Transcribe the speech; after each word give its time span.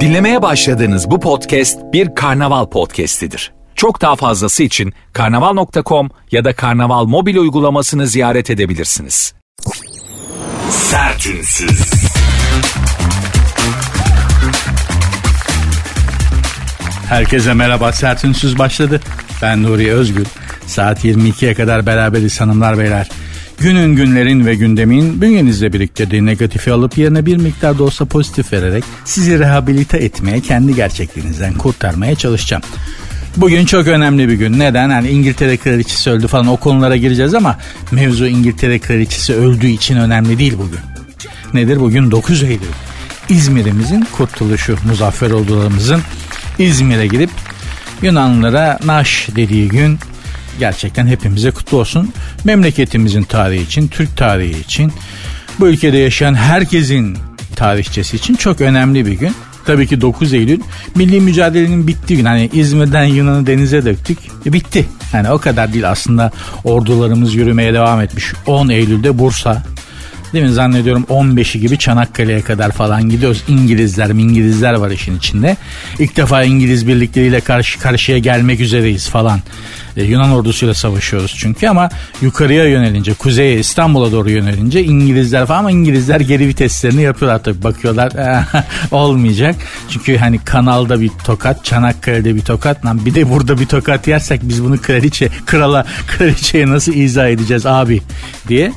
Dinlemeye 0.00 0.42
başladığınız 0.42 1.10
bu 1.10 1.20
podcast 1.20 1.78
bir 1.92 2.14
karnaval 2.14 2.66
podcastidir. 2.66 3.52
Çok 3.74 4.00
daha 4.00 4.16
fazlası 4.16 4.62
için 4.62 4.92
karnaval.com 5.12 6.10
ya 6.30 6.44
da 6.44 6.52
karnaval 6.52 7.04
mobil 7.04 7.36
uygulamasını 7.36 8.06
ziyaret 8.06 8.50
edebilirsiniz. 8.50 9.34
Sertünsüz. 10.70 11.92
Herkese 17.08 17.54
merhaba. 17.54 17.92
Sertünsüz 17.92 18.58
başladı. 18.58 19.00
Ben 19.42 19.62
Nuri 19.62 19.92
Özgül. 19.92 20.24
Saat 20.66 21.04
22'ye 21.04 21.54
kadar 21.54 21.86
beraberiz 21.86 22.40
hanımlar 22.40 22.78
beyler. 22.78 23.08
Günün 23.60 23.96
günlerin 23.96 24.46
ve 24.46 24.54
gündemin 24.54 25.20
bünyenizle 25.20 25.72
biriktirdiği 25.72 26.26
negatifi 26.26 26.72
alıp 26.72 26.98
yerine 26.98 27.26
bir 27.26 27.36
miktar 27.36 27.78
da 27.78 27.84
olsa 27.84 28.04
pozitif 28.04 28.52
vererek 28.52 28.84
sizi 29.04 29.38
rehabilite 29.38 29.98
etmeye, 29.98 30.40
kendi 30.40 30.74
gerçekliğinizden 30.74 31.54
kurtarmaya 31.54 32.14
çalışacağım. 32.14 32.62
Bugün 33.36 33.64
çok 33.64 33.86
önemli 33.86 34.28
bir 34.28 34.34
gün. 34.34 34.58
Neden? 34.58 34.90
Yani 34.90 35.08
İngiltere 35.08 35.56
kraliçesi 35.56 36.10
öldü 36.10 36.26
falan 36.26 36.46
o 36.46 36.56
konulara 36.56 36.96
gireceğiz 36.96 37.34
ama 37.34 37.58
mevzu 37.92 38.26
İngiltere 38.26 38.78
kraliçesi 38.78 39.34
öldüğü 39.34 39.68
için 39.68 39.96
önemli 39.96 40.38
değil 40.38 40.54
bugün. 40.58 40.80
Nedir? 41.54 41.80
Bugün 41.80 42.10
9 42.10 42.42
Eylül. 42.42 42.60
İzmir'imizin 43.28 44.06
kurtuluşu, 44.12 44.76
muzaffer 44.86 45.30
olduğumuzun 45.30 46.00
İzmir'e 46.58 47.06
gidip 47.06 47.30
Yunanlılara 48.02 48.78
naş 48.84 49.28
dediği 49.36 49.68
gün 49.68 49.98
gerçekten 50.60 51.06
hepimize 51.06 51.50
kutlu 51.50 51.78
olsun. 51.78 52.12
Memleketimizin 52.44 53.22
tarihi 53.22 53.62
için, 53.62 53.88
Türk 53.88 54.16
tarihi 54.16 54.60
için, 54.60 54.92
bu 55.60 55.68
ülkede 55.68 55.98
yaşayan 55.98 56.34
herkesin 56.34 57.18
tarihçesi 57.56 58.16
için 58.16 58.34
çok 58.34 58.60
önemli 58.60 59.06
bir 59.06 59.12
gün. 59.12 59.34
Tabii 59.64 59.86
ki 59.86 60.00
9 60.00 60.32
Eylül 60.32 60.60
milli 60.94 61.20
mücadelenin 61.20 61.86
bittiği 61.86 62.18
gün. 62.18 62.26
Hani 62.26 62.50
İzmir'den 62.52 63.04
Yunan'ı 63.04 63.46
denize 63.46 63.84
döktük. 63.84 64.18
E 64.46 64.52
bitti. 64.52 64.88
Yani 65.12 65.30
o 65.30 65.38
kadar 65.38 65.72
değil 65.72 65.90
aslında 65.90 66.30
ordularımız 66.64 67.34
yürümeye 67.34 67.74
devam 67.74 68.00
etmiş. 68.00 68.24
10 68.46 68.68
Eylül'de 68.68 69.18
Bursa, 69.18 69.62
Değil 70.32 70.44
mi? 70.44 70.52
Zannediyorum 70.52 71.06
15'i 71.10 71.60
gibi 71.60 71.78
Çanakkale'ye 71.78 72.40
kadar 72.40 72.70
falan 72.70 73.08
gidiyoruz. 73.08 73.42
İngilizler 73.48 74.08
İngilizler 74.08 74.74
var 74.74 74.90
işin 74.90 75.18
içinde. 75.18 75.56
İlk 75.98 76.16
defa 76.16 76.42
İngiliz 76.42 76.88
birlikleriyle 76.88 77.40
karşı 77.40 77.78
karşıya 77.78 78.18
gelmek 78.18 78.60
üzereyiz 78.60 79.08
falan. 79.08 79.40
Ee, 79.96 80.02
Yunan 80.02 80.32
ordusuyla 80.32 80.74
savaşıyoruz 80.74 81.36
çünkü 81.38 81.68
ama 81.68 81.88
yukarıya 82.22 82.64
yönelince, 82.64 83.14
kuzeye 83.14 83.58
İstanbul'a 83.58 84.12
doğru 84.12 84.30
yönelince 84.30 84.84
İngilizler 84.84 85.46
falan 85.46 85.58
ama 85.58 85.70
İngilizler 85.70 86.20
geri 86.20 86.48
viteslerini 86.48 87.02
yapıyorlar 87.02 87.44
tabii. 87.44 87.62
Bakıyorlar 87.62 88.12
olmayacak. 88.90 89.56
Çünkü 89.88 90.16
hani 90.16 90.38
kanalda 90.38 91.00
bir 91.00 91.10
tokat, 91.24 91.64
Çanakkale'de 91.64 92.34
bir 92.34 92.40
tokat. 92.40 92.86
Lan 92.86 93.06
bir 93.06 93.14
de 93.14 93.30
burada 93.30 93.60
bir 93.60 93.66
tokat 93.66 94.08
yersek 94.08 94.40
biz 94.42 94.64
bunu 94.64 94.80
kraliçe, 94.80 95.28
krala, 95.46 95.86
kraliçeye 96.06 96.68
nasıl 96.68 96.92
izah 96.92 97.28
edeceğiz 97.28 97.66
abi 97.66 98.02
diye 98.48 98.72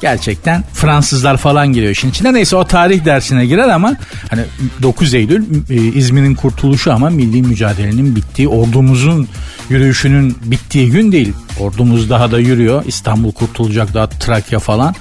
gerçekten 0.00 0.64
Fransızlar 0.72 1.36
falan 1.36 1.72
giriyor 1.72 1.92
işin 1.92 2.10
içine. 2.10 2.34
Neyse 2.34 2.56
o 2.56 2.64
tarih 2.64 3.04
dersine 3.04 3.46
girer 3.46 3.68
ama 3.68 3.96
hani 4.30 4.42
9 4.82 5.14
Eylül 5.14 5.44
e, 5.70 5.74
İzmir'in 5.74 6.34
kurtuluşu 6.34 6.92
ama 6.92 7.10
milli 7.10 7.42
mücadelenin 7.42 8.16
bittiği, 8.16 8.48
ordumuzun 8.48 9.28
yürüyüşünün 9.70 10.36
bittiği 10.44 10.90
gün 10.90 11.12
değil. 11.12 11.32
Ordumuz 11.60 12.10
daha 12.10 12.30
da 12.30 12.38
yürüyor. 12.38 12.84
İstanbul 12.86 13.32
kurtulacak 13.32 13.94
daha 13.94 14.08
Trakya 14.08 14.58
falan. 14.58 14.94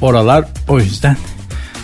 Oralar 0.00 0.44
o 0.68 0.80
yüzden 0.80 1.16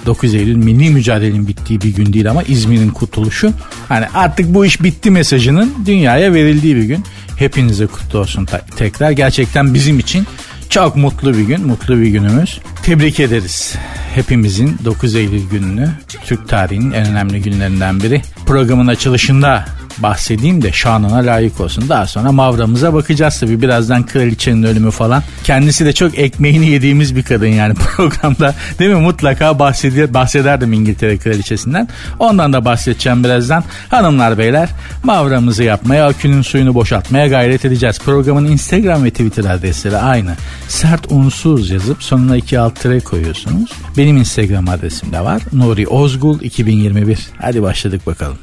9 0.06 0.34
Eylül 0.34 0.56
milli 0.56 0.90
mücadelenin 0.90 1.48
bittiği 1.48 1.80
bir 1.80 1.94
gün 1.94 2.12
değil 2.12 2.30
ama 2.30 2.42
İzmir'in 2.42 2.90
kurtuluşu. 2.90 3.52
Hani 3.88 4.06
artık 4.14 4.54
bu 4.54 4.66
iş 4.66 4.82
bitti 4.82 5.10
mesajının 5.10 5.74
dünyaya 5.86 6.34
verildiği 6.34 6.76
bir 6.76 6.82
gün. 6.82 7.04
Hepinize 7.36 7.86
kutlu 7.86 8.18
olsun 8.18 8.48
tekrar. 8.76 9.10
Gerçekten 9.10 9.74
bizim 9.74 9.98
için 9.98 10.26
çok 10.68 10.96
mutlu 10.96 11.34
bir 11.34 11.46
gün, 11.46 11.66
mutlu 11.66 12.00
bir 12.00 12.06
günümüz. 12.06 12.60
Tebrik 12.82 13.20
ederiz 13.20 13.74
hepimizin 14.14 14.78
9 14.84 15.14
Eylül 15.14 15.48
gününü. 15.50 15.90
Türk 16.24 16.48
tarihinin 16.48 16.92
en 16.92 17.06
önemli 17.06 17.42
günlerinden 17.42 18.00
biri. 18.00 18.22
Programın 18.48 18.86
açılışında 18.86 19.64
bahsedeyim 20.02 20.62
de 20.62 20.72
şanına 20.72 21.16
layık 21.16 21.60
olsun. 21.60 21.88
Daha 21.88 22.06
sonra 22.06 22.32
Mavramıza 22.32 22.94
bakacağız 22.94 23.40
tabii. 23.40 23.62
Birazdan 23.62 24.06
kraliçenin 24.06 24.62
ölümü 24.62 24.90
falan. 24.90 25.22
Kendisi 25.44 25.84
de 25.84 25.92
çok 25.92 26.18
ekmeğini 26.18 26.68
yediğimiz 26.68 27.16
bir 27.16 27.22
kadın 27.22 27.46
yani 27.46 27.74
programda. 27.96 28.54
Değil 28.78 28.90
mi? 28.90 29.00
Mutlaka 29.00 29.58
bahseder, 29.58 30.14
bahsederdim 30.14 30.72
İngiltere 30.72 31.18
kraliçesinden. 31.18 31.88
Ondan 32.18 32.52
da 32.52 32.64
bahsedeceğim 32.64 33.24
birazdan. 33.24 33.64
Hanımlar 33.88 34.38
beyler 34.38 34.68
Mavramızı 35.04 35.64
yapmaya, 35.64 36.06
akünün 36.06 36.42
suyunu 36.42 36.74
boşaltmaya 36.74 37.26
gayret 37.26 37.64
edeceğiz. 37.64 37.98
Programın 37.98 38.44
Instagram 38.44 39.04
ve 39.04 39.10
Twitter 39.10 39.44
adresleri 39.44 39.96
aynı. 39.96 40.36
Sert 40.68 41.12
unsuz 41.12 41.70
yazıp 41.70 42.02
sonuna 42.02 42.36
iki 42.36 42.58
alt 42.58 42.80
tere 42.80 43.00
koyuyorsunuz. 43.00 43.70
Benim 43.96 44.16
Instagram 44.16 44.68
adresim 44.68 45.12
de 45.12 45.20
var. 45.20 45.42
Nuri 45.52 45.88
Ozgul 45.88 46.40
2021. 46.40 47.18
Hadi 47.38 47.62
başladık 47.62 48.06
bakalım. 48.06 48.37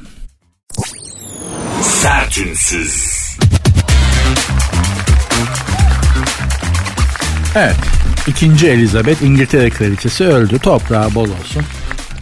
Sertünsüz. 2.36 3.04
Evet. 7.54 7.76
İkinci 8.26 8.68
Elizabeth 8.68 9.22
İngiltere 9.22 9.70
kraliçesi 9.70 10.24
öldü. 10.24 10.58
Toprağı 10.58 11.14
bol 11.14 11.28
olsun. 11.28 11.62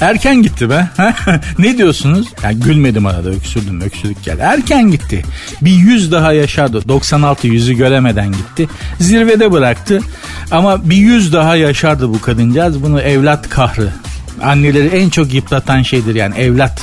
Erken 0.01 0.43
gitti 0.43 0.71
be. 0.71 0.89
ne 1.59 1.79
diyorsunuz? 1.79 2.29
Yani 2.43 2.61
gülmedim 2.61 3.07
arada 3.07 3.31
öksürdüm 3.31 3.81
öksürük 3.81 4.25
geldi. 4.25 4.41
Erken 4.41 4.91
gitti. 4.91 5.23
Bir 5.63 5.73
yüz 5.73 6.13
daha 6.13 6.33
yaşardı. 6.33 6.89
96 6.89 7.47
yüzü 7.47 7.75
göremeden 7.75 8.33
gitti. 8.33 8.69
Zirvede 9.01 9.53
bıraktı. 9.53 10.01
Ama 10.51 10.91
bir 10.91 10.97
yüz 10.97 11.33
daha 11.33 11.57
yaşardı 11.57 12.09
bu 12.09 12.21
kadıncağız. 12.21 12.83
Bunu 12.83 13.01
evlat 13.01 13.49
kahrı. 13.49 13.93
Anneleri 14.43 14.89
en 14.89 15.09
çok 15.09 15.35
yıpratan 15.35 15.83
şeydir 15.83 16.15
yani 16.15 16.35
evlat 16.39 16.83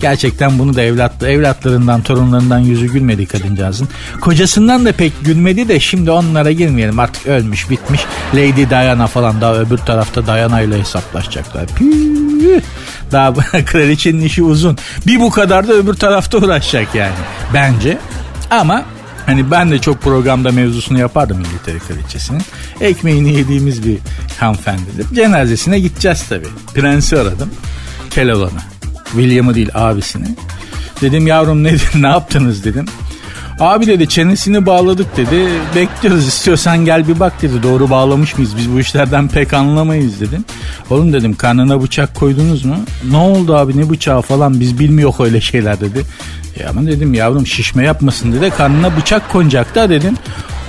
Gerçekten 0.00 0.58
bunu 0.58 0.76
da 0.76 0.82
evlat, 0.82 1.22
evlatlarından, 1.22 2.02
torunlarından 2.02 2.58
yüzü 2.58 2.86
gülmedi 2.86 3.26
kadıncağızın. 3.26 3.88
Kocasından 4.20 4.84
da 4.84 4.92
pek 4.92 5.12
gülmedi 5.24 5.68
de 5.68 5.80
şimdi 5.80 6.10
onlara 6.10 6.52
girmeyelim. 6.52 6.98
Artık 6.98 7.26
ölmüş, 7.26 7.70
bitmiş. 7.70 8.00
Lady 8.34 8.70
Diana 8.70 9.06
falan 9.06 9.40
daha 9.40 9.54
öbür 9.54 9.78
tarafta 9.78 10.26
Diana 10.26 10.60
ile 10.60 10.78
hesaplaşacaklar. 10.78 11.66
Püh. 11.66 12.60
Daha 13.12 13.34
kraliçenin 13.64 14.20
işi 14.20 14.42
uzun. 14.42 14.78
Bir 15.06 15.20
bu 15.20 15.30
kadar 15.30 15.68
da 15.68 15.72
öbür 15.72 15.94
tarafta 15.94 16.38
uğraşacak 16.38 16.94
yani. 16.94 17.14
Bence. 17.54 17.98
Ama 18.50 18.84
Hani 19.28 19.50
ben 19.50 19.70
de 19.70 19.78
çok 19.78 20.02
programda 20.02 20.52
mevzusunu 20.52 20.98
yapardım 20.98 21.40
İngiltere 21.40 21.78
Kraliçesi'nin. 21.78 22.42
Ekmeğini 22.80 23.34
yediğimiz 23.34 23.86
bir 23.86 23.98
hanımefendidir. 24.40 25.14
Cenazesine 25.14 25.80
gideceğiz 25.80 26.24
tabii. 26.28 26.48
Prensi 26.74 27.18
aradım. 27.18 27.50
Keloğlan'ı. 28.10 28.60
William'ı 29.04 29.54
değil 29.54 29.70
abisini. 29.74 30.26
Dedim 31.00 31.26
yavrum 31.26 31.64
ne, 31.64 31.74
ne 31.94 32.06
yaptınız 32.06 32.64
dedim. 32.64 32.86
Abi 33.60 33.86
dedi 33.86 34.08
çenesini 34.08 34.66
bağladık 34.66 35.16
dedi. 35.16 35.48
Bekliyoruz 35.76 36.26
istiyorsan 36.26 36.84
gel 36.84 37.08
bir 37.08 37.20
bak 37.20 37.42
dedi. 37.42 37.62
Doğru 37.62 37.90
bağlamış 37.90 38.38
mıyız? 38.38 38.56
Biz 38.56 38.72
bu 38.72 38.80
işlerden 38.80 39.28
pek 39.28 39.52
anlamayız 39.52 40.20
dedim. 40.20 40.44
Oğlum 40.90 41.12
dedim 41.12 41.34
karnına 41.34 41.82
bıçak 41.82 42.14
koydunuz 42.14 42.64
mu? 42.64 42.76
Ne 43.10 43.16
oldu 43.16 43.56
abi 43.56 43.76
ne 43.76 43.90
bıçağı 43.90 44.22
falan 44.22 44.60
biz 44.60 44.78
bilmiyor 44.78 45.14
öyle 45.18 45.40
şeyler 45.40 45.80
dedi. 45.80 46.04
Ya 46.60 46.70
ama 46.70 46.86
dedim 46.86 47.14
yavrum 47.14 47.46
şişme 47.46 47.84
yapmasın 47.84 48.32
dedi. 48.32 48.50
Karnına 48.50 48.96
bıçak 48.96 49.32
konacak 49.32 49.74
da 49.74 49.90
dedim. 49.90 50.16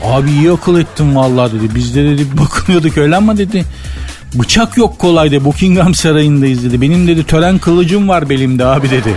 Abi 0.04 0.32
iyi 0.32 0.52
akıl 0.52 0.80
ettim 0.80 1.16
vallahi 1.16 1.52
dedi. 1.54 1.76
Biz 1.76 1.96
de 1.96 2.04
dedi 2.04 2.38
bakıyorduk 2.38 2.98
öyle 2.98 3.16
ama 3.16 3.38
dedi. 3.38 3.66
Bıçak 4.34 4.78
yok 4.78 5.00
kolaydı 5.00 5.46
Buckingham 5.46 5.96
Sarayı'ndayız 5.96 6.64
dedi. 6.64 6.82
Benim 6.82 7.08
dedi 7.08 7.24
tören 7.24 7.58
kılıcım 7.58 8.10
var 8.10 8.30
belimde 8.30 8.66
abi 8.66 8.90
dedi. 8.90 9.14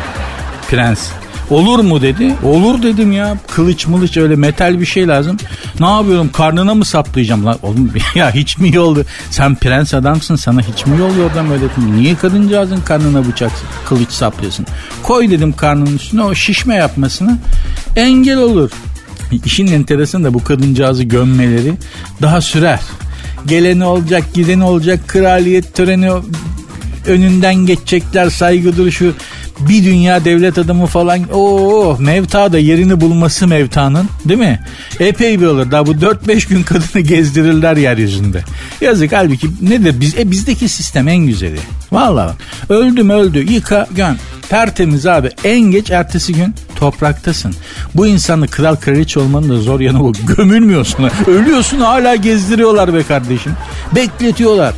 Prens. 0.70 1.08
Olur 1.52 1.78
mu 1.78 2.02
dedi. 2.02 2.34
Olur 2.44 2.82
dedim 2.82 3.12
ya. 3.12 3.36
Kılıç 3.50 3.86
mılıç 3.86 4.16
öyle 4.16 4.36
metal 4.36 4.80
bir 4.80 4.86
şey 4.86 5.08
lazım. 5.08 5.36
Ne 5.80 5.86
yapıyorum 5.86 6.30
karnına 6.32 6.74
mı 6.74 6.84
saplayacağım 6.84 7.46
lan? 7.46 7.58
Oğlum 7.62 7.90
ya 8.14 8.34
hiç 8.34 8.58
mi 8.58 8.74
yoldu? 8.74 9.04
Sen 9.30 9.54
prens 9.54 9.94
adamsın 9.94 10.36
sana 10.36 10.60
hiç 10.60 10.86
mi 10.86 10.98
yol 10.98 11.16
yordam 11.16 11.50
dedim. 11.50 11.96
Niye 11.96 12.14
kadıncağızın 12.14 12.80
karnına 12.80 13.28
bıçak 13.28 13.52
kılıç 13.88 14.10
saplıyorsun? 14.10 14.66
Koy 15.02 15.30
dedim 15.30 15.52
karnının 15.52 15.96
üstüne 15.96 16.22
o 16.22 16.34
şişme 16.34 16.74
yapmasını 16.74 17.38
engel 17.96 18.38
olur. 18.38 18.70
İşin 19.44 19.66
enteresan 19.66 20.24
da 20.24 20.34
bu 20.34 20.44
kadıncağızı 20.44 21.04
gömmeleri 21.04 21.74
daha 22.22 22.40
sürer 22.40 22.80
geleni 23.46 23.84
olacak, 23.84 24.24
gideni 24.34 24.64
olacak, 24.64 25.08
kraliyet 25.08 25.74
töreni 25.74 26.10
önünden 27.06 27.54
geçecekler, 27.54 28.30
saygı 28.30 28.76
duruşu 28.76 29.14
bir 29.60 29.84
dünya 29.84 30.24
devlet 30.24 30.58
adamı 30.58 30.86
falan 30.86 31.20
o 31.32 31.96
mevta 31.98 32.52
da 32.52 32.58
yerini 32.58 33.00
bulması 33.00 33.46
mevtanın 33.46 34.08
değil 34.24 34.40
mi? 34.40 34.60
Epey 35.00 35.40
bir 35.40 35.46
olur. 35.46 35.70
Daha 35.70 35.86
bu 35.86 35.92
4-5 35.92 36.48
gün 36.48 36.62
kadını 36.62 37.02
gezdirirler 37.02 37.76
yeryüzünde. 37.76 38.44
Yazık 38.80 39.12
halbuki 39.12 39.46
nedir 39.60 40.00
biz 40.00 40.18
e 40.18 40.30
bizdeki 40.30 40.68
sistem 40.68 41.08
en 41.08 41.26
güzeli. 41.26 41.58
Vallahi 41.92 42.34
öldüm 42.68 43.10
öldü 43.10 43.52
yıka 43.52 43.86
göm. 43.96 44.16
Tertemiz 44.48 45.06
abi 45.06 45.30
en 45.44 45.60
geç 45.60 45.90
ertesi 45.90 46.32
gün 46.32 46.54
topraktasın. 46.76 47.54
Bu 47.94 48.06
insanı 48.06 48.48
kral 48.48 48.76
kraliçe 48.76 49.20
olmanın 49.20 49.48
da 49.48 49.56
zor 49.56 49.80
yanı 49.80 50.00
bu. 50.00 50.12
Gömülmüyorsun. 50.36 51.10
Ölüyorsun 51.26 51.80
hala 51.80 52.16
gezdiriyorlar 52.16 52.94
be 52.94 53.02
kardeşim. 53.02 53.52
Bekletiyorlar. 53.94 54.74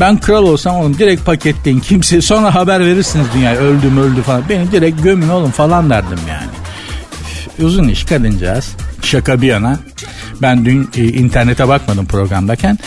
Ben 0.00 0.18
kral 0.20 0.42
olsam 0.44 0.76
oğlum 0.76 0.98
direkt 0.98 1.26
paketleyin 1.26 1.80
kimse 1.88 2.20
sonra 2.20 2.54
haber 2.54 2.80
verirsiniz 2.80 3.26
dünyaya 3.34 3.58
öldüm 3.58 3.98
öldü 3.98 4.22
falan. 4.22 4.42
Beni 4.48 4.72
direkt 4.72 5.02
gömün 5.02 5.28
oğlum 5.28 5.50
falan 5.50 5.90
derdim 5.90 6.18
yani. 6.28 6.50
Uzun 7.66 7.88
iş 7.88 8.04
kadıncağız. 8.04 8.76
Şaka 9.02 9.42
bir 9.42 9.46
yana. 9.46 9.78
Ben 10.42 10.64
dün 10.64 10.90
e, 10.96 11.04
internete 11.04 11.68
bakmadım 11.68 12.06
programdayken. 12.06 12.78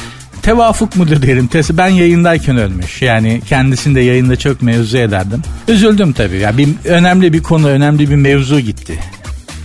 Tevafuk 0.42 0.96
mudur 0.96 1.22
derim. 1.22 1.50
Ben 1.74 1.88
yayındayken 1.88 2.58
ölmüş. 2.58 3.02
Yani 3.02 3.42
kendisini 3.50 3.96
de 3.96 4.02
yayında 4.02 4.36
çok 4.36 4.62
mevzu 4.62 4.98
ederdim. 4.98 5.42
Üzüldüm 5.68 6.14
tabii. 6.14 6.38
Ya 6.38 6.58
bir 6.58 6.70
önemli 6.86 7.34
bir 7.34 7.44
konu, 7.44 7.68
önemli 7.68 8.10
bir 8.10 8.16
mevzu 8.16 8.60
gitti. 8.60 9.00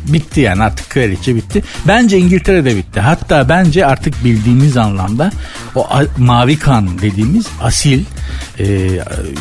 Bitti 0.09 0.41
yani 0.41 0.63
artık 0.63 0.91
kraliçe 0.91 1.37
bitti. 1.37 1.63
Bence 1.87 2.19
İngiltere'de 2.19 2.77
bitti. 2.77 3.01
Hatta 3.01 3.49
bence 3.49 3.87
artık 3.87 4.25
bildiğimiz 4.25 4.77
anlamda 4.77 5.31
o 5.75 5.89
mavi 6.19 6.59
kan 6.59 6.99
dediğimiz 6.99 7.47
asil 7.63 8.05
e, 8.59 8.91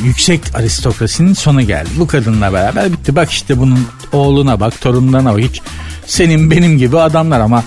yüksek 0.04 0.42
aristokrasinin 0.56 1.34
sonu 1.34 1.62
geldi. 1.62 1.90
Bu 1.98 2.08
kadınla 2.08 2.54
beraber 2.54 2.92
bitti. 2.92 3.16
Bak 3.16 3.32
işte 3.32 3.58
bunun 3.58 3.88
oğluna 4.12 4.60
bak, 4.60 4.82
torunlarına 4.82 5.34
bak. 5.34 5.40
Hiç 5.40 5.62
senin 6.06 6.52
benim 6.52 6.78
gibi 6.78 7.00
adamlar 7.00 7.40
ama 7.40 7.64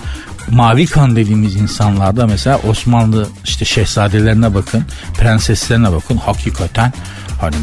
mavi 0.51 0.85
kan 0.85 1.15
dediğimiz 1.15 1.55
insanlarda 1.55 2.27
mesela 2.27 2.59
Osmanlı 2.69 3.27
işte 3.43 3.65
şehzadelerine 3.65 4.55
bakın, 4.55 4.83
prenseslerine 5.17 5.91
bakın 5.91 6.17
hakikaten 6.17 6.93
hani 7.41 7.55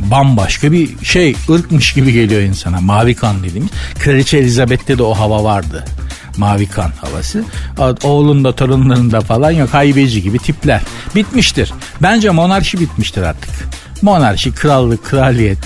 bambaşka 0.00 0.72
bir 0.72 1.04
şey 1.04 1.36
ırkmış 1.50 1.92
gibi 1.92 2.12
geliyor 2.12 2.40
insana. 2.40 2.80
Mavi 2.80 3.14
kan 3.14 3.42
dediğimiz. 3.42 3.70
Kraliçe 3.98 4.38
Elizabeth'te 4.38 4.98
de 4.98 5.02
o 5.02 5.14
hava 5.14 5.44
vardı. 5.44 5.84
Mavi 6.36 6.66
kan 6.66 6.92
havası. 7.00 7.44
Oğlunda 8.04 8.54
torunlarında 8.54 9.20
falan 9.20 9.50
yok. 9.50 9.74
Haybeci 9.74 10.22
gibi 10.22 10.38
tipler. 10.38 10.80
Bitmiştir. 11.14 11.72
Bence 12.02 12.30
monarşi 12.30 12.80
bitmiştir 12.80 13.22
artık. 13.22 13.50
Monarşi, 14.02 14.54
krallık, 14.54 15.04
kraliyet. 15.04 15.58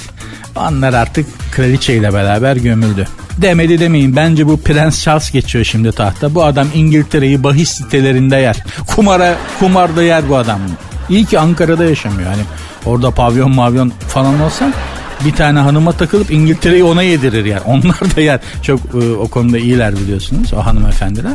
Onlar 0.56 0.92
artık 0.94 1.26
kraliçeyle 1.52 2.12
beraber 2.12 2.56
gömüldü. 2.56 3.06
Demedi 3.36 3.80
demeyin. 3.80 4.16
Bence 4.16 4.46
bu 4.46 4.60
Prens 4.60 5.02
Charles 5.02 5.30
geçiyor 5.30 5.64
şimdi 5.64 5.92
tahta. 5.92 6.34
Bu 6.34 6.44
adam 6.44 6.68
İngiltere'yi 6.74 7.44
bahis 7.44 7.70
sitelerinde 7.70 8.36
yer. 8.36 8.56
Kumara, 8.86 9.36
kumarda 9.58 10.02
yer 10.02 10.28
bu 10.28 10.36
adam. 10.36 10.60
İyi 11.08 11.24
ki 11.24 11.38
Ankara'da 11.38 11.84
yaşamıyor. 11.84 12.30
Hani 12.30 12.42
Orada 12.88 13.10
pavyon 13.10 13.54
mavyon 13.54 13.92
falan 14.08 14.40
olsa 14.40 14.72
bir 15.24 15.32
tane 15.32 15.58
hanıma 15.58 15.92
takılıp 15.92 16.30
İngiltere'yi 16.30 16.84
ona 16.84 17.02
yedirir 17.02 17.44
yani. 17.44 17.60
Onlar 17.66 18.16
da 18.16 18.20
yer. 18.20 18.40
Çok 18.62 18.80
e, 18.80 19.12
o 19.12 19.28
konuda 19.28 19.58
iyiler 19.58 19.96
biliyorsunuz 19.96 20.54
o 20.54 20.66
hanımefendiler. 20.66 21.32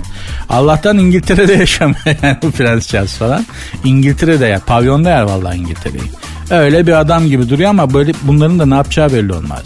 Allah'tan 0.50 0.98
İngiltere'de 0.98 1.54
yaşamıyor 1.60 2.16
yani 2.24 2.38
Prens 2.58 2.88
Charles 2.88 3.14
falan. 3.14 3.46
İngiltere'de 3.84 4.46
yer. 4.46 4.60
Pavyonda 4.60 5.10
yer 5.10 5.22
vallahi 5.22 5.58
İngiltere'yi. 5.58 6.12
Öyle 6.50 6.88
bir 6.88 7.00
adam 7.00 7.28
gibi 7.28 7.50
duruyor 7.50 7.70
ama 7.70 7.94
böyle 7.94 8.12
bunların 8.24 8.60
da 8.60 8.66
ne 8.66 8.76
yapacağı 8.76 9.14
belli 9.14 9.34
olmaz. 9.34 9.64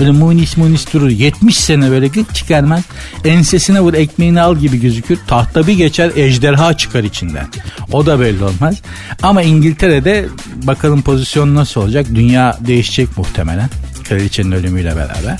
Böyle 0.00 0.10
munis 0.10 0.56
munis 0.56 0.92
durur. 0.92 1.08
70 1.08 1.56
sene 1.56 1.90
böyle 1.90 2.08
gık 2.08 2.34
çıkarmaz. 2.34 2.82
Ensesine 3.24 3.80
vur 3.80 3.94
ekmeğini 3.94 4.40
al 4.40 4.56
gibi 4.56 4.80
gözükür. 4.80 5.18
Tahta 5.26 5.66
bir 5.66 5.72
geçer 5.72 6.10
ejderha 6.16 6.76
çıkar 6.76 7.04
içinden. 7.04 7.46
O 7.92 8.06
da 8.06 8.20
belli 8.20 8.44
olmaz. 8.44 8.82
Ama 9.22 9.42
İngiltere'de 9.42 10.28
bakalım 10.62 11.02
pozisyon 11.02 11.54
nasıl 11.54 11.80
olacak? 11.80 12.06
Dünya 12.14 12.58
değişecek 12.60 13.18
muhtemelen. 13.18 13.68
Kraliçenin 14.08 14.52
ölümüyle 14.52 14.96
beraber. 14.96 15.38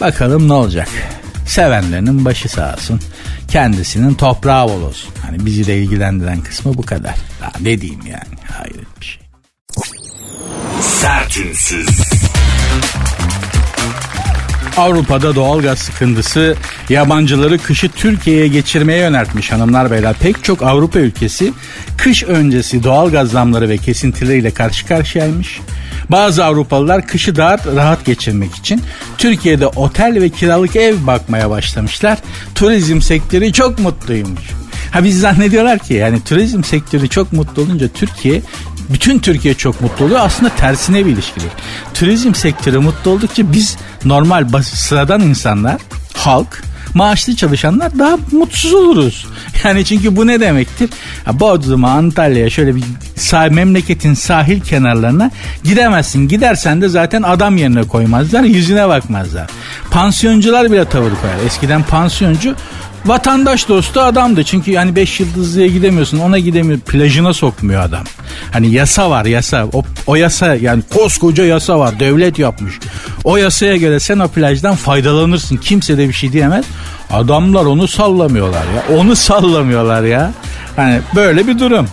Bakalım 0.00 0.48
ne 0.48 0.52
olacak? 0.52 0.88
Sevenlerinin 1.46 2.24
başı 2.24 2.48
sağ 2.48 2.74
olsun. 2.74 3.00
Kendisinin 3.48 4.14
toprağı 4.14 4.68
bol 4.68 4.82
olsun. 4.82 5.10
Hani 5.26 5.46
bizi 5.46 5.66
de 5.66 5.78
ilgilendiren 5.78 6.40
kısmı 6.40 6.74
bu 6.74 6.82
kadar. 6.82 7.14
Daha 7.40 7.52
ne 7.60 7.80
diyeyim 7.80 8.06
yani? 8.06 8.38
Hayret 8.58 9.00
bir 9.00 9.06
şey. 9.06 9.22
Sertünsüz. 10.80 11.88
Avrupa'da 14.76 15.34
doğalgaz 15.34 15.78
sıkıntısı 15.78 16.56
yabancıları 16.88 17.58
kışı 17.58 17.88
Türkiye'ye 17.88 18.48
geçirmeye 18.48 18.98
yöneltmiş 18.98 19.52
hanımlar 19.52 19.90
beyler. 19.90 20.14
Pek 20.20 20.44
çok 20.44 20.62
Avrupa 20.62 20.98
ülkesi 20.98 21.52
kış 21.98 22.22
öncesi 22.22 22.84
doğalgaz 22.84 23.30
zamları 23.30 23.68
ve 23.68 23.78
kesintileriyle 23.78 24.50
karşı 24.50 24.86
karşıyaymış. 24.86 25.60
Bazı 26.08 26.44
Avrupalılar 26.44 27.06
kışı 27.06 27.36
daha 27.36 27.58
rahat 27.76 28.04
geçirmek 28.04 28.54
için 28.54 28.82
Türkiye'de 29.18 29.66
otel 29.66 30.20
ve 30.20 30.28
kiralık 30.28 30.76
ev 30.76 30.94
bakmaya 31.06 31.50
başlamışlar. 31.50 32.18
Turizm 32.54 33.00
sektörü 33.00 33.52
çok 33.52 33.78
mutluymuş. 33.78 34.42
Ha 34.92 35.04
biz 35.04 35.20
zannediyorlar 35.20 35.78
ki 35.78 35.94
yani 35.94 36.24
turizm 36.24 36.64
sektörü 36.64 37.08
çok 37.08 37.32
mutlu 37.32 37.62
olunca 37.62 37.88
Türkiye 37.88 38.42
bütün 38.92 39.18
Türkiye 39.18 39.54
çok 39.54 39.80
mutlu 39.80 40.04
oluyor. 40.04 40.20
Aslında 40.20 40.54
tersine 40.56 41.06
bir 41.06 41.10
ilişkili. 41.10 41.44
Turizm 41.94 42.34
sektörü 42.34 42.78
mutlu 42.78 43.10
oldukça 43.10 43.52
biz 43.52 43.76
normal 44.04 44.52
sıradan 44.62 45.20
insanlar, 45.20 45.80
halk 46.14 46.62
maaşlı 46.94 47.36
çalışanlar 47.36 47.98
daha 47.98 48.18
mutsuz 48.32 48.74
oluruz. 48.74 49.26
Yani 49.64 49.84
çünkü 49.84 50.16
bu 50.16 50.26
ne 50.26 50.40
demektir? 50.40 50.90
Bodrum'a, 51.32 51.90
Antalya'ya 51.90 52.50
şöyle 52.50 52.76
bir 52.76 52.82
sah 53.16 53.48
memleketin 53.48 54.14
sahil 54.14 54.60
kenarlarına 54.60 55.30
gidemezsin. 55.64 56.28
Gidersen 56.28 56.82
de 56.82 56.88
zaten 56.88 57.22
adam 57.22 57.56
yerine 57.56 57.82
koymazlar, 57.82 58.42
yüzüne 58.42 58.88
bakmazlar. 58.88 59.50
Pansiyoncular 59.90 60.72
bile 60.72 60.84
tavır 60.84 61.10
koyar. 61.10 61.46
Eskiden 61.46 61.82
pansiyoncu 61.82 62.54
vatandaş 63.06 63.68
dostu 63.68 64.00
adamdı. 64.00 64.44
Çünkü 64.44 64.70
yani 64.70 64.96
5 64.96 65.20
yıldızlıya 65.20 65.66
gidemiyorsun 65.66 66.18
ona 66.18 66.38
gidemiyor. 66.38 66.80
Plajına 66.80 67.32
sokmuyor 67.32 67.82
adam. 67.82 68.04
Hani 68.52 68.70
yasa 68.70 69.10
var 69.10 69.24
yasa. 69.24 69.66
O, 69.72 69.82
o 70.06 70.16
yasa 70.16 70.54
yani 70.54 70.82
koskoca 70.94 71.44
yasa 71.44 71.78
var. 71.78 72.00
Devlet 72.00 72.38
yapmış. 72.38 72.74
O 73.24 73.36
yasaya 73.36 73.76
göre 73.76 74.00
sen 74.00 74.18
o 74.18 74.28
plajdan 74.28 74.76
faydalanırsın. 74.76 75.56
Kimse 75.56 75.98
de 75.98 76.08
bir 76.08 76.12
şey 76.12 76.32
diyemez. 76.32 76.64
Adamlar 77.12 77.64
onu 77.64 77.88
sallamıyorlar 77.88 78.64
ya. 78.64 78.96
Onu 78.98 79.16
sallamıyorlar 79.16 80.02
ya. 80.02 80.32
Hani 80.76 81.00
böyle 81.14 81.46
bir 81.46 81.58
durum. 81.58 81.88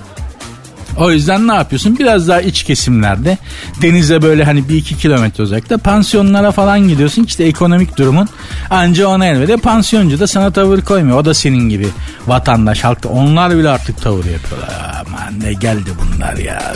O 0.98 1.12
yüzden 1.12 1.48
ne 1.48 1.54
yapıyorsun? 1.56 1.98
Biraz 2.00 2.28
daha 2.28 2.42
iç 2.42 2.64
kesimlerde 2.64 3.38
denize 3.82 4.22
böyle 4.22 4.44
hani 4.44 4.70
bir 4.70 4.76
iki 4.76 4.98
kilometre 4.98 5.44
uzakta 5.44 5.78
pansiyonlara 5.78 6.52
falan 6.52 6.88
gidiyorsun. 6.88 7.24
İşte 7.24 7.44
ekonomik 7.44 7.98
durumun 7.98 8.30
anca 8.70 9.08
ona 9.08 9.26
elvede 9.26 9.58
pansiyoncu 9.58 10.20
da 10.20 10.28
sana 10.28 10.52
tavır 10.52 10.82
koymuyor. 10.82 11.18
O 11.18 11.26
da 11.26 11.34
senin 11.34 11.70
gibi 11.70 11.88
vatandaş 12.28 12.84
halkta. 12.84 13.10
Onlar 13.10 13.58
bile 13.58 13.70
artık 13.70 14.02
tavır 14.02 14.26
yapıyorlar. 14.26 14.70
Aman 15.08 15.40
ne 15.44 15.54
geldi 15.54 15.90
bunlar 16.02 16.38
ya 16.38 16.74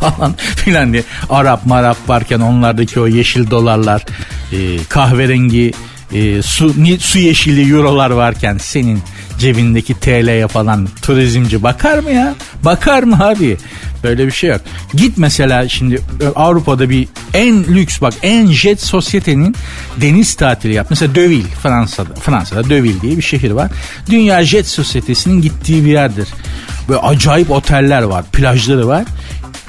falan 0.00 0.34
filan 0.56 0.92
diye. 0.92 1.04
Arap 1.30 1.66
marap 1.66 1.96
varken 2.08 2.40
onlardaki 2.40 3.00
o 3.00 3.06
yeşil 3.06 3.50
dolarlar 3.50 4.04
e, 4.52 4.84
kahverengi 4.88 5.72
e, 6.12 6.42
su, 6.42 6.74
su 7.00 7.18
yeşili 7.18 7.72
eurolar 7.72 8.10
varken 8.10 8.58
senin 8.58 9.02
cebindeki 9.38 9.94
TL'ye 9.94 10.48
falan 10.48 10.88
turizmci 11.02 11.62
bakar 11.62 11.98
mı 11.98 12.10
ya? 12.10 12.34
Bakar 12.64 13.02
mı 13.02 13.26
abi? 13.26 13.56
Böyle 14.04 14.26
bir 14.26 14.32
şey 14.32 14.50
yok. 14.50 14.60
Git 14.94 15.18
mesela 15.18 15.68
şimdi 15.68 15.94
e, 15.94 16.26
Avrupa'da 16.36 16.90
bir 16.90 17.08
en 17.34 17.64
lüks 17.64 18.00
bak 18.00 18.14
en 18.22 18.46
jet 18.46 18.82
sosyetenin 18.82 19.56
deniz 20.00 20.34
tatili 20.34 20.74
yap. 20.74 20.86
Mesela 20.90 21.14
Deauville 21.14 21.48
Fransa'da. 21.62 22.14
Fransa'da 22.14 22.70
Deauville 22.70 23.00
diye 23.00 23.16
bir 23.16 23.22
şehir 23.22 23.50
var. 23.50 23.70
Dünya 24.10 24.44
jet 24.44 24.66
sosyetesinin 24.66 25.42
gittiği 25.42 25.84
bir 25.84 25.90
yerdir. 25.90 26.28
Böyle 26.88 27.00
acayip 27.00 27.50
oteller 27.50 28.02
var, 28.02 28.24
plajları 28.32 28.88
var. 28.88 29.04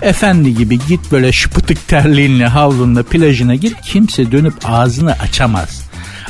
Efendi 0.01 0.55
gibi 0.55 0.79
git 0.87 1.11
böyle 1.11 1.31
şıpıtık 1.31 1.87
terliğinle 1.87 2.47
havlunla 2.47 3.03
plajına 3.03 3.55
git 3.55 3.81
kimse 3.81 4.31
dönüp 4.31 4.53
ağzını 4.65 5.11
açamaz. 5.11 5.86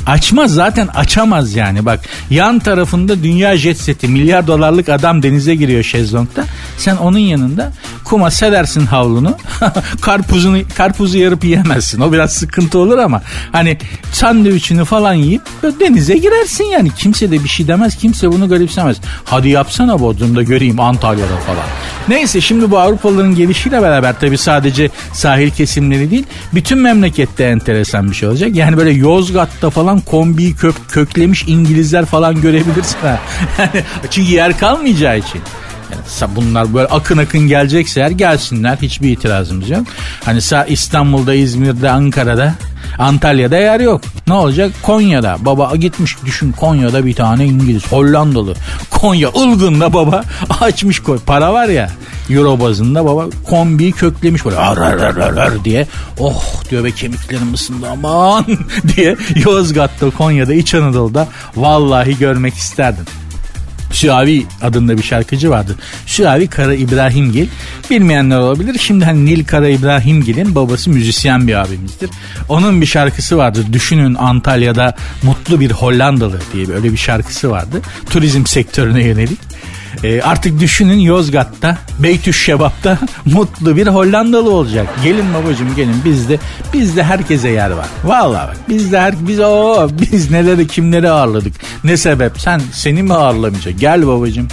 Açmaz 0.08 0.54
zaten 0.54 0.86
açamaz 0.86 1.54
yani 1.54 1.84
bak. 1.84 2.00
Yan 2.30 2.58
tarafında 2.58 3.22
dünya 3.22 3.56
jet 3.56 3.78
seti 3.78 4.08
milyar 4.08 4.46
dolarlık 4.46 4.88
adam 4.88 5.22
denize 5.22 5.54
giriyor 5.54 5.82
şezlongda. 5.82 6.44
Sen 6.78 6.96
onun 6.96 7.18
yanında 7.18 7.72
kuma 8.08 8.30
serersin 8.30 8.86
havlunu. 8.86 9.36
karpuzunu 10.00 10.58
karpuzu 10.76 11.18
yarıp 11.18 11.44
yiyemezsin. 11.44 12.00
O 12.00 12.12
biraz 12.12 12.32
sıkıntı 12.32 12.78
olur 12.78 12.98
ama 12.98 13.22
hani 13.52 13.78
sandviçini 14.12 14.84
falan 14.84 15.14
yiyip 15.14 15.42
denize 15.80 16.16
girersin 16.16 16.64
yani. 16.64 16.90
Kimse 16.90 17.30
de 17.30 17.44
bir 17.44 17.48
şey 17.48 17.68
demez. 17.68 17.96
Kimse 17.96 18.32
bunu 18.32 18.48
garipsemez. 18.48 18.96
Hadi 19.24 19.48
yapsana 19.48 20.00
Bodrum'da 20.00 20.42
göreyim 20.42 20.80
Antalya'da 20.80 21.36
falan. 21.36 21.64
Neyse 22.08 22.40
şimdi 22.40 22.70
bu 22.70 22.78
Avrupalıların 22.78 23.34
gelişiyle 23.34 23.82
beraber 23.82 24.20
tabii 24.20 24.38
sadece 24.38 24.90
sahil 25.12 25.50
kesimleri 25.50 26.10
değil 26.10 26.26
bütün 26.54 26.78
memlekette 26.78 27.44
enteresan 27.44 28.10
bir 28.10 28.16
şey 28.16 28.28
olacak. 28.28 28.56
Yani 28.56 28.76
böyle 28.76 28.90
Yozgat'ta 28.90 29.70
falan 29.70 30.00
kombiyi 30.00 30.56
kök, 30.56 30.74
köklemiş 30.88 31.44
İngilizler 31.46 32.04
falan 32.04 32.40
görebilirsin 32.40 32.98
ha. 33.02 33.20
Çünkü 34.10 34.32
yer 34.32 34.58
kalmayacağı 34.58 35.18
için. 35.18 35.40
Yani 35.92 36.36
bunlar 36.36 36.74
böyle 36.74 36.88
akın 36.88 37.18
akın 37.18 37.40
gelecekse 37.40 38.00
eğer 38.00 38.10
gelsinler 38.10 38.76
hiçbir 38.82 39.10
itirazımız 39.10 39.70
yok. 39.70 39.82
Hani 40.24 40.40
sağ 40.40 40.64
İstanbul'da, 40.64 41.34
İzmir'de, 41.34 41.90
Ankara'da, 41.90 42.54
Antalya'da 42.98 43.56
yer 43.56 43.80
yok. 43.80 44.00
Ne 44.26 44.32
olacak? 44.32 44.72
Konya'da. 44.82 45.36
Baba 45.40 45.76
gitmiş 45.76 46.16
düşün 46.26 46.52
Konya'da 46.52 47.06
bir 47.06 47.14
tane 47.14 47.46
İngiliz, 47.46 47.92
Hollandalı. 47.92 48.54
Konya 48.90 49.28
Ilgın'da 49.28 49.92
baba 49.92 50.24
açmış 50.60 51.00
koy. 51.00 51.18
Para 51.26 51.52
var 51.52 51.68
ya. 51.68 51.90
Euro 52.30 52.60
bazında 52.60 53.04
baba 53.04 53.26
kombiyi 53.44 53.92
köklemiş 53.92 54.44
böyle 54.44 54.56
ar 54.56 54.76
ar 54.76 54.98
ar 54.98 55.16
ar, 55.16 55.36
ar 55.36 55.64
diye. 55.64 55.86
Oh 56.18 56.44
diyor 56.70 56.84
ve 56.84 56.90
kemiklerim 56.90 57.54
ısındı 57.54 57.86
aman 57.90 58.44
diye 58.96 59.16
Yozgat'ta 59.34 60.10
Konya'da 60.10 60.54
İç 60.54 60.74
Anadolu'da 60.74 61.28
vallahi 61.56 62.18
görmek 62.18 62.54
isterdim. 62.54 63.04
Süavi 63.90 64.46
adında 64.62 64.98
bir 64.98 65.02
şarkıcı 65.02 65.50
vardı. 65.50 65.76
Süavi 66.06 66.48
Kara 66.48 66.74
İbrahimgil. 66.74 67.46
Bilmeyenler 67.90 68.38
olabilir. 68.38 68.78
Şimdi 68.78 69.04
hani 69.04 69.26
Nil 69.26 69.44
Kara 69.44 69.68
İbrahimgil'in 69.68 70.54
babası 70.54 70.90
müzisyen 70.90 71.48
bir 71.48 71.54
abimizdir. 71.54 72.10
Onun 72.48 72.80
bir 72.80 72.86
şarkısı 72.86 73.36
vardı. 73.36 73.64
Düşünün 73.72 74.14
Antalya'da 74.14 74.94
mutlu 75.22 75.60
bir 75.60 75.70
Hollandalı 75.70 76.40
diye 76.52 76.68
böyle 76.68 76.92
bir 76.92 76.96
şarkısı 76.96 77.50
vardı. 77.50 77.82
Turizm 78.10 78.46
sektörüne 78.46 79.04
yönelik. 79.04 79.38
E, 80.04 80.22
artık 80.22 80.60
düşünün 80.60 80.98
Yozgat'ta, 80.98 81.78
Beytüşşebap'ta 81.98 82.98
mutlu 83.24 83.76
bir 83.76 83.86
Hollandalı 83.86 84.50
olacak. 84.50 84.86
Gelin 85.04 85.34
babacım 85.34 85.74
gelin 85.76 85.96
bizde 86.04 86.38
bizde 86.72 87.02
herkese 87.02 87.48
yer 87.48 87.70
var. 87.70 87.86
Vallahi 88.04 88.48
bak 88.48 88.56
bizde 88.68 89.00
her 89.00 89.14
biz 89.28 89.40
o 89.40 89.88
biz 90.00 90.30
neleri 90.30 90.66
kimleri 90.66 91.10
ağırladık. 91.10 91.52
Ne 91.84 91.96
sebep? 91.96 92.40
Sen 92.40 92.60
seni 92.72 93.02
mi 93.02 93.14
ağırlamayacak? 93.14 93.78
Gel 93.78 94.06
babacım. 94.06 94.48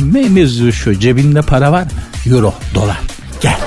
Mevzu 0.00 0.72
şu 0.72 0.98
cebinde 0.98 1.42
para 1.42 1.72
var 1.72 1.82
mı? 1.82 1.88
Euro, 2.26 2.54
dolar. 2.74 2.98
Gel, 3.40 3.58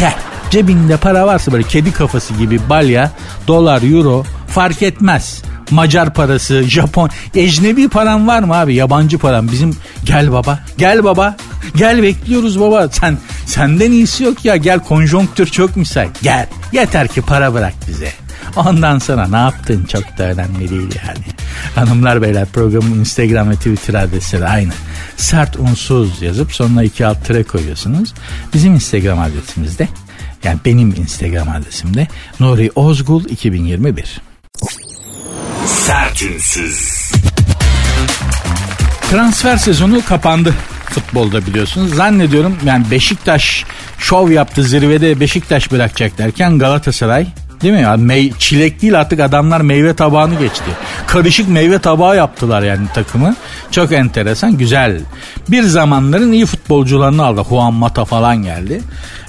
gel. 0.00 0.14
Cebinde 0.50 0.96
para 0.96 1.26
varsa 1.26 1.52
böyle 1.52 1.62
kedi 1.62 1.92
kafası 1.92 2.34
gibi 2.34 2.60
balya, 2.68 3.12
dolar, 3.48 3.82
euro 3.82 4.24
fark 4.46 4.82
etmez. 4.82 5.42
Macar 5.70 6.14
parası, 6.14 6.62
Japon, 6.62 7.10
ecnebi 7.34 7.88
param 7.88 8.26
var 8.26 8.42
mı 8.42 8.54
abi? 8.54 8.74
Yabancı 8.74 9.18
param 9.18 9.48
bizim 9.52 9.76
gel 10.04 10.32
baba, 10.32 10.60
gel 10.78 11.04
baba, 11.04 11.36
gel 11.76 12.02
bekliyoruz 12.02 12.60
baba. 12.60 12.88
Sen 12.88 13.18
senden 13.46 13.92
iyisi 13.92 14.24
yok 14.24 14.44
ya 14.44 14.56
gel 14.56 14.80
konjonktür 14.80 15.46
çok 15.46 15.76
müsait. 15.76 16.22
Gel 16.22 16.46
yeter 16.72 17.08
ki 17.08 17.22
para 17.22 17.54
bırak 17.54 17.74
bize. 17.88 18.12
Ondan 18.56 18.98
sonra 18.98 19.28
ne 19.28 19.36
yaptın 19.36 19.84
çok 19.84 20.18
da 20.18 20.24
önemli 20.24 20.70
değil 20.70 20.90
yani. 21.06 21.24
Hanımlar 21.74 22.22
beyler 22.22 22.46
programın 22.46 23.00
Instagram 23.00 23.50
ve 23.50 23.54
Twitter 23.54 23.94
adresleri 23.94 24.46
aynı. 24.46 24.72
Sert 25.16 25.56
unsuz 25.56 26.22
yazıp 26.22 26.52
sonuna 26.52 26.84
iki 26.84 27.06
alt 27.06 27.26
tere 27.26 27.42
koyuyorsunuz. 27.42 28.14
Bizim 28.54 28.74
Instagram 28.74 29.18
adresimizde 29.18 29.88
yani 30.44 30.58
benim 30.64 30.88
Instagram 30.88 31.48
adresimde 31.48 32.08
Nuri 32.40 32.70
Ozgul 32.74 33.24
2021. 33.24 34.20
Sertünsüz. 35.68 37.12
Transfer 39.10 39.56
sezonu 39.56 40.04
kapandı 40.04 40.54
futbolda 40.90 41.46
biliyorsunuz. 41.46 41.94
Zannediyorum 41.94 42.58
yani 42.64 42.90
Beşiktaş 42.90 43.64
şov 43.98 44.30
yaptı 44.30 44.62
zirvede 44.62 45.20
Beşiktaş 45.20 45.72
bırakacak 45.72 46.18
derken 46.18 46.58
Galatasaray 46.58 47.26
Değil 47.62 47.74
mi 47.74 47.80
ya? 47.80 47.96
Mey 47.96 48.32
çilek 48.38 48.82
değil 48.82 49.00
artık 49.00 49.20
adamlar 49.20 49.60
meyve 49.60 49.94
tabağını 49.94 50.38
geçti. 50.38 50.70
Karışık 51.06 51.48
meyve 51.48 51.78
tabağı 51.78 52.16
yaptılar 52.16 52.62
yani 52.62 52.88
takımı. 52.94 53.36
Çok 53.70 53.92
enteresan, 53.92 54.58
güzel. 54.58 55.00
Bir 55.48 55.62
zamanların 55.62 56.32
iyi 56.32 56.46
futbolcularını 56.46 57.24
aldı. 57.24 57.42
Juan 57.48 57.74
Mata 57.74 58.04
falan 58.04 58.36
geldi. 58.36 58.80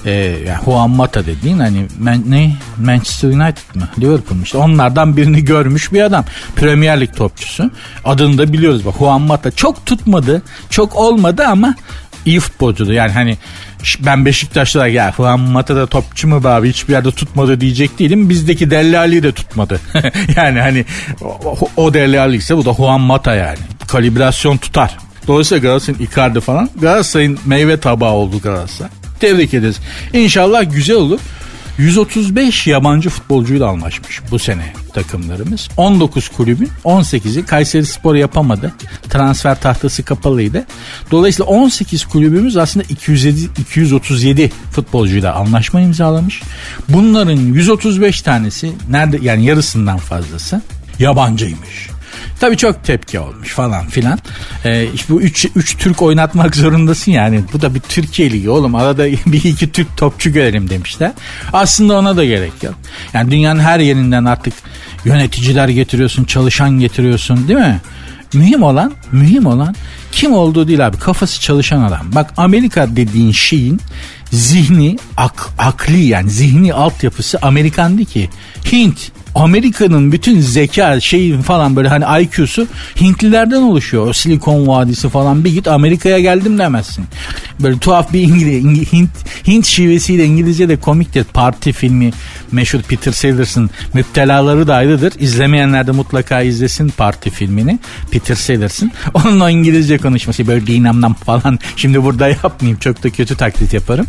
Ee, 0.04 0.10
yani 0.46 0.64
Juan 0.64 0.90
Mata 0.90 1.26
dediğin 1.26 1.58
hani 1.58 1.86
man, 2.00 2.22
ne? 2.28 2.56
Manchester 2.78 3.28
United 3.28 3.74
mı? 3.74 3.88
Liverpool 3.98 4.42
işte 4.42 4.58
onlardan 4.58 5.16
birini 5.16 5.44
görmüş 5.44 5.92
bir 5.92 6.02
adam. 6.02 6.24
Premier 6.56 7.00
Lig 7.00 7.16
topçusu. 7.16 7.70
Adını 8.04 8.38
da 8.38 8.52
biliyoruz 8.52 8.86
bak 8.86 8.94
Juan 8.98 9.22
Mata. 9.22 9.50
Çok 9.50 9.86
tutmadı, 9.86 10.42
çok 10.70 10.96
olmadı 10.96 11.44
ama 11.46 11.74
iyi 12.26 12.40
futbolcudu. 12.40 12.92
Yani 12.92 13.12
hani 13.12 13.38
ben 14.00 14.24
Beşiktaş'ta 14.24 14.86
ya 14.86 15.12
falan 15.12 15.40
Mata'da 15.40 15.86
topçu 15.86 16.28
mu 16.28 16.40
abi 16.44 16.68
hiçbir 16.68 16.92
yerde 16.92 17.10
tutmadı 17.10 17.60
diyecek 17.60 17.98
değilim. 17.98 18.28
Bizdeki 18.28 18.70
Dellali 18.70 19.22
de 19.22 19.32
tutmadı. 19.32 19.80
yani 20.36 20.60
hani 20.60 20.84
o, 21.22 21.58
o 21.76 21.94
Dellali 21.94 22.36
ise 22.36 22.56
bu 22.56 22.64
da 22.64 22.74
Juan 22.74 23.00
Mata 23.00 23.34
yani. 23.34 23.58
Kalibrasyon 23.88 24.56
tutar. 24.56 24.96
Dolayısıyla 25.26 25.62
Galatasaray'ın 25.62 26.06
Icardi 26.06 26.40
falan 26.40 26.70
Galatasaray'ın 26.80 27.38
meyve 27.46 27.80
tabağı 27.80 28.12
oldu 28.12 28.40
Galatasaray. 28.40 28.90
Tebrik 29.20 29.54
ederiz. 29.54 29.80
İnşallah 30.12 30.72
güzel 30.72 30.96
olur. 30.96 31.20
135 31.80 32.66
yabancı 32.66 33.10
futbolcuyla 33.10 33.68
anlaşmış 33.68 34.20
bu 34.30 34.38
sene 34.38 34.72
takımlarımız. 34.94 35.68
19 35.76 36.28
kulübün 36.28 36.68
18'i 36.84 37.46
Kayseri 37.46 37.86
Spor 37.86 38.14
yapamadı. 38.14 38.72
Transfer 39.08 39.60
tahtası 39.60 40.02
kapalıydı. 40.02 40.66
Dolayısıyla 41.10 41.52
18 41.52 42.04
kulübümüz 42.04 42.56
aslında 42.56 42.86
207, 42.88 43.40
237 43.60 44.52
futbolcuyla 44.72 45.34
anlaşma 45.34 45.80
imzalamış. 45.80 46.42
Bunların 46.88 47.36
135 47.36 48.22
tanesi 48.22 48.72
nerede 48.90 49.18
yani 49.22 49.44
yarısından 49.44 49.98
fazlası 49.98 50.62
yabancıymış. 50.98 51.88
Tabii 52.40 52.56
çok 52.56 52.84
tepki 52.84 53.20
olmuş 53.20 53.48
falan 53.48 53.86
filan. 53.86 54.18
Ee, 54.64 54.86
işte 54.94 55.14
bu 55.14 55.22
üç, 55.22 55.46
üç 55.56 55.76
Türk 55.76 56.02
oynatmak 56.02 56.56
zorundasın 56.56 57.12
yani. 57.12 57.40
Bu 57.52 57.60
da 57.60 57.74
bir 57.74 57.80
Türkiye 57.80 58.30
Ligi 58.30 58.50
oğlum. 58.50 58.74
Arada 58.74 59.06
bir 59.26 59.44
iki 59.44 59.72
Türk 59.72 59.96
topçu 59.96 60.32
görelim 60.32 60.70
demişler. 60.70 61.12
Aslında 61.52 61.98
ona 61.98 62.16
da 62.16 62.24
gerek 62.24 62.62
yok. 62.62 62.74
Yani 63.14 63.30
dünyanın 63.30 63.60
her 63.60 63.80
yerinden 63.80 64.24
artık 64.24 64.54
yöneticiler 65.04 65.68
getiriyorsun, 65.68 66.24
çalışan 66.24 66.70
getiriyorsun 66.70 67.48
değil 67.48 67.58
mi? 67.58 67.80
Mühim 68.34 68.62
olan, 68.62 68.92
mühim 69.12 69.46
olan 69.46 69.74
kim 70.12 70.32
olduğu 70.32 70.68
değil 70.68 70.86
abi. 70.86 70.96
Kafası 70.96 71.40
çalışan 71.40 71.82
adam. 71.82 72.06
Bak 72.14 72.32
Amerika 72.36 72.96
dediğin 72.96 73.32
şeyin 73.32 73.80
zihni, 74.32 74.96
ak, 75.16 75.48
akli 75.58 76.04
yani 76.04 76.30
zihni 76.30 76.74
altyapısı 76.74 77.38
Amerikan 77.42 77.96
değil 77.96 78.08
ki. 78.08 78.30
Hint. 78.72 79.12
Amerika'nın 79.34 80.12
bütün 80.12 80.40
zeka 80.40 81.00
şey 81.00 81.38
falan 81.38 81.76
böyle 81.76 81.88
hani 81.88 82.22
IQ'su 82.22 82.66
Hintlilerden 83.00 83.62
oluşuyor. 83.62 84.06
O 84.06 84.12
Silikon 84.12 84.66
Vadisi 84.66 85.08
falan 85.08 85.44
bir 85.44 85.52
git 85.52 85.68
Amerika'ya 85.68 86.20
geldim 86.20 86.58
demezsin. 86.58 87.04
Böyle 87.60 87.78
tuhaf 87.78 88.12
bir 88.12 88.20
İngiliz, 88.20 88.92
Hint, 88.92 89.10
Hint 89.46 89.66
şivesiyle 89.66 90.24
İngilizce 90.24 90.68
de 90.68 90.76
komiktir. 90.76 91.24
Parti 91.24 91.72
filmi 91.72 92.10
meşhur 92.52 92.82
Peter 92.82 93.12
Sellers'ın 93.12 93.70
müptelaları 93.94 94.66
da 94.66 94.74
ayrıdır. 94.74 95.12
İzlemeyenler 95.18 95.86
de 95.86 95.90
mutlaka 95.90 96.42
izlesin 96.42 96.88
Parti 96.88 97.30
filmini. 97.30 97.78
Peter 98.10 98.34
Sellers'ın. 98.34 98.92
Onun 99.14 99.40
o 99.40 99.48
İngilizce 99.48 99.98
konuşması 99.98 100.46
böyle 100.46 100.66
dinamdan 100.66 101.14
falan. 101.14 101.58
Şimdi 101.76 102.02
burada 102.04 102.28
yapmayayım. 102.28 102.78
Çok 102.78 103.02
da 103.02 103.10
kötü 103.10 103.36
taklit 103.36 103.74
yaparım. 103.74 104.06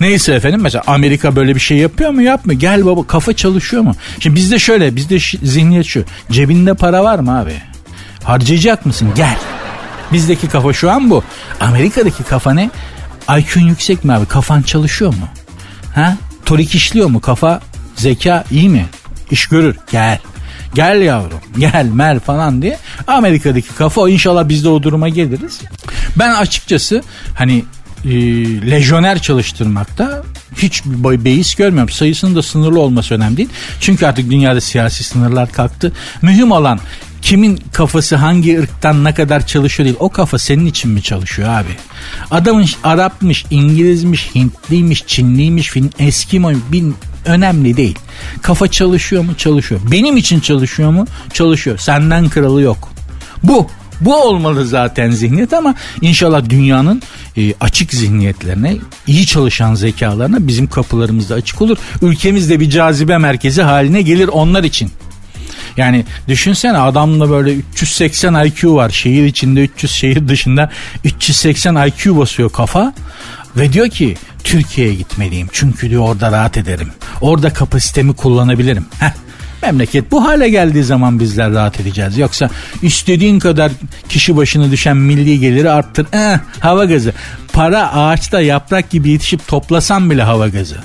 Neyse 0.00 0.32
efendim 0.32 0.60
mesela 0.60 0.82
Amerika 0.86 1.36
böyle 1.36 1.54
bir 1.54 1.60
şey 1.60 1.76
yapıyor 1.78 2.10
mu 2.10 2.22
yapmıyor. 2.22 2.60
Gel 2.60 2.86
baba 2.86 3.06
kafa 3.06 3.32
çalışıyor 3.32 3.82
mu? 3.82 3.94
Şimdi 4.20 4.36
bizde 4.36 4.57
şöyle 4.58 4.96
bizde 4.96 5.18
zihniyet 5.42 5.86
şu. 5.86 6.04
Cebinde 6.30 6.74
para 6.74 7.04
var 7.04 7.18
mı 7.18 7.38
abi? 7.40 7.62
Harcayacak 8.24 8.86
mısın? 8.86 9.08
Gel. 9.16 9.36
Bizdeki 10.12 10.48
kafa 10.48 10.72
şu 10.72 10.90
an 10.90 11.10
bu. 11.10 11.24
Amerika'daki 11.60 12.22
kafa 12.22 12.54
ne? 12.54 12.70
IQ'un 13.38 13.66
yüksek 13.68 14.04
mi 14.04 14.12
abi? 14.12 14.26
Kafan 14.26 14.62
çalışıyor 14.62 15.14
mu? 15.14 15.28
Ha? 15.94 16.16
Torik 16.46 16.74
işliyor 16.74 17.08
mu? 17.08 17.20
Kafa, 17.20 17.60
zeka 17.96 18.44
iyi 18.50 18.68
mi? 18.68 18.86
İş 19.30 19.46
görür. 19.46 19.76
Gel. 19.92 20.18
Gel 20.74 21.02
yavrum 21.02 21.40
gel 21.58 21.86
mel 21.92 22.20
falan 22.20 22.62
diye 22.62 22.78
Amerika'daki 23.06 23.74
kafa 23.74 24.08
inşallah 24.10 24.48
biz 24.48 24.64
de 24.64 24.68
o 24.68 24.82
duruma 24.82 25.08
geliriz. 25.08 25.60
Ben 26.16 26.34
açıkçası 26.34 27.02
hani 27.34 27.64
e, 28.04 28.10
lejyoner 28.70 29.22
çalıştırmakta 29.22 30.22
Hiç 30.56 30.84
bir 30.84 31.24
beis 31.24 31.54
görmüyorum. 31.54 31.88
Sayısının 31.88 32.34
da 32.34 32.42
sınırlı 32.42 32.80
olması 32.80 33.14
önemli 33.14 33.36
değil. 33.36 33.48
Çünkü 33.80 34.06
artık 34.06 34.30
dünyada 34.30 34.60
siyasi 34.60 35.04
sınırlar 35.04 35.52
kalktı. 35.52 35.92
Mühim 36.22 36.52
olan 36.52 36.80
kimin 37.22 37.60
kafası 37.72 38.16
hangi 38.16 38.58
ırktan 38.60 39.04
ne 39.04 39.14
kadar 39.14 39.46
çalışıyor 39.46 39.84
değil. 39.84 39.96
O 40.00 40.08
kafa 40.08 40.38
senin 40.38 40.66
için 40.66 40.90
mi 40.90 41.02
çalışıyor 41.02 41.48
abi? 41.48 41.68
Adamın 42.30 42.66
Arapmış, 42.84 43.44
İngilizmiş, 43.50 44.34
Hintliymiş, 44.34 45.06
Çinliymiş, 45.06 45.68
fin, 45.68 45.90
Eskimo 45.98 46.52
bin 46.72 46.96
önemli 47.24 47.76
değil. 47.76 47.98
Kafa 48.42 48.68
çalışıyor 48.68 49.24
mu? 49.24 49.34
Çalışıyor. 49.36 49.80
Benim 49.90 50.16
için 50.16 50.40
çalışıyor 50.40 50.90
mu? 50.90 51.06
Çalışıyor. 51.32 51.78
Senden 51.78 52.28
kralı 52.28 52.62
yok. 52.62 52.92
Bu. 53.42 53.70
Bu 54.00 54.16
olmalı 54.16 54.66
zaten 54.66 55.10
zihniyet 55.10 55.52
ama 55.52 55.74
inşallah 56.00 56.48
dünyanın 56.48 57.02
e, 57.36 57.54
açık 57.60 57.94
zihniyetlerine, 57.94 58.76
iyi 59.06 59.26
çalışan 59.26 59.74
zekalarına 59.74 60.46
bizim 60.46 60.66
kapılarımız 60.66 61.30
da 61.30 61.34
açık 61.34 61.62
olur. 61.62 61.78
Ülkemizde 62.02 62.60
bir 62.60 62.70
cazibe 62.70 63.18
merkezi 63.18 63.62
haline 63.62 64.02
gelir 64.02 64.28
onlar 64.28 64.64
için. 64.64 64.90
Yani 65.76 66.04
düşünsene 66.28 66.78
adamla 66.78 67.30
böyle 67.30 67.52
380 67.52 68.44
IQ 68.44 68.74
var. 68.74 68.90
Şehir 68.90 69.24
içinde 69.24 69.60
300 69.60 69.92
şehir 69.92 70.28
dışında 70.28 70.70
380 71.04 71.86
IQ 71.86 72.18
basıyor 72.18 72.50
kafa. 72.50 72.94
Ve 73.56 73.72
diyor 73.72 73.88
ki 73.88 74.16
Türkiye'ye 74.44 74.94
gitmeliyim. 74.94 75.48
Çünkü 75.52 75.90
diyor 75.90 76.02
orada 76.02 76.32
rahat 76.32 76.56
ederim. 76.56 76.88
Orada 77.20 77.52
kapasitemi 77.52 78.12
kullanabilirim. 78.12 78.86
Heh. 78.98 79.27
Memleket 79.62 80.10
bu 80.10 80.24
hale 80.24 80.48
geldiği 80.48 80.84
zaman 80.84 81.20
bizler 81.20 81.52
rahat 81.52 81.80
edeceğiz. 81.80 82.18
Yoksa 82.18 82.50
istediğin 82.82 83.38
kadar 83.38 83.72
kişi 84.08 84.36
başına 84.36 84.70
düşen 84.70 84.96
milli 84.96 85.40
geliri 85.40 85.70
arttır. 85.70 86.06
Eh, 86.12 86.38
hava 86.60 86.84
gazı. 86.84 87.12
Para 87.52 87.92
ağaçta 87.92 88.40
yaprak 88.40 88.90
gibi 88.90 89.10
yetişip 89.10 89.48
toplasan 89.48 90.10
bile 90.10 90.22
hava 90.22 90.48
gazı. 90.48 90.76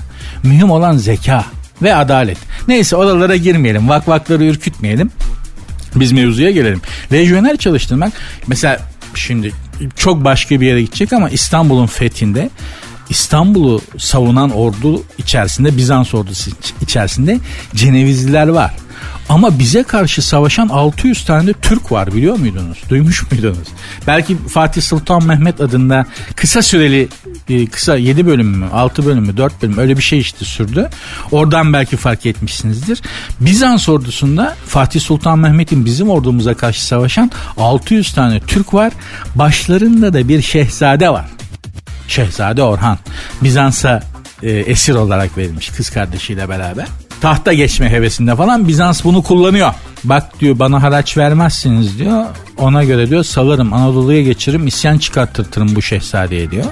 Mühim 0.44 0.72
olan 0.72 0.98
zeka 0.98 1.46
ve 1.82 1.96
adalet. 1.96 2.38
Neyse 2.68 2.96
oralara 2.96 3.36
girmeyelim. 3.36 3.90
Vakvakları 3.90 4.44
ürkütmeyelim. 4.46 5.12
Biz 5.96 6.12
mevzuya 6.12 6.52
gelelim. 6.52 6.82
Lejyoner 7.12 7.58
çalıştırmak 7.58 8.14
mesela 8.48 8.80
şimdi 9.16 9.52
çok 9.96 10.24
başka 10.24 10.62
bir 10.62 10.68
yere 10.68 10.82
gidecek 10.82 11.14
ama 11.14 11.30
İstanbul'un 11.30 11.88
fethinde 11.88 12.50
İstanbul'u 13.10 13.82
savunan 13.98 14.50
ordu 14.50 15.04
içerisinde 15.18 15.78
Bizans 15.78 16.14
ordusu 16.14 16.52
içerisinde 16.82 17.40
Cenevizliler 17.76 18.48
var. 18.48 18.74
Ama 19.30 19.60
bize 19.60 19.84
karşı 19.84 20.22
savaşan 20.22 20.68
600 20.68 21.26
tane 21.26 21.48
de 21.48 21.54
Türk 21.54 21.92
var 21.92 22.14
biliyor 22.14 22.36
muydunuz? 22.36 22.78
Duymuş 22.90 23.32
muydunuz? 23.32 23.68
Belki 24.08 24.38
Fatih 24.38 24.82
Sultan 24.82 25.26
Mehmet 25.26 25.62
adında 25.62 26.06
kısa 26.36 26.62
süreli 26.62 27.08
e, 27.50 27.66
kısa 27.66 27.98
7 27.98 28.26
bölüm 28.26 28.48
mü 28.48 28.66
6 28.74 29.06
bölüm 29.06 29.24
mü 29.24 29.38
4 29.38 29.62
bölüm 29.62 29.78
öyle 29.78 29.98
bir 29.98 30.04
şey 30.04 30.20
işte 30.20 30.46
sürdü. 30.46 30.90
Oradan 31.32 31.74
belki 31.74 31.98
fark 31.98 32.26
etmişsinizdir. 32.26 33.02
Bizans 33.40 33.90
ordusunda 33.90 34.56
Fatih 34.66 35.02
Sultan 35.02 35.40
Mehmet'in 35.40 35.86
bizim 35.86 36.10
ordumuza 36.10 36.54
karşı 36.54 36.86
savaşan 36.86 37.32
600 37.58 38.14
tane 38.14 38.40
Türk 38.40 38.74
var. 38.74 38.94
Başlarında 39.36 40.14
da 40.14 40.28
bir 40.28 40.42
şehzade 40.42 41.10
var. 41.10 41.26
Şehzade 42.08 42.64
Orhan. 42.64 42.98
Bizans'a 43.42 44.04
e, 44.44 44.52
esir 44.52 44.96
olarak 44.96 45.38
verilmiş 45.38 45.70
kız 45.70 45.90
kardeşiyle 45.90 46.50
beraber. 46.50 46.88
Tahta 47.22 47.54
geçme 47.54 47.90
hevesinde 47.90 48.36
falan 48.36 48.68
Bizans 48.68 49.04
bunu 49.04 49.24
kullanıyor. 49.24 49.74
Bak 50.04 50.40
diyor 50.40 50.60
bana 50.60 50.84
haraç 50.84 51.18
vermezsiniz 51.18 52.00
diyor. 52.00 52.26
Ona 52.58 52.84
göre 52.84 53.10
diyor 53.10 53.24
salarım 53.24 53.74
Anadolu'ya 53.74 54.22
geçiririm 54.22 54.68
isyan 54.68 54.98
çıkarttırtırım 54.98 55.76
bu 55.76 55.82
şehzadeye 55.82 56.52
diyor. 56.52 56.66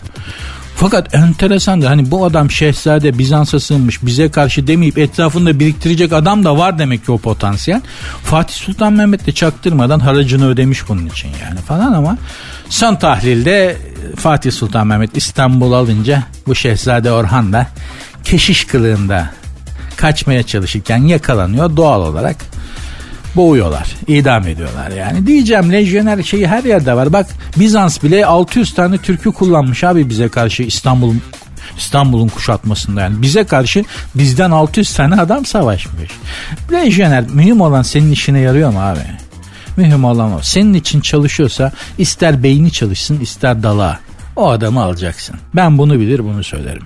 Fakat 0.82 1.16
enteresan 1.16 1.82
da 1.82 1.90
hani 1.90 2.12
bu 2.12 2.26
adam 2.26 2.52
şehzade 2.52 3.18
Bizans'a 3.18 3.60
sığınmış 3.60 4.06
bize 4.06 4.32
karşı 4.32 4.68
demeyip 4.68 4.98
etrafında 4.98 5.60
biriktirecek 5.60 6.14
adam 6.14 6.44
da 6.44 6.58
var 6.58 6.80
demek 6.80 7.06
ki 7.06 7.12
o 7.12 7.18
potansiyel. 7.18 7.82
Fatih 8.24 8.56
Sultan 8.56 8.94
Mehmet 8.94 9.26
de 9.26 9.32
çaktırmadan 9.32 10.00
haracını 10.00 10.48
ödemiş 10.48 10.90
bunun 10.90 11.06
için 11.06 11.30
yani 11.42 11.60
falan 11.60 11.94
ama 11.94 12.18
son 12.70 12.96
tahlilde 12.96 13.78
Fatih 14.16 14.52
Sultan 14.52 14.88
Mehmet 14.88 15.18
İstanbul 15.18 15.74
alınca 15.74 16.24
bu 16.48 16.56
şehzade 16.56 17.12
Orhan 17.12 17.54
da 17.54 17.68
keşiş 18.24 18.66
kılığında 18.66 19.30
kaçmaya 19.96 20.44
çalışırken 20.44 20.98
yakalanıyor 20.98 21.78
doğal 21.78 22.02
olarak 22.02 22.36
boğuyorlar. 23.36 23.96
idam 24.08 24.48
ediyorlar 24.48 24.92
yani. 24.92 25.28
Diyeceğim 25.28 25.72
lejyoner 25.72 26.24
şeyi 26.24 26.48
her 26.48 26.64
yerde 26.64 26.94
var. 26.94 27.14
Bak 27.14 27.28
Bizans 27.60 28.04
bile 28.04 28.26
600 28.26 28.74
tane 28.74 28.98
Türk'ü 28.98 29.32
kullanmış 29.32 29.84
abi 29.84 30.10
bize 30.10 30.30
karşı 30.30 30.64
İstanbul 30.64 31.14
İstanbul'un 31.78 32.28
kuşatmasında 32.28 33.02
yani. 33.02 33.22
Bize 33.22 33.44
karşı 33.44 33.86
bizden 34.16 34.52
600 34.52 34.94
tane 34.94 35.22
adam 35.22 35.46
savaşmış. 35.46 36.12
Lejyoner 36.72 37.24
mühim 37.30 37.62
olan 37.62 37.82
senin 37.82 38.12
işine 38.12 38.40
yarıyor 38.40 38.72
mu 38.72 38.80
abi? 38.82 39.00
Mühim 39.78 40.04
olan 40.06 40.34
o. 40.34 40.40
Senin 40.42 40.74
için 40.74 41.02
çalışıyorsa 41.02 41.72
ister 41.98 42.44
beyni 42.44 42.72
çalışsın 42.72 43.20
ister 43.20 43.64
dala. 43.64 44.00
O 44.36 44.50
adamı 44.50 44.82
alacaksın. 44.82 45.36
Ben 45.56 45.78
bunu 45.78 46.00
bilir 46.00 46.20
bunu 46.20 46.44
söylerim. 46.44 46.84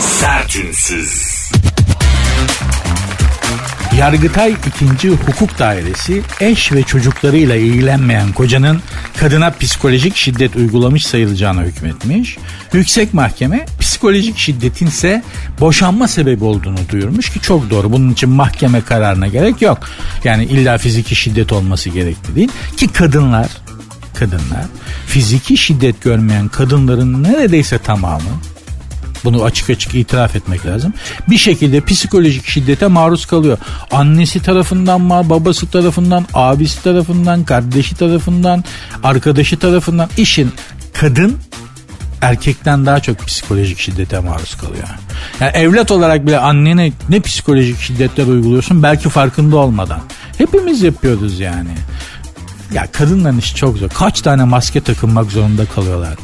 Sertünsüz. 0.00 1.50
Yargıtay 3.98 4.56
2. 4.94 5.10
Hukuk 5.10 5.58
Dairesi 5.58 6.22
eş 6.40 6.72
ve 6.72 6.82
çocuklarıyla 6.82 7.56
ilgilenmeyen 7.56 8.32
kocanın 8.32 8.82
kadına 9.16 9.50
psikolojik 9.50 10.16
şiddet 10.16 10.56
uygulamış 10.56 11.06
sayılacağına 11.06 11.62
hükmetmiş. 11.62 12.38
Yüksek 12.72 13.14
Mahkeme 13.14 13.66
psikolojik 13.80 14.38
şiddetin 14.38 14.86
ise 14.86 15.22
boşanma 15.60 16.08
sebebi 16.08 16.44
olduğunu 16.44 16.78
duyurmuş 16.92 17.30
ki 17.30 17.40
çok 17.40 17.70
doğru. 17.70 17.92
Bunun 17.92 18.12
için 18.12 18.28
mahkeme 18.28 18.80
kararına 18.80 19.26
gerek 19.26 19.62
yok. 19.62 19.78
Yani 20.24 20.44
illa 20.44 20.78
fiziki 20.78 21.16
şiddet 21.16 21.52
olması 21.52 21.90
gerekli 21.90 22.34
değil. 22.34 22.50
Ki 22.76 22.88
kadınlar 22.88 23.48
kadınlar 24.14 24.64
fiziki 25.06 25.56
şiddet 25.56 26.02
görmeyen 26.02 26.48
kadınların 26.48 27.22
neredeyse 27.22 27.78
tamamı 27.78 28.30
bunu 29.26 29.44
açık 29.44 29.70
açık 29.70 29.94
itiraf 29.94 30.36
etmek 30.36 30.66
lazım. 30.66 30.94
Bir 31.28 31.38
şekilde 31.38 31.80
psikolojik 31.80 32.46
şiddete 32.46 32.86
maruz 32.86 33.26
kalıyor. 33.26 33.58
Annesi 33.90 34.42
tarafından 34.42 35.00
mı, 35.00 35.30
babası 35.30 35.70
tarafından, 35.70 36.26
abisi 36.34 36.82
tarafından, 36.82 37.44
kardeşi 37.44 37.94
tarafından, 37.94 38.64
arkadaşı 39.02 39.58
tarafından 39.58 40.08
işin 40.16 40.52
kadın 40.92 41.36
erkekten 42.22 42.86
daha 42.86 43.00
çok 43.00 43.18
psikolojik 43.26 43.78
şiddete 43.78 44.18
maruz 44.18 44.54
kalıyor. 44.54 44.88
Yani 45.40 45.52
evlat 45.54 45.90
olarak 45.90 46.26
bile 46.26 46.38
annene 46.38 46.92
ne 47.08 47.20
psikolojik 47.20 47.80
şiddetler 47.80 48.26
uyguluyorsun 48.26 48.82
belki 48.82 49.08
farkında 49.08 49.56
olmadan. 49.56 50.00
Hepimiz 50.38 50.82
yapıyoruz 50.82 51.40
yani. 51.40 51.70
Ya 52.72 52.86
kadınların 52.92 53.38
işi 53.38 53.54
çok 53.54 53.78
zor. 53.78 53.88
Kaç 53.88 54.20
tane 54.20 54.44
maske 54.44 54.80
takınmak 54.80 55.32
zorunda 55.32 55.66
kalıyorlar. 55.66 56.14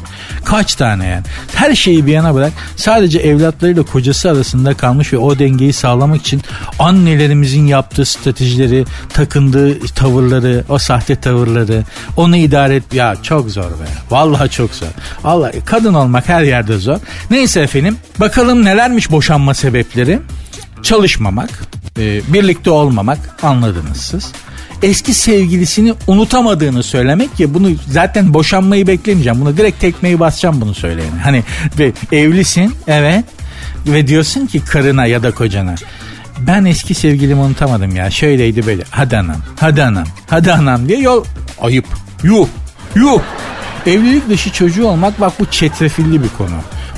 Kaç 0.45 0.75
tane 0.75 1.05
yani. 1.07 1.23
Her 1.55 1.75
şeyi 1.75 2.05
bir 2.05 2.11
yana 2.11 2.33
bırak. 2.33 2.51
Sadece 2.75 3.19
evlatlarıyla 3.19 3.83
kocası 3.83 4.29
arasında 4.29 4.73
kalmış 4.73 5.13
ve 5.13 5.17
o 5.17 5.39
dengeyi 5.39 5.73
sağlamak 5.73 6.21
için 6.21 6.41
annelerimizin 6.79 7.65
yaptığı 7.67 8.05
stratejileri, 8.05 8.85
takındığı 9.09 9.79
tavırları, 9.79 10.63
o 10.69 10.77
sahte 10.77 11.15
tavırları, 11.15 11.83
onu 12.17 12.35
idare 12.35 12.75
et. 12.75 12.93
Ya 12.93 13.15
çok 13.23 13.49
zor 13.49 13.63
be. 13.63 13.87
Vallahi 14.09 14.49
çok 14.49 14.75
zor. 14.75 14.87
Allah 15.23 15.51
kadın 15.65 15.93
olmak 15.93 16.29
her 16.29 16.43
yerde 16.43 16.77
zor. 16.77 16.97
Neyse 17.29 17.61
efendim. 17.61 17.97
Bakalım 18.19 18.65
nelermiş 18.65 19.11
boşanma 19.11 19.53
sebepleri? 19.53 20.19
Çalışmamak, 20.83 21.49
e, 21.97 22.33
birlikte 22.33 22.69
olmamak 22.69 23.43
anladınız 23.43 23.97
siz 23.97 24.31
eski 24.83 25.13
sevgilisini 25.13 25.93
unutamadığını 26.07 26.83
söylemek 26.83 27.37
ki 27.37 27.53
bunu 27.53 27.69
zaten 27.89 28.33
boşanmayı 28.33 28.87
beklemeyeceğim. 28.87 29.41
Bunu 29.41 29.57
direkt 29.57 29.79
tekmeyi 29.79 30.19
basacağım 30.19 30.61
bunu 30.61 30.73
söyleyene. 30.73 31.19
Hani 31.23 31.43
ve 31.79 31.91
evlisin 32.11 32.73
evet. 32.87 33.25
Ve 33.87 34.07
diyorsun 34.07 34.45
ki 34.45 34.65
karına 34.65 35.05
ya 35.05 35.23
da 35.23 35.31
kocana 35.31 35.75
ben 36.39 36.65
eski 36.65 36.93
sevgilimi 36.93 37.41
unutamadım 37.41 37.95
ya 37.95 38.11
şöyleydi 38.11 38.65
böyle. 38.65 38.83
Hadi 38.89 39.17
anam 39.17 39.37
hadi 39.59 39.83
anam 39.83 40.05
hadi 40.27 40.53
anam 40.53 40.87
diye 40.87 40.99
yol 40.99 41.25
ayıp. 41.61 41.85
Yuh 42.23 42.47
yuh. 42.95 43.21
Evlilik 43.85 44.29
dışı 44.29 44.51
çocuğu 44.51 44.87
olmak 44.87 45.21
bak 45.21 45.33
bu 45.39 45.45
çetrefilli 45.45 46.23
bir 46.23 46.29
konu 46.37 46.55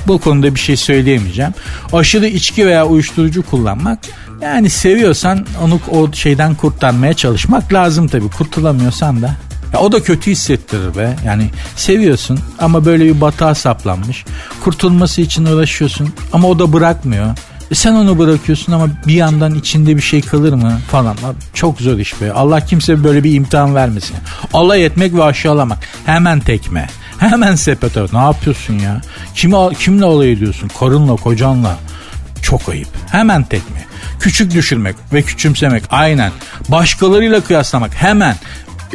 bu 0.08 0.18
konuda 0.18 0.54
bir 0.54 0.60
şey 0.60 0.76
söyleyemeyeceğim 0.76 1.54
aşırı 1.92 2.26
içki 2.26 2.66
veya 2.66 2.86
uyuşturucu 2.86 3.42
kullanmak 3.42 3.98
yani 4.42 4.70
seviyorsan 4.70 5.46
onu 5.62 5.80
o 5.90 6.12
şeyden 6.12 6.54
kurtarmaya 6.54 7.14
çalışmak 7.14 7.72
lazım 7.72 8.08
tabii. 8.08 8.28
Kurtulamıyorsan 8.28 9.22
da 9.22 9.36
ya 9.72 9.80
o 9.80 9.92
da 9.92 10.02
kötü 10.02 10.30
hissettirir 10.30 10.96
be. 10.96 11.16
Yani 11.26 11.50
seviyorsun 11.76 12.38
ama 12.58 12.84
böyle 12.84 13.04
bir 13.04 13.20
batağa 13.20 13.54
saplanmış. 13.54 14.24
Kurtulması 14.64 15.20
için 15.20 15.44
uğraşıyorsun 15.44 16.08
ama 16.32 16.48
o 16.48 16.58
da 16.58 16.72
bırakmıyor. 16.72 17.26
E 17.70 17.74
sen 17.74 17.92
onu 17.92 18.18
bırakıyorsun 18.18 18.72
ama 18.72 18.88
bir 19.06 19.14
yandan 19.14 19.54
içinde 19.54 19.96
bir 19.96 20.02
şey 20.02 20.22
kalır 20.22 20.52
mı 20.52 20.80
falan. 20.90 21.16
Çok 21.54 21.80
zor 21.80 21.98
iş 21.98 22.20
be. 22.20 22.32
Allah 22.32 22.60
kimse 22.60 23.04
böyle 23.04 23.24
bir 23.24 23.34
imtihan 23.34 23.74
vermesin. 23.74 24.16
Allah 24.52 24.76
etmek 24.76 25.14
ve 25.14 25.22
aşağılamak. 25.22 25.78
Hemen 26.06 26.40
tekme. 26.40 26.86
Hemen 27.18 27.54
sepete 27.54 28.00
ne 28.12 28.18
yapıyorsun 28.18 28.78
ya? 28.78 29.00
Kimi, 29.34 29.56
kimle 29.78 30.04
alay 30.04 30.32
ediyorsun? 30.32 30.70
Karınla, 30.80 31.16
kocanla. 31.16 31.76
Çok 32.42 32.68
ayıp. 32.68 32.88
Hemen 33.10 33.42
tekme. 33.42 33.84
Küçük 34.20 34.54
düşürmek 34.54 34.96
ve 35.12 35.22
küçümsemek 35.22 35.82
aynen. 35.90 36.32
Başkalarıyla 36.68 37.40
kıyaslamak 37.40 37.94
hemen. 37.94 38.36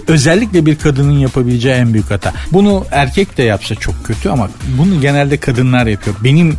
Özellikle 0.08 0.66
bir 0.66 0.80
kadının 0.80 1.20
yapabileceği 1.20 1.76
en 1.76 1.94
büyük 1.94 2.12
hata. 2.12 2.34
Bunu 2.52 2.86
erkek 2.92 3.38
de 3.38 3.44
yapsa 3.44 3.76
çok 3.76 4.06
kötü 4.06 4.30
ama 4.30 4.50
bunu 4.78 5.02
genelde 5.02 5.38
kadınlar 5.38 5.86
yapıyor. 5.86 6.16
Benim 6.24 6.58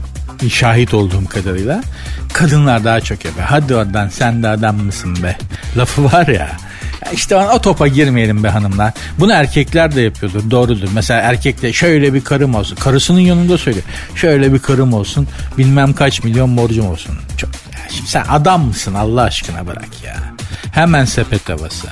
şahit 0.49 0.95
olduğum 0.95 1.27
kadarıyla 1.27 1.83
kadınlar 2.33 2.85
daha 2.85 3.01
çok 3.01 3.25
yapıyor. 3.25 3.47
Hadi 3.47 3.75
oradan 3.75 4.09
sen 4.09 4.43
de 4.43 4.49
adam 4.49 4.77
mısın 4.77 5.23
be 5.23 5.39
lafı 5.77 6.05
var 6.05 6.27
ya. 6.27 6.51
İşte 7.13 7.37
o 7.37 7.61
topa 7.61 7.89
girmeyelim 7.89 8.45
be 8.45 8.49
hanımlar. 8.49 8.93
Bunu 9.19 9.33
erkekler 9.33 9.95
de 9.95 10.01
yapıyordur 10.01 10.51
doğrudur. 10.51 10.89
Mesela 10.95 11.21
erkek 11.21 11.63
de 11.63 11.73
şöyle 11.73 12.15
bir 12.15 12.25
karım 12.25 12.55
olsun. 12.55 12.77
Karısının 12.77 13.21
yanında 13.21 13.59
söylüyor. 13.59 13.85
Şöyle 14.15 14.53
bir 14.53 14.59
karım 14.59 14.93
olsun 14.93 15.29
bilmem 15.59 15.93
kaç 15.93 16.25
milyon 16.25 16.57
borcum 16.57 16.87
olsun. 16.87 17.15
Çok, 17.37 17.51
şimdi 17.91 18.11
sen 18.11 18.25
adam 18.29 18.65
mısın 18.65 18.95
Allah 18.95 19.23
aşkına 19.23 19.67
bırak 19.67 19.89
ya. 20.05 20.17
Hemen 20.73 21.05
sepet 21.05 21.49
havası. 21.49 21.89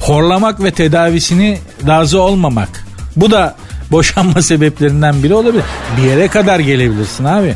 Horlamak 0.00 0.62
ve 0.62 0.70
tedavisini 0.70 1.58
razı 1.86 2.20
olmamak. 2.20 2.84
Bu 3.16 3.30
da 3.30 3.56
boşanma 3.90 4.42
sebeplerinden 4.42 5.22
biri 5.22 5.34
olabilir. 5.34 5.64
Bir 5.96 6.02
yere 6.02 6.28
kadar 6.28 6.60
gelebilirsin 6.60 7.24
abi. 7.24 7.54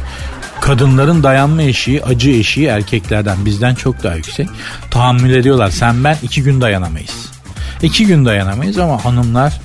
Kadınların 0.61 1.23
dayanma 1.23 1.63
eşiği, 1.63 2.05
acı 2.05 2.31
eşiği 2.31 2.67
erkeklerden 2.67 3.45
bizden 3.45 3.75
çok 3.75 4.03
daha 4.03 4.15
yüksek. 4.15 4.49
Tahammül 4.91 5.35
ediyorlar. 5.35 5.71
Sen 5.71 6.05
ben 6.05 6.17
iki 6.23 6.43
gün 6.43 6.61
dayanamayız. 6.61 7.31
İki 7.83 8.07
gün 8.07 8.25
dayanamayız 8.25 8.79
ama 8.79 9.05
hanımlar 9.05 9.61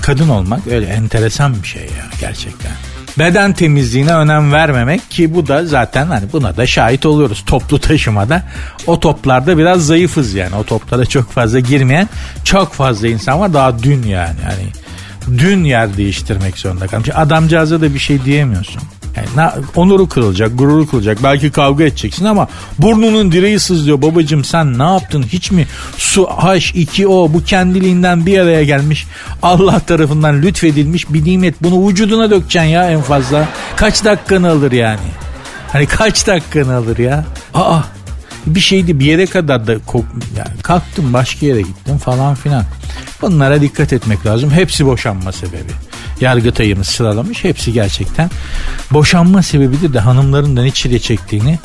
kadın 0.00 0.28
olmak 0.28 0.66
öyle 0.66 0.86
enteresan 0.86 1.62
bir 1.62 1.68
şey 1.68 1.82
ya 1.82 2.04
gerçekten. 2.20 2.72
Beden 3.18 3.52
temizliğine 3.52 4.14
önem 4.14 4.52
vermemek 4.52 5.10
ki 5.10 5.34
bu 5.34 5.48
da 5.48 5.66
zaten 5.66 6.06
hani 6.06 6.32
buna 6.32 6.56
da 6.56 6.66
şahit 6.66 7.06
oluyoruz 7.06 7.42
toplu 7.46 7.80
taşımada. 7.80 8.42
O 8.86 9.00
toplarda 9.00 9.58
biraz 9.58 9.86
zayıfız 9.86 10.34
yani. 10.34 10.54
O 10.54 10.64
toplara 10.64 11.06
çok 11.06 11.32
fazla 11.32 11.60
girmeyen 11.60 12.08
çok 12.44 12.72
fazla 12.74 13.08
insan 13.08 13.40
var. 13.40 13.54
Daha 13.54 13.82
dün 13.82 14.02
yani. 14.02 14.38
Hani 14.44 15.38
dün 15.38 15.64
yer 15.64 15.96
değiştirmek 15.96 16.58
zorunda 16.58 16.86
kalmış. 16.86 17.08
Adamcağıza 17.14 17.80
da 17.80 17.94
bir 17.94 17.98
şey 17.98 18.24
diyemiyorsun. 18.24 18.82
Yani 19.16 19.50
onuru 19.76 20.08
kırılacak, 20.08 20.58
gururu 20.58 20.86
kırılacak. 20.86 21.22
Belki 21.22 21.50
kavga 21.50 21.84
edeceksin 21.84 22.24
ama 22.24 22.48
burnunun 22.78 23.32
direği 23.32 23.60
sızlıyor. 23.60 24.02
Babacım 24.02 24.44
sen 24.44 24.78
ne 24.78 24.82
yaptın? 24.82 25.22
Hiç 25.22 25.50
mi 25.50 25.66
su 25.96 26.22
H2O 26.22 27.32
bu 27.32 27.44
kendiliğinden 27.44 28.26
bir 28.26 28.38
araya 28.38 28.64
gelmiş. 28.64 29.06
Allah 29.42 29.80
tarafından 29.80 30.42
lütfedilmiş 30.42 31.12
bir 31.12 31.24
nimet. 31.24 31.62
Bunu 31.62 31.88
vücuduna 31.88 32.30
dökeceksin 32.30 32.68
ya 32.68 32.90
en 32.90 33.02
fazla. 33.02 33.48
Kaç 33.76 34.04
dakikanı 34.04 34.50
alır 34.50 34.72
yani? 34.72 35.00
Hani 35.72 35.86
kaç 35.86 36.26
dakikanı 36.26 36.74
alır 36.74 36.98
ya? 36.98 37.24
Aa 37.54 37.80
bir 38.46 38.60
şeydi 38.60 39.00
bir 39.00 39.04
yere 39.04 39.26
kadar 39.26 39.66
da 39.66 39.72
yani 40.36 40.62
kalktım 40.62 41.12
başka 41.12 41.46
yere 41.46 41.60
gittim 41.60 41.98
falan 41.98 42.34
filan. 42.34 42.64
Bunlara 43.22 43.60
dikkat 43.60 43.92
etmek 43.92 44.26
lazım. 44.26 44.50
Hepsi 44.50 44.86
boşanma 44.86 45.32
sebebi. 45.32 45.89
Yargıtay'ımız 46.20 46.86
sıralamış. 46.86 47.44
Hepsi 47.44 47.72
gerçekten 47.72 48.30
boşanma 48.90 49.42
sebebidir 49.42 49.94
de 49.94 50.00
hanımların 50.00 50.56
da 50.56 50.62
ne 50.62 50.70
çile 50.70 50.98
çektiğini 50.98 51.58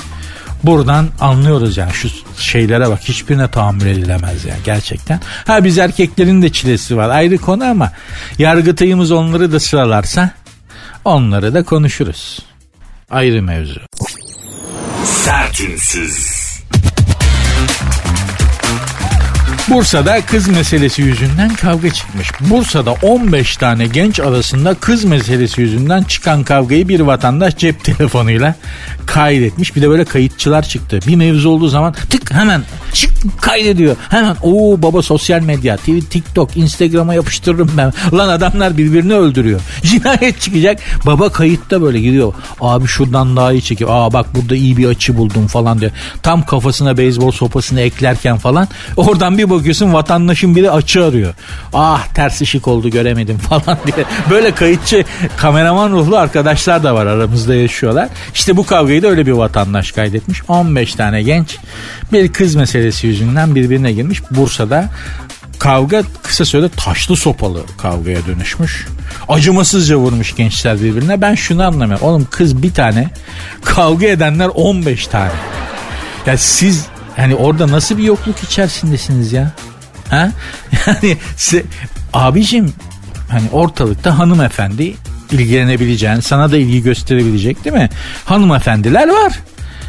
buradan 0.64 1.10
anlıyoruz 1.20 1.78
yani 1.78 1.94
şu 1.94 2.10
şeylere 2.38 2.90
bak 2.90 3.00
hiçbirine 3.04 3.48
tahammül 3.48 3.86
edilemez 3.86 4.46
yani 4.46 4.60
gerçekten. 4.66 5.20
Ha 5.48 5.64
biz 5.64 5.78
erkeklerin 5.78 6.42
de 6.42 6.52
çilesi 6.52 6.98
var 6.98 7.10
ayrı 7.10 7.38
konu 7.38 7.64
ama 7.64 7.92
yargıtayımız 8.40 9.12
onları 9.12 9.52
da 9.52 9.60
sıralarsa 9.60 10.32
onları 11.06 11.54
da 11.54 11.64
konuşuruz. 11.64 12.40
Ayrı 13.10 13.42
mevzu. 13.42 13.82
Sertünsüz. 15.04 16.46
Bursa'da 19.70 20.22
kız 20.26 20.48
meselesi 20.48 21.02
yüzünden 21.02 21.50
kavga 21.50 21.90
çıkmış. 21.90 22.32
Bursa'da 22.40 22.92
15 22.92 23.58
tane 23.58 23.88
genç 23.88 24.20
arasında 24.20 24.74
kız 24.74 25.04
meselesi 25.04 25.62
yüzünden 25.62 26.04
çıkan 26.04 26.44
kavgayı 26.44 26.88
bir 26.88 27.00
vatandaş 27.00 27.58
cep 27.58 27.84
telefonuyla 27.84 28.56
kaydetmiş. 29.06 29.76
Bir 29.76 29.82
de 29.82 29.90
böyle 29.90 30.06
kayıtçılar 30.06 30.64
çıktı. 30.64 31.00
Bir 31.08 31.16
mevzu 31.16 31.50
olduğu 31.50 31.68
zaman 31.68 31.94
tık 32.10 32.34
hemen 32.34 32.64
çık 32.94 33.12
kaydediyor. 33.42 33.96
Hemen 34.10 34.36
o 34.44 34.82
baba 34.82 35.02
sosyal 35.02 35.42
medya, 35.42 35.78
TV, 35.78 36.00
TikTok, 36.10 36.58
Instagram'a 36.58 37.14
yapıştırırım 37.14 37.72
ben. 37.78 37.94
Lan 38.14 38.30
adamlar 38.30 38.78
birbirini 38.78 39.14
öldürüyor. 39.14 39.62
Cinayet 39.84 40.42
çıkacak. 40.42 40.80
Baba 41.06 41.30
kayıtta 41.30 41.82
böyle 41.82 42.02
gidiyor. 42.02 42.34
Abi 42.62 42.88
şuradan 42.88 43.36
daha 43.36 43.52
iyi 43.54 43.62
çekiyor. 43.62 43.90
Aa 43.94 44.14
bak 44.14 44.36
burada 44.36 44.56
iyi 44.56 44.78
bir 44.78 44.88
açı 44.88 45.18
buldum 45.18 45.48
falan 45.48 45.80
diyor. 45.80 45.92
Tam 46.24 46.46
kafasına 46.46 46.98
beyzbol 46.98 47.32
sopasını 47.32 47.82
eklerken 47.82 48.38
falan 48.38 48.68
oradan 48.98 49.38
bir 49.38 49.50
bakıyorsun 49.60 49.94
vatandaşın 49.94 50.56
biri 50.56 50.72
açı 50.72 51.06
arıyor. 51.06 51.34
Ah 51.74 52.08
ters 52.08 52.42
ışık 52.42 52.68
oldu 52.68 52.90
göremedim 52.90 53.38
falan 53.50 53.78
diye. 53.86 54.06
Böyle 54.30 54.56
kayıtçı 54.56 55.06
kameraman 55.38 55.92
ruhlu 55.92 56.18
arkadaşlar 56.18 56.84
da 56.84 56.96
var 56.96 57.06
aramızda 57.06 57.56
yaşıyorlar. 57.56 58.10
İşte 58.34 58.58
bu 58.58 58.66
kavgayı 58.66 59.04
da 59.04 59.08
öyle 59.08 59.26
bir 59.26 59.32
vatandaş 59.32 59.92
kaydetmiş. 59.92 60.42
15 60.48 60.96
tane 60.96 61.24
genç 61.24 61.58
bir 62.14 62.34
kız 62.34 62.56
meselesi 62.56 63.08
yüzünden 63.08 63.56
birbirine 63.56 63.92
girmiş. 63.92 64.22
Bursa'da 64.32 64.90
kavga 65.60 66.04
kısa 66.24 66.46
sürede 66.46 66.70
taşlı 66.70 67.16
sopalı 67.16 67.64
kavgaya 67.78 68.26
dönüşmüş. 68.26 68.88
Acımasızca 69.28 69.96
vurmuş 69.96 70.36
gençler 70.36 70.82
birbirine. 70.82 71.22
Ben 71.22 71.36
şunu 71.36 71.64
anlamıyorum. 71.64 72.08
Oğlum 72.08 72.28
kız 72.32 72.64
bir 72.64 72.74
tane 72.74 73.10
kavga 73.66 74.08
edenler 74.08 74.48
15 74.48 75.08
tane. 75.08 75.32
Ya 76.26 76.38
siz 76.38 76.86
yani 77.18 77.36
orada 77.36 77.68
nasıl 77.68 77.98
bir 77.98 78.04
yokluk 78.04 78.44
içerisindesiniz 78.44 79.34
ya? 79.34 79.52
Ha? 80.10 80.32
Yani 80.88 81.18
size, 81.38 81.64
abicim 82.14 82.74
hani 83.30 83.50
ortalıkta 83.52 84.20
hanımefendi 84.20 84.96
ilgilenebileceğin, 85.32 86.20
sana 86.20 86.52
da 86.52 86.58
ilgi 86.58 86.84
gösterebilecek 86.84 87.66
değil 87.66 87.76
mi? 87.76 87.90
Hanımefendiler 88.26 89.08
var. 89.08 89.40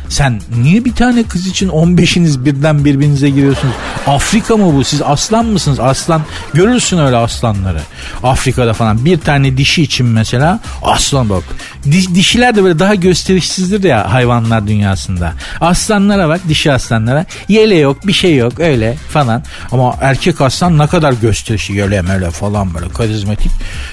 Sen 0.08 0.40
niye 0.62 0.84
bir 0.84 0.94
tane 0.94 1.22
kız 1.22 1.46
için 1.46 1.68
15'iniz 1.68 2.44
birden 2.44 2.84
birbirinize 2.84 3.30
giriyorsunuz? 3.30 3.74
Afrika 4.06 4.56
mı 4.56 4.74
bu? 4.76 4.84
Siz 4.84 5.02
aslan 5.02 5.46
mısınız? 5.46 5.80
Aslan 5.80 6.22
görürsün 6.54 6.98
öyle 6.98 7.16
aslanları. 7.16 7.80
Afrika'da 8.22 8.72
falan 8.72 9.04
bir 9.04 9.20
tane 9.20 9.56
dişi 9.56 9.82
için 9.82 10.06
mesela 10.06 10.60
aslan 10.82 11.28
bak. 11.30 11.42
Di, 11.84 12.14
dişiler 12.14 12.56
de 12.56 12.64
böyle 12.64 12.78
daha 12.78 12.94
gösterişsizdir 12.94 13.84
ya 13.84 14.12
hayvanlar 14.12 14.66
dünyasında. 14.66 15.32
Aslanlara 15.60 16.28
bak 16.28 16.40
dişi 16.48 16.72
aslanlara. 16.72 17.24
Yele 17.48 17.74
yok 17.76 18.06
bir 18.06 18.12
şey 18.12 18.36
yok 18.36 18.60
öyle 18.60 18.96
falan. 19.10 19.42
Ama 19.72 19.94
erkek 20.00 20.40
aslan 20.40 20.78
ne 20.78 20.86
kadar 20.86 21.12
gösterişli 21.12 21.82
öyle 21.82 22.08
böyle 22.08 22.30
falan 22.30 22.74
böyle 22.74 22.88
karizmatik. 22.88 23.52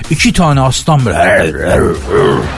İki 0.10 0.34
tane 0.34 0.62
aslan 0.62 1.06
böyle 1.06 1.54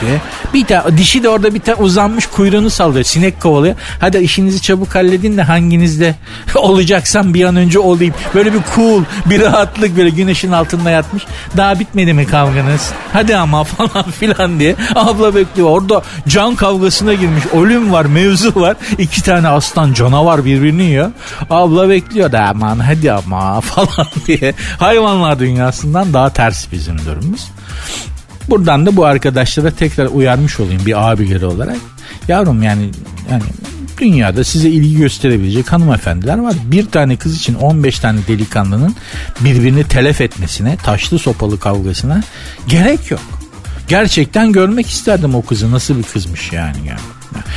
diye. 0.02 0.22
Bir 0.54 0.66
tane 0.66 0.98
dişi 0.98 1.24
de 1.24 1.30
orada 1.30 1.54
bir 1.54 1.60
tane 1.60 1.78
uzanmış 1.78 2.26
kuyruğunu 2.26 2.70
sallıyor. 2.70 3.04
Sinek 3.06 3.42
kovalıyor. 3.46 3.76
Hadi 4.00 4.18
işinizi 4.18 4.62
çabuk 4.62 4.96
halledin 4.96 5.38
de 5.38 5.44
hanginizde 5.44 6.16
olacaksam 6.56 7.34
bir 7.34 7.46
an 7.46 7.56
önce 7.56 7.80
olayım. 7.80 8.14
Böyle 8.36 8.54
bir 8.54 8.60
cool, 8.76 9.04
bir 9.26 9.42
rahatlık 9.42 9.98
böyle 9.98 10.10
güneşin 10.10 10.52
altında 10.52 10.92
yatmış. 10.92 11.24
Daha 11.58 11.80
bitmedi 11.80 12.14
mi 12.14 12.28
kavganız? 12.28 12.92
Hadi 13.14 13.38
ama 13.38 13.64
falan 13.78 14.12
filan 14.12 14.60
diye. 14.60 14.76
Abla 14.96 15.36
bekliyor. 15.36 15.70
Orada 15.70 16.02
can 16.28 16.56
kavgasına 16.56 17.14
girmiş. 17.14 17.44
Ölüm 17.54 17.92
var, 17.92 18.06
mevzu 18.06 18.62
var. 18.62 18.76
İki 18.98 19.24
tane 19.24 19.48
aslan 19.48 19.94
canavar 19.94 20.46
birbirini 20.46 20.84
yiyor. 20.84 21.12
Abla 21.50 21.90
bekliyor 21.90 22.32
da 22.32 22.42
aman 22.50 22.80
hadi 22.80 23.12
ama 23.12 23.62
falan 23.62 24.08
diye. 24.28 24.54
Hayvanlar 24.80 25.40
dünyasından 25.40 26.14
daha 26.14 26.30
ters 26.30 26.72
bizim 26.72 26.98
durumumuz. 27.06 27.52
Buradan 28.50 28.86
da 28.86 28.96
bu 28.96 29.06
arkadaşlara 29.06 29.72
tekrar 29.72 30.06
uyarmış 30.06 30.60
olayım 30.60 30.82
bir 30.86 31.12
abileri 31.12 31.46
olarak. 31.46 31.78
Yavrum 32.28 32.64
yani 32.64 32.90
yani 33.32 33.44
dünyada 33.98 34.44
size 34.44 34.70
ilgi 34.70 34.98
gösterebilecek 34.98 35.72
hanımefendiler 35.72 36.38
var. 36.38 36.54
Bir 36.66 36.86
tane 36.86 37.16
kız 37.16 37.38
için 37.38 37.56
15 37.56 38.00
tane 38.00 38.20
delikanlının 38.28 38.96
birbirini 39.40 39.84
telef 39.84 40.22
etmesine, 40.22 40.78
taşlı 40.78 41.20
sopalı 41.20 41.60
kavgasına 41.60 42.22
gerek 42.68 43.12
yok. 43.12 43.22
Gerçekten 43.88 44.52
görmek 44.52 44.90
isterdim 44.90 45.36
o 45.36 45.42
kızı 45.42 45.72
nasıl 45.72 45.98
bir 45.98 46.04
kızmış 46.04 46.52
yani. 46.52 46.78
yani. 46.88 47.00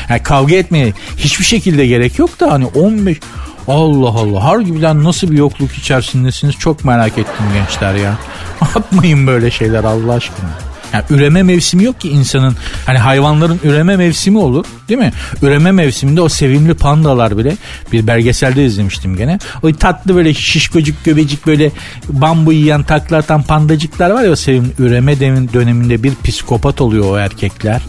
yani 0.09 0.23
kavga 0.23 0.55
etmeye 0.55 0.93
hiçbir 1.17 1.45
şekilde 1.45 1.87
gerek 1.87 2.19
yok 2.19 2.41
da 2.41 2.53
hani 2.53 2.67
15 2.67 3.21
Allah 3.69 4.09
Allah 4.09 4.45
harbiden 4.45 5.05
nasıl 5.05 5.31
bir 5.31 5.37
yokluk 5.37 5.73
içerisindesiniz 5.73 6.55
çok 6.55 6.85
merak 6.85 7.19
ettim 7.19 7.47
gençler 7.55 7.95
ya. 7.95 8.19
Yapmayın 8.75 9.27
böyle 9.27 9.51
şeyler 9.51 9.85
Allah 9.85 10.13
aşkına. 10.13 10.68
Yani 10.93 11.05
üreme 11.11 11.43
mevsimi 11.43 11.85
yok 11.85 12.01
ki 12.01 12.09
insanın. 12.09 12.57
Hani 12.87 12.99
hayvanların 12.99 13.61
üreme 13.65 13.97
mevsimi 13.97 14.39
olur 14.39 14.65
değil 14.89 15.01
mi? 15.01 15.13
Üreme 15.43 15.73
mevsiminde 15.73 16.21
o 16.21 16.29
sevimli 16.29 16.75
pandalar 16.75 17.39
bile 17.39 17.57
bir 17.93 18.07
belgeselde 18.07 18.65
izlemiştim 18.65 19.17
gene. 19.17 19.39
O 19.63 19.73
tatlı 19.73 20.15
böyle 20.15 20.35
şişkocuk 20.35 21.05
göbecik 21.05 21.47
böyle 21.47 21.71
bambu 22.09 22.53
yiyen 22.53 22.83
takla 22.83 23.17
atan 23.17 23.43
pandacıklar 23.43 24.11
var 24.11 24.23
ya 24.23 24.31
o 24.31 24.37
sevimli 24.37 24.71
üreme 24.79 25.21
döneminde 25.21 26.03
bir 26.03 26.13
psikopat 26.25 26.81
oluyor 26.81 27.05
o 27.11 27.19
erkekler. 27.19 27.83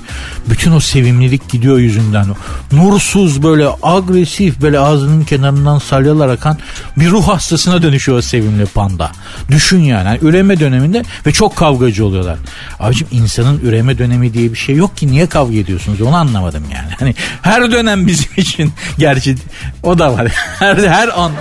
Bütün 0.49 0.71
o 0.71 0.79
sevimlilik 0.79 1.49
gidiyor 1.49 1.77
yüzünden. 1.77 2.25
Nursuz 2.71 3.43
böyle 3.43 3.67
agresif 3.83 4.62
böyle 4.62 4.79
ağzının 4.79 5.23
kenarından 5.23 5.79
salyalar 5.79 6.29
akan 6.29 6.57
bir 6.97 7.09
ruh 7.09 7.27
hastasına 7.27 7.81
dönüşüyor 7.81 8.17
o 8.17 8.21
sevimli 8.21 8.65
panda. 8.65 9.12
Düşün 9.51 9.79
yani. 9.79 10.09
yani 10.09 10.19
üreme 10.21 10.59
döneminde 10.59 11.03
ve 11.25 11.31
çok 11.31 11.55
kavgacı 11.55 12.05
oluyorlar. 12.05 12.38
Abicim 12.89 13.08
insanın 13.12 13.60
üreme 13.60 13.97
dönemi 13.97 14.34
diye 14.34 14.52
bir 14.52 14.58
şey 14.58 14.75
yok 14.75 14.97
ki 14.97 15.08
niye 15.08 15.28
kavga 15.28 15.58
ediyorsunuz 15.58 16.02
onu 16.02 16.15
anlamadım 16.15 16.63
yani. 16.73 16.91
Hani 16.99 17.15
her 17.41 17.71
dönem 17.71 18.08
bizim 18.08 18.32
için 18.38 18.71
gerçi 18.97 19.36
o 19.84 19.99
da 19.99 20.13
var. 20.13 20.28
her 20.60 20.78
her 20.78 21.08
an 21.08 21.32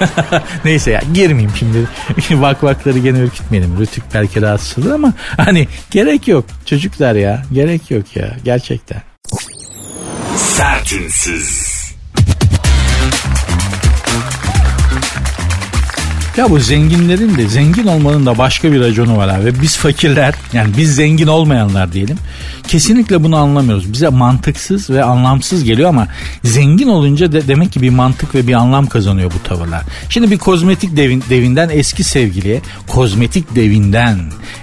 neyse 0.64 0.90
ya 0.90 1.02
girmeyeyim 1.14 1.52
şimdi. 1.58 1.88
Vak 2.42 2.64
vakları 2.64 2.98
gene 2.98 3.18
ürkütmeyelim. 3.18 3.78
Rütük 3.78 4.04
belki 4.14 4.42
rahatsız 4.42 4.86
ama 4.86 5.12
hani 5.36 5.68
gerek 5.90 6.28
yok 6.28 6.44
çocuklar 6.66 7.14
ya. 7.14 7.42
Gerek 7.52 7.90
yok 7.90 8.16
ya 8.16 8.36
gerçekten. 8.44 9.02
Sertünsüz. 10.36 11.75
Ya 16.36 16.50
bu 16.50 16.58
zenginlerin 16.58 17.38
de 17.38 17.48
zengin 17.48 17.86
olmanın 17.86 18.26
da 18.26 18.38
başka 18.38 18.72
bir 18.72 18.80
raconu 18.80 19.16
var 19.16 19.28
abi. 19.28 19.60
Biz 19.62 19.76
fakirler 19.76 20.34
yani 20.52 20.76
biz 20.76 20.94
zengin 20.94 21.26
olmayanlar 21.26 21.92
diyelim. 21.92 22.18
Kesinlikle 22.68 23.24
bunu 23.24 23.36
anlamıyoruz. 23.36 23.92
Bize 23.92 24.08
mantıksız 24.08 24.90
ve 24.90 25.04
anlamsız 25.04 25.64
geliyor 25.64 25.88
ama 25.88 26.08
zengin 26.44 26.88
olunca 26.88 27.32
de, 27.32 27.48
demek 27.48 27.72
ki 27.72 27.82
bir 27.82 27.90
mantık 27.90 28.34
ve 28.34 28.46
bir 28.46 28.54
anlam 28.54 28.86
kazanıyor 28.86 29.32
bu 29.34 29.48
tavırlar. 29.48 29.82
Şimdi 30.08 30.30
bir 30.30 30.38
kozmetik 30.38 30.96
devin, 30.96 31.24
devinden 31.30 31.68
eski 31.72 32.04
sevgiliye, 32.04 32.60
kozmetik 32.88 33.54
devinden 33.54 34.18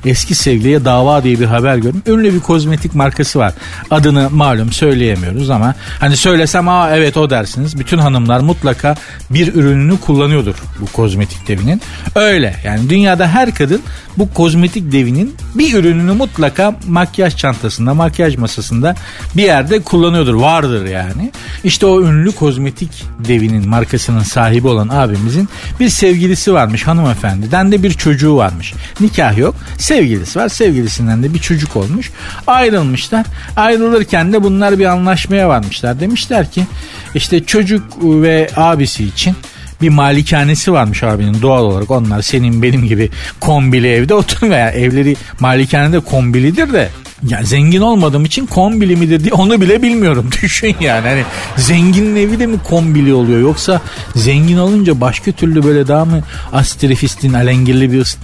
eski 0.05 0.35
sevgiliye 0.35 0.85
dava 0.85 1.23
diye 1.23 1.39
bir 1.39 1.45
haber 1.45 1.77
gördüm. 1.77 2.03
Ünlü 2.07 2.33
bir 2.33 2.39
kozmetik 2.39 2.95
markası 2.95 3.39
var. 3.39 3.53
Adını 3.91 4.29
malum 4.29 4.71
söyleyemiyoruz 4.71 5.49
ama 5.49 5.75
hani 5.99 6.17
söylesem 6.17 6.67
aa 6.67 6.95
evet 6.95 7.17
o 7.17 7.29
dersiniz. 7.29 7.79
Bütün 7.79 7.97
hanımlar 7.97 8.39
mutlaka 8.39 8.95
bir 9.29 9.53
ürününü 9.53 9.99
kullanıyordur 9.99 10.55
bu 10.81 10.85
kozmetik 10.85 11.47
devin 11.47 11.63
devinin. 11.63 11.81
Öyle 12.15 12.55
yani 12.63 12.89
dünyada 12.89 13.27
her 13.27 13.55
kadın 13.55 13.81
bu 14.17 14.33
kozmetik 14.33 14.91
devinin 14.91 15.35
bir 15.55 15.73
ürününü 15.73 16.11
mutlaka 16.11 16.75
makyaj 16.87 17.35
çantasında, 17.35 17.92
makyaj 17.93 18.37
masasında 18.37 18.95
bir 19.37 19.43
yerde 19.43 19.81
kullanıyordur. 19.81 20.33
Vardır 20.33 20.85
yani. 20.85 21.31
İşte 21.63 21.85
o 21.85 22.01
ünlü 22.01 22.31
kozmetik 22.31 23.05
devinin 23.19 23.69
markasının 23.69 24.23
sahibi 24.23 24.67
olan 24.67 24.89
abimizin 24.89 25.49
bir 25.79 25.89
sevgilisi 25.89 26.53
varmış 26.53 26.87
hanımefendiden 26.87 27.71
de 27.71 27.83
bir 27.83 27.91
çocuğu 27.91 28.35
varmış. 28.35 28.73
Nikah 28.99 29.37
yok. 29.37 29.55
Sevgilisi 29.77 30.39
var. 30.39 30.49
Sevgilisinden 30.49 31.23
de 31.23 31.33
bir 31.33 31.39
çocuk 31.39 31.75
olmuş. 31.75 32.11
Ayrılmışlar. 32.47 33.25
Ayrılırken 33.57 34.33
de 34.33 34.43
bunlar 34.43 34.79
bir 34.79 34.85
anlaşmaya 34.85 35.49
varmışlar. 35.49 35.99
Demişler 35.99 36.51
ki 36.51 36.67
işte 37.15 37.43
çocuk 37.43 37.83
ve 38.01 38.49
abisi 38.55 39.03
için 39.03 39.35
bir 39.83 39.89
malikanesi 39.89 40.73
varmış 40.73 41.03
abinin 41.03 41.41
doğal 41.41 41.63
olarak 41.63 41.91
onlar 41.91 42.21
senin 42.21 42.61
benim 42.61 42.85
gibi 42.85 43.09
kombili 43.39 43.87
evde 43.87 44.13
oturmuyor. 44.13 44.59
Yani 44.59 44.75
evleri 44.75 45.15
malikanede 45.39 45.99
kombilidir 45.99 46.73
de 46.73 46.89
ya 47.27 47.43
zengin 47.43 47.81
olmadığım 47.81 48.25
için 48.25 48.45
kombili 48.45 48.95
mi 48.95 49.09
dedi 49.09 49.33
onu 49.33 49.61
bile 49.61 49.81
bilmiyorum. 49.81 50.29
Düşün 50.41 50.75
yani 50.79 51.07
hani 51.07 51.23
zenginin 51.57 52.15
evi 52.15 52.39
de 52.39 52.45
mi 52.45 52.57
kombili 52.63 53.13
oluyor 53.13 53.39
yoksa 53.39 53.81
zengin 54.15 54.57
olunca 54.57 55.01
başka 55.01 55.31
türlü 55.31 55.63
böyle 55.63 55.87
daha 55.87 56.05
mı 56.05 56.23
astrifistin 56.53 57.33
alengirli 57.33 57.91
bir 57.91 58.15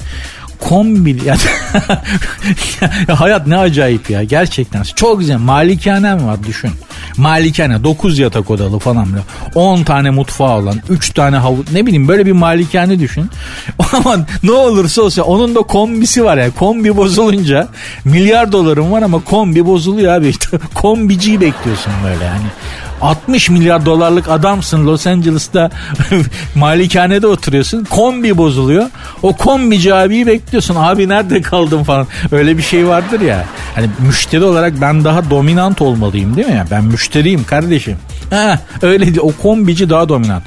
kombi 0.60 1.18
ya, 1.26 1.36
ya 3.08 3.20
hayat 3.20 3.48
ne 3.48 3.58
acayip 3.58 4.10
ya 4.10 4.24
gerçekten. 4.24 4.84
Çok 4.84 5.20
güzel. 5.20 5.38
Malikanem 5.38 6.28
var 6.28 6.44
düşün. 6.44 6.72
Malikane 7.18 7.84
9 7.84 8.20
yatak 8.20 8.52
odalı 8.52 8.80
falan 8.80 9.08
böyle 9.14 9.24
10 9.56 9.84
tane 9.84 10.10
mutfağı 10.10 10.58
olan 10.58 10.76
3 10.90 11.10
tane 11.10 11.38
havuz 11.38 11.72
ne 11.74 11.86
bileyim 11.86 12.08
böyle 12.08 12.26
bir 12.26 12.32
malikane 12.32 13.00
düşün. 13.00 13.30
Ama 13.94 14.26
ne 14.44 14.52
olursa 14.52 15.02
olsa 15.02 15.22
onun 15.22 15.56
da 15.56 15.62
kombisi 15.62 16.26
var 16.26 16.38
ya 16.38 16.52
kombi 16.52 16.98
bozulunca 16.98 17.68
milyar 18.06 18.52
dolarım 18.52 18.92
var 18.92 19.02
ama 19.02 19.24
kombi 19.24 19.66
bozuluyor 19.66 20.14
abi. 20.14 20.34
Kombiciyi 20.74 21.42
bekliyorsun 21.42 21.94
böyle 22.04 22.24
yani 22.24 22.48
60 23.02 23.50
milyar 23.50 23.86
dolarlık 23.86 24.30
adamsın 24.30 24.86
Los 24.86 25.08
Angeles'ta 25.08 25.70
malikanede 26.56 27.28
oturuyorsun. 27.28 27.84
Kombi 27.84 28.38
bozuluyor. 28.38 28.90
O 29.22 29.36
kombici 29.36 29.94
abiyi 29.94 30.28
bekliyorsun. 30.28 30.76
Abi 30.76 31.10
nerede 31.10 31.42
kaldın 31.42 31.84
falan. 31.84 32.08
Öyle 32.32 32.58
bir 32.58 32.64
şey 32.64 32.88
vardır 32.88 33.22
ya. 33.22 33.46
Hani 33.76 33.90
müşteri 34.00 34.44
olarak 34.44 34.82
ben 34.82 35.04
daha 35.04 35.30
dominant 35.30 35.82
olmalıyım 35.82 36.36
değil 36.36 36.48
mi? 36.48 36.66
Ben 36.72 36.84
müşteriyim 36.84 37.44
kardeşim. 37.44 37.98
Ha, 38.30 38.60
öyle 38.82 39.06
değil. 39.06 39.20
O 39.22 39.32
kombici 39.32 39.90
daha 39.90 40.10
dominant. 40.10 40.44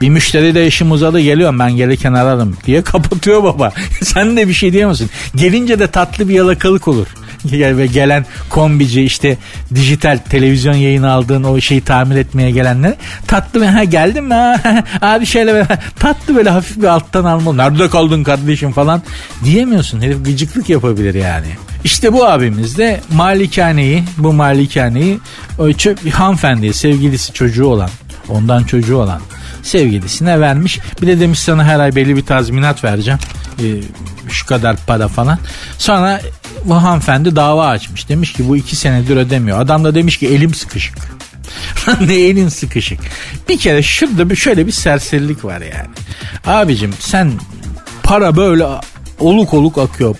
Bir 0.00 0.08
müşteri 0.08 0.54
de 0.54 0.66
işim 0.66 0.90
uzadı 0.90 1.20
geliyorum 1.20 1.58
ben 1.58 1.76
gelirken 1.76 2.12
ararım 2.12 2.56
diye 2.66 2.82
kapatıyor 2.82 3.42
baba. 3.42 3.72
Sen 4.02 4.36
de 4.36 4.48
bir 4.48 4.54
şey 4.54 4.72
diyemezsin. 4.72 5.10
Gelince 5.36 5.78
de 5.78 5.86
tatlı 5.86 6.28
bir 6.28 6.34
yalakalık 6.34 6.88
olur 6.88 7.06
ve 7.76 7.86
gelen 7.86 8.26
kombici 8.50 9.02
işte 9.02 9.36
dijital 9.74 10.18
televizyon 10.30 10.74
yayını 10.74 11.12
aldığın 11.12 11.44
o 11.44 11.60
şeyi 11.60 11.80
tamir 11.80 12.16
etmeye 12.16 12.50
gelenler 12.50 12.94
tatlı 13.26 13.64
ha 13.64 13.84
geldin 13.84 14.24
mi 14.24 14.34
ha? 14.34 14.84
Abi 15.02 15.26
şöyle 15.26 15.52
böyle 15.52 15.66
tatlı 15.98 16.36
böyle 16.36 16.50
hafif 16.50 16.76
bir 16.76 16.86
alttan 16.86 17.24
alma 17.24 17.52
nerede 17.52 17.90
kaldın 17.90 18.24
kardeşim? 18.24 18.72
falan 18.72 19.02
diyemiyorsun. 19.44 20.00
Herif 20.00 20.24
gıcıklık 20.24 20.68
yapabilir 20.68 21.14
yani. 21.14 21.46
İşte 21.84 22.12
bu 22.12 22.26
abimiz 22.26 22.78
de 22.78 23.00
malikaneyi 23.12 24.04
bu 24.18 24.32
malikaneyi 24.32 25.18
çöp, 25.76 26.14
hanımefendiye 26.14 26.72
sevgilisi 26.72 27.32
çocuğu 27.32 27.66
olan 27.66 27.90
ondan 28.28 28.64
çocuğu 28.64 28.96
olan 28.96 29.20
sevgilisine 29.66 30.40
vermiş. 30.40 30.78
Bir 31.02 31.06
de 31.06 31.20
demiş 31.20 31.38
sana 31.38 31.64
her 31.64 31.80
ay 31.80 31.94
belli 31.94 32.16
bir 32.16 32.26
tazminat 32.26 32.84
vereceğim. 32.84 33.18
Ee, 33.58 33.64
şu 34.28 34.46
kadar 34.46 34.76
para 34.86 35.08
falan. 35.08 35.38
Sonra 35.78 36.20
bu 36.64 36.74
hanımefendi 36.74 37.36
dava 37.36 37.66
açmış. 37.66 38.08
Demiş 38.08 38.32
ki 38.32 38.48
bu 38.48 38.56
iki 38.56 38.76
senedir 38.76 39.16
ödemiyor. 39.16 39.60
Adam 39.60 39.84
da 39.84 39.94
demiş 39.94 40.16
ki 40.16 40.26
elim 40.26 40.54
sıkışık. 40.54 40.98
ne 42.00 42.14
elin 42.14 42.48
sıkışık. 42.48 43.00
Bir 43.48 43.58
kere 43.58 43.82
şurada 43.82 44.30
bir 44.30 44.36
şöyle 44.36 44.66
bir 44.66 44.72
serserilik 44.72 45.44
var 45.44 45.60
yani. 45.60 45.88
Abicim 46.46 46.94
sen 47.00 47.32
para 48.02 48.36
böyle 48.36 48.66
oluk 49.20 49.54
oluk 49.54 49.78
akıyor. 49.78 50.16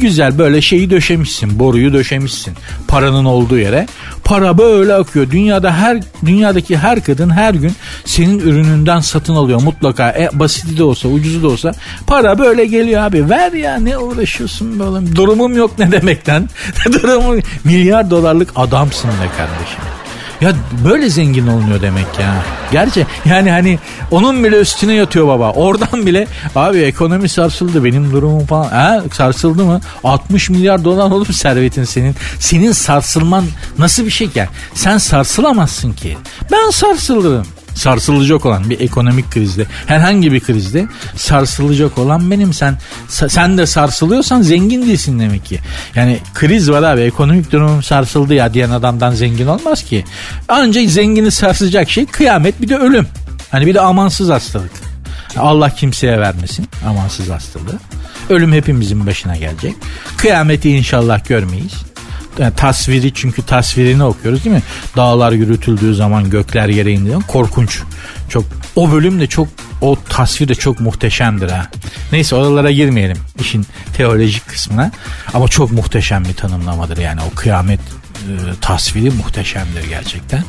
Güzel 0.00 0.38
böyle 0.38 0.60
şeyi 0.60 0.90
döşemişsin, 0.90 1.58
boruyu 1.58 1.92
döşemişsin 1.92 2.54
paranın 2.88 3.24
olduğu 3.24 3.58
yere. 3.58 3.86
Para 4.24 4.58
böyle 4.58 4.94
akıyor. 4.94 5.30
Dünyada 5.30 5.72
her 5.72 6.00
dünyadaki 6.26 6.78
her 6.78 7.04
kadın 7.04 7.30
her 7.30 7.54
gün 7.54 7.72
senin 8.04 8.38
ürününden 8.38 9.00
satın 9.00 9.34
alıyor 9.34 9.62
mutlaka. 9.62 10.10
E, 10.10 10.28
basiti 10.32 10.78
de 10.78 10.84
olsa, 10.84 11.08
ucuzu 11.08 11.42
da 11.42 11.48
olsa 11.48 11.72
para 12.06 12.38
böyle 12.38 12.66
geliyor 12.66 13.02
abi. 13.02 13.30
Ver 13.30 13.52
ya 13.52 13.76
ne 13.76 13.98
uğraşıyorsun 13.98 14.80
böyle. 14.80 15.16
Durumum 15.16 15.56
yok 15.56 15.78
ne 15.78 15.92
demekten. 15.92 16.48
Durumum 16.92 17.40
milyar 17.64 18.10
dolarlık 18.10 18.52
adamsın 18.56 19.10
be 19.10 19.28
kardeşim. 19.36 19.99
Ya 20.40 20.52
böyle 20.84 21.10
zengin 21.10 21.46
olunuyor 21.46 21.82
demek 21.82 22.06
ya. 22.20 22.42
Gerçi 22.72 23.06
yani 23.24 23.50
hani 23.50 23.78
onun 24.10 24.44
bile 24.44 24.60
üstüne 24.60 24.94
yatıyor 24.94 25.28
baba. 25.28 25.50
Oradan 25.52 26.06
bile 26.06 26.26
abi 26.56 26.78
ekonomi 26.78 27.28
sarsıldı 27.28 27.84
benim 27.84 28.12
durumum 28.12 28.46
falan. 28.46 28.68
Ha 28.68 29.02
sarsıldı 29.12 29.64
mı? 29.64 29.80
60 30.04 30.50
milyar 30.50 30.84
dolar 30.84 31.10
olur 31.10 31.32
servetin 31.32 31.84
senin. 31.84 32.14
Senin 32.38 32.72
sarsılman 32.72 33.44
nasıl 33.78 34.04
bir 34.04 34.10
şey 34.10 34.28
yani? 34.34 34.48
Sen 34.74 34.98
sarsılamazsın 34.98 35.92
ki. 35.92 36.16
Ben 36.52 36.70
sarsılırım 36.70 37.46
sarsılacak 37.80 38.46
olan 38.46 38.70
bir 38.70 38.80
ekonomik 38.80 39.30
krizde 39.30 39.66
herhangi 39.86 40.32
bir 40.32 40.40
krizde 40.40 40.86
sarsılacak 41.16 41.98
olan 41.98 42.30
benim 42.30 42.52
sen 42.52 42.78
sen 43.08 43.58
de 43.58 43.66
sarsılıyorsan 43.66 44.42
zengin 44.42 44.82
değilsin 44.82 45.18
demek 45.18 45.44
ki. 45.44 45.58
Yani 45.94 46.18
kriz 46.34 46.70
var 46.70 46.82
abi 46.82 47.00
ekonomik 47.00 47.52
durumum 47.52 47.82
sarsıldı 47.82 48.34
ya 48.34 48.54
diyen 48.54 48.70
adamdan 48.70 49.10
zengin 49.10 49.46
olmaz 49.46 49.84
ki. 49.84 50.04
Ancak 50.48 50.90
zengini 50.90 51.30
sarsacak 51.30 51.90
şey 51.90 52.06
kıyamet 52.06 52.62
bir 52.62 52.68
de 52.68 52.76
ölüm. 52.76 53.06
Hani 53.50 53.66
bir 53.66 53.74
de 53.74 53.80
amansız 53.80 54.28
hastalık. 54.28 54.72
Allah 55.36 55.70
kimseye 55.70 56.20
vermesin 56.20 56.66
amansız 56.86 57.28
hastalığı. 57.28 57.78
Ölüm 58.30 58.52
hepimizin 58.52 59.06
başına 59.06 59.36
gelecek. 59.36 59.74
Kıyameti 60.16 60.70
inşallah 60.70 61.28
görmeyiz. 61.28 61.89
Yani 62.40 62.54
tasviri 62.54 63.14
çünkü 63.14 63.42
tasvirini 63.42 64.04
okuyoruz 64.04 64.44
değil 64.44 64.56
mi? 64.56 64.62
Dağlar 64.96 65.32
yürütüldüğü 65.32 65.94
zaman 65.94 66.30
gökler 66.30 66.68
yere 66.68 66.92
zaman 66.92 67.22
korkunç. 67.22 67.80
Çok 68.28 68.44
o 68.76 68.92
bölüm 68.92 69.20
de 69.20 69.26
çok 69.26 69.48
o 69.80 69.96
tasvir 70.08 70.48
de 70.48 70.54
çok 70.54 70.80
muhteşemdir 70.80 71.48
ha. 71.50 71.66
Neyse 72.12 72.36
oralara 72.36 72.70
girmeyelim 72.70 73.18
işin 73.40 73.66
teolojik 73.96 74.48
kısmına. 74.48 74.90
Ama 75.34 75.48
çok 75.48 75.72
muhteşem 75.72 76.24
bir 76.24 76.34
tanımlamadır 76.34 76.98
yani 76.98 77.20
o 77.32 77.34
kıyamet 77.34 77.80
tasviri 78.60 79.10
muhteşemdir 79.10 79.88
gerçekten. 79.88 80.44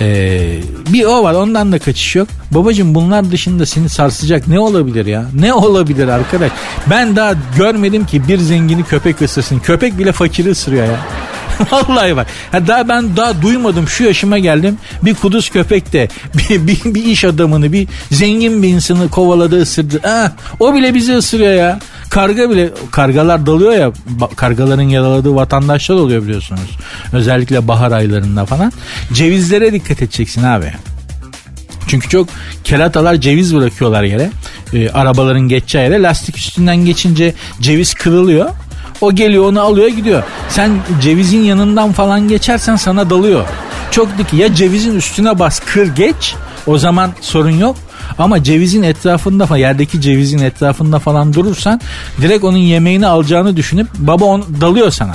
E, 0.00 0.58
bir 0.88 1.04
o 1.04 1.22
var 1.22 1.34
ondan 1.34 1.72
da 1.72 1.78
kaçış 1.78 2.16
yok. 2.16 2.28
Babacım 2.50 2.94
bunlar 2.94 3.30
dışında 3.30 3.66
seni 3.66 3.88
sarsacak 3.88 4.48
ne 4.48 4.60
olabilir 4.60 5.06
ya? 5.06 5.26
Ne 5.34 5.54
olabilir 5.54 6.08
arkadaş? 6.08 6.52
Ben 6.86 7.16
daha 7.16 7.34
görmedim 7.56 8.06
ki 8.06 8.28
bir 8.28 8.38
zengini 8.38 8.84
köpek 8.84 9.22
ısırsın. 9.22 9.58
Köpek 9.58 9.98
bile 9.98 10.12
fakiri 10.12 10.50
ısırıyor 10.50 10.86
ya. 10.86 11.00
Vallahi 11.72 12.16
bak. 12.16 12.26
Ha 12.52 12.66
daha 12.66 12.88
ben 12.88 13.16
daha 13.16 13.42
duymadım 13.42 13.88
şu 13.88 14.04
yaşıma 14.04 14.38
geldim. 14.38 14.78
Bir 15.02 15.14
kuduz 15.14 15.50
köpek 15.50 15.92
de 15.92 16.08
bir, 16.34 16.66
bir, 16.66 16.94
bir 16.94 17.04
iş 17.04 17.24
adamını 17.24 17.72
bir 17.72 17.88
zengin 18.10 18.62
bir 18.62 18.68
insanı 18.68 19.08
kovaladı 19.08 19.62
ısırdı. 19.62 20.00
Ha, 20.02 20.32
o 20.60 20.74
bile 20.74 20.94
bizi 20.94 21.16
ısırıyor 21.16 21.54
ya. 21.54 21.78
Karga 22.10 22.50
bile 22.50 22.70
kargalar 22.90 23.46
dalıyor 23.46 23.72
ya 23.72 23.92
kargaların 24.36 24.82
yaraladığı 24.82 25.34
vatandaşlar 25.34 25.94
oluyor 25.94 26.22
biliyorsunuz. 26.22 26.78
Özellikle 27.12 27.68
bahar 27.68 27.92
aylarında 27.92 28.46
falan. 28.46 28.72
Cevizlere 29.12 29.72
dikkat 29.72 30.02
edeceksin 30.02 30.42
abi. 30.42 30.72
Çünkü 31.88 32.08
çok 32.08 32.28
keratalar 32.64 33.14
ceviz 33.14 33.54
bırakıyorlar 33.54 34.02
yere. 34.02 34.30
E, 34.72 34.90
arabaların 34.90 35.48
geçeceği 35.48 35.84
yere 35.84 36.02
lastik 36.02 36.36
üstünden 36.36 36.76
geçince 36.76 37.34
ceviz 37.60 37.94
kırılıyor. 37.94 38.50
O 39.00 39.12
geliyor 39.12 39.44
onu 39.44 39.60
alıyor 39.60 39.88
gidiyor. 39.88 40.22
Sen 40.48 40.70
cevizin 41.02 41.40
yanından 41.42 41.92
falan 41.92 42.28
geçersen 42.28 42.76
sana 42.76 43.10
dalıyor. 43.10 43.44
Çok 43.90 44.18
dik 44.18 44.32
ya 44.32 44.54
cevizin 44.54 44.96
üstüne 44.96 45.38
bas 45.38 45.60
kır 45.60 45.94
geç 45.94 46.34
o 46.66 46.78
zaman 46.78 47.10
sorun 47.20 47.50
yok. 47.50 47.76
Ama 48.18 48.42
cevizin 48.42 48.82
etrafında 48.82 49.46
falan 49.46 49.58
yerdeki 49.58 50.00
cevizin 50.00 50.38
etrafında 50.38 50.98
falan 50.98 51.34
durursan 51.34 51.80
direkt 52.20 52.44
onun 52.44 52.56
yemeğini 52.56 53.06
alacağını 53.06 53.56
düşünüp 53.56 53.88
baba 53.98 54.24
onu 54.24 54.44
dalıyor 54.60 54.90
sana. 54.90 55.14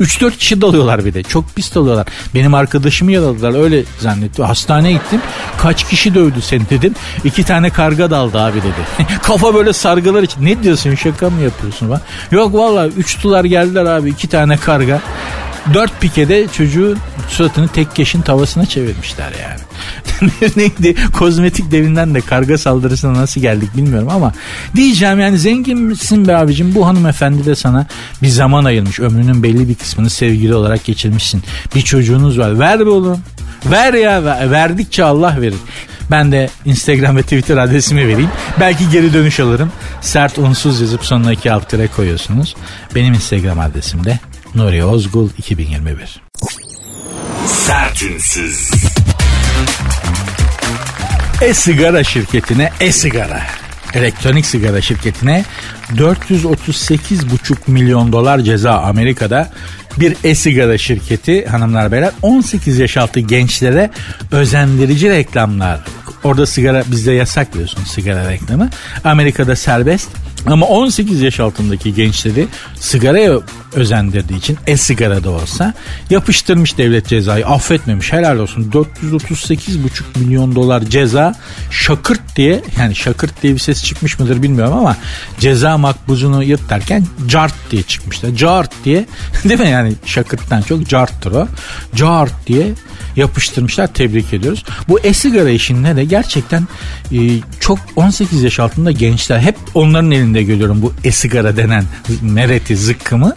3-4 0.00 0.36
kişi 0.36 0.60
dalıyorlar 0.60 1.04
bir 1.04 1.14
de. 1.14 1.22
Çok 1.22 1.56
pis 1.56 1.74
dalıyorlar. 1.74 2.06
Benim 2.34 2.54
arkadaşımı 2.54 3.12
yaraladılar 3.12 3.62
öyle 3.62 3.84
zannetti. 3.98 4.42
Hastaneye 4.42 4.92
gittim. 4.92 5.20
Kaç 5.58 5.88
kişi 5.88 6.14
dövdü 6.14 6.40
seni 6.42 6.70
dedim. 6.70 6.94
İki 7.24 7.44
tane 7.44 7.70
karga 7.70 8.10
daldı 8.10 8.38
abi 8.38 8.58
dedi. 8.58 9.08
Kafa 9.22 9.54
böyle 9.54 9.72
sargılar 9.72 10.22
için. 10.22 10.44
Ne 10.44 10.62
diyorsun 10.62 10.94
şaka 10.94 11.30
mı 11.30 11.40
yapıyorsun? 11.40 11.86
Falan. 11.86 12.00
Yok 12.30 12.54
valla 12.54 12.88
uçtular 12.98 13.44
geldiler 13.44 13.84
abi 13.84 14.10
iki 14.10 14.28
tane 14.28 14.56
karga. 14.56 15.00
Dört 15.74 16.00
pikede 16.00 16.48
çocuğu 16.48 16.96
suratını 17.28 17.68
tek 17.68 17.96
keşin 17.96 18.20
tavasına 18.20 18.66
çevirmişler 18.66 19.32
yani. 19.42 19.60
Neydi? 20.56 20.94
Kozmetik 21.12 21.72
devinden 21.72 22.14
de 22.14 22.20
karga 22.20 22.58
saldırısına 22.58 23.14
nasıl 23.14 23.40
geldik 23.40 23.76
bilmiyorum 23.76 24.08
ama 24.08 24.32
diyeceğim 24.76 25.20
yani 25.20 25.38
zengin 25.38 25.78
misin 25.78 26.28
be 26.28 26.36
abicim 26.36 26.74
bu 26.74 26.86
hanımefendi 26.86 27.46
de 27.46 27.54
sana 27.54 27.86
bir 28.22 28.28
zaman 28.28 28.64
ayırmış. 28.64 29.00
Ömrünün 29.00 29.42
belli 29.42 29.68
bir 29.68 29.74
kısmını 29.74 30.10
sevgili 30.10 30.54
olarak 30.54 30.84
geçirmişsin. 30.84 31.42
Bir 31.74 31.82
çocuğunuz 31.82 32.38
var. 32.38 32.58
Ver 32.58 32.80
be 32.80 32.90
oğlum. 32.90 33.20
Ver 33.70 33.94
ya 33.94 34.24
verdikçe 34.50 35.04
Allah 35.04 35.40
verir. 35.40 35.58
Ben 36.10 36.32
de 36.32 36.50
Instagram 36.64 37.16
ve 37.16 37.22
Twitter 37.22 37.56
adresimi 37.56 38.08
vereyim. 38.08 38.30
Belki 38.60 38.90
geri 38.90 39.12
dönüş 39.12 39.40
alırım. 39.40 39.72
Sert 40.00 40.38
unsuz 40.38 40.80
yazıp 40.80 41.04
sonuna 41.04 41.32
iki 41.32 41.52
alt 41.52 41.74
koyuyorsunuz. 41.96 42.56
Benim 42.94 43.14
Instagram 43.14 43.60
adresim 43.60 44.04
de 44.04 44.18
Nuri 44.54 44.84
Ozgul 44.84 45.28
2021. 45.38 46.22
Sertünsüz. 47.46 48.70
E-sigara 51.42 52.04
şirketine 52.04 52.72
e-sigara 52.80 53.42
elektronik 53.94 54.46
sigara 54.46 54.80
şirketine 54.80 55.44
438,5 55.94 57.56
milyon 57.66 58.12
dolar 58.12 58.38
ceza 58.38 58.72
Amerika'da 58.72 59.50
bir 60.00 60.16
e-sigara 60.24 60.78
şirketi 60.78 61.46
hanımlar 61.46 61.92
beyler 61.92 62.10
18 62.22 62.78
yaş 62.78 62.96
altı 62.96 63.20
gençlere 63.20 63.90
özendirici 64.32 65.10
reklamlar 65.10 65.80
Orada 66.24 66.46
sigara 66.46 66.84
bizde 66.86 67.12
yasak 67.12 67.54
biliyorsun 67.54 67.84
sigara 67.84 68.30
reklamı. 68.30 68.70
Amerika'da 69.04 69.56
serbest. 69.56 70.08
Ama 70.46 70.66
18 70.66 71.20
yaş 71.20 71.40
altındaki 71.40 71.94
gençleri 71.94 72.46
sigaraya 72.74 73.40
özendirdiği 73.72 74.38
için 74.38 74.58
e-sigara 74.66 75.24
da 75.24 75.30
olsa 75.30 75.74
yapıştırmış 76.10 76.78
devlet 76.78 77.06
cezayı. 77.06 77.46
Affetmemiş 77.46 78.12
helal 78.12 78.38
olsun. 78.38 78.70
438,5 78.70 79.78
milyon 80.16 80.54
dolar 80.54 80.82
ceza. 80.82 81.34
Şakırt 81.70 82.36
diye 82.36 82.62
yani 82.78 82.94
şakırt 82.94 83.42
diye 83.42 83.54
bir 83.54 83.58
ses 83.58 83.84
çıkmış 83.84 84.18
mıdır 84.18 84.42
bilmiyorum 84.42 84.74
ama 84.74 84.96
ceza 85.40 85.78
makbuzunu 85.78 86.44
yırt 86.44 86.70
derken 86.70 87.06
cart 87.26 87.54
diye 87.70 87.82
çıkmışlar. 87.82 88.34
Cart 88.34 88.70
diye 88.84 89.06
değil 89.44 89.60
mi? 89.60 89.68
Yani 89.68 89.92
şakırttan 90.06 90.62
çok 90.62 90.88
carttır 90.88 91.32
o. 91.32 91.48
Cart 91.96 92.46
diye 92.46 92.72
yapıştırmışlar. 93.16 93.86
Tebrik 93.86 94.34
ediyoruz. 94.34 94.64
Bu 94.88 95.00
e-sigara 95.00 95.50
işinde 95.50 95.96
de 95.96 96.04
gerçekten 96.04 96.68
e, 97.12 97.18
çok 97.60 97.78
18 97.96 98.42
yaş 98.42 98.60
altında 98.60 98.90
gençler 98.90 99.40
hep 99.40 99.56
onların 99.74 100.10
elinde 100.10 100.29
görüyorum 100.38 100.82
bu 100.82 100.92
e-sigara 101.04 101.56
denen 101.56 101.84
mereti 102.22 102.76
zıkkımı. 102.76 103.34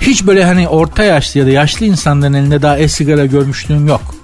Hiç 0.00 0.26
böyle 0.26 0.44
hani 0.44 0.68
orta 0.68 1.02
yaşlı 1.04 1.40
ya 1.40 1.46
da 1.46 1.50
yaşlı 1.50 1.86
insanların 1.86 2.34
elinde 2.34 2.62
daha 2.62 2.78
e-sigara 2.78 3.26
görmüşlüğüm 3.26 3.86
yok. 3.88 4.14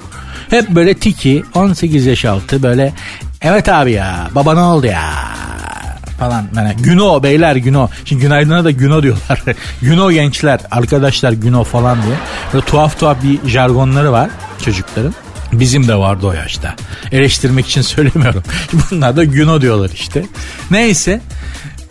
Hep 0.50 0.68
böyle 0.70 0.94
tiki 0.94 1.44
18 1.54 2.06
yaş 2.06 2.24
altı 2.24 2.62
böyle 2.62 2.92
evet 3.42 3.68
abi 3.68 3.92
ya 3.92 4.28
baba 4.34 4.54
ne 4.54 4.60
oldu 4.60 4.86
ya 4.86 5.12
falan. 6.18 6.46
Yani 6.56 6.74
Güno 6.78 7.22
beyler 7.22 7.56
Güno. 7.56 7.88
Şimdi 8.04 8.22
günaydına 8.22 8.64
da 8.64 8.70
Güno 8.70 9.02
diyorlar. 9.02 9.42
Güno 9.82 10.10
gençler 10.10 10.60
arkadaşlar 10.70 11.32
Güno 11.32 11.64
falan 11.64 12.02
diye. 12.02 12.14
Böyle 12.54 12.64
tuhaf 12.64 13.00
tuhaf 13.00 13.16
bir 13.22 13.48
jargonları 13.48 14.12
var 14.12 14.30
çocukların. 14.64 15.14
Bizim 15.52 15.88
de 15.88 15.94
vardı 15.94 16.26
o 16.26 16.32
yaşta. 16.32 16.74
Eleştirmek 17.12 17.66
için 17.66 17.82
söylemiyorum. 17.94 18.42
Bunlar 18.72 19.16
da 19.16 19.24
Güno 19.24 19.60
diyorlar 19.60 19.90
işte. 19.94 20.24
Neyse. 20.70 21.20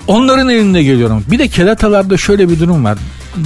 Onların 0.08 0.50
elinde 0.50 0.84
geliyorum. 0.84 1.24
Bir 1.32 1.40
de 1.40 1.48
keratalarda 1.48 2.18
şöyle 2.18 2.50
bir 2.50 2.60
durum 2.60 2.86
var. 2.86 2.98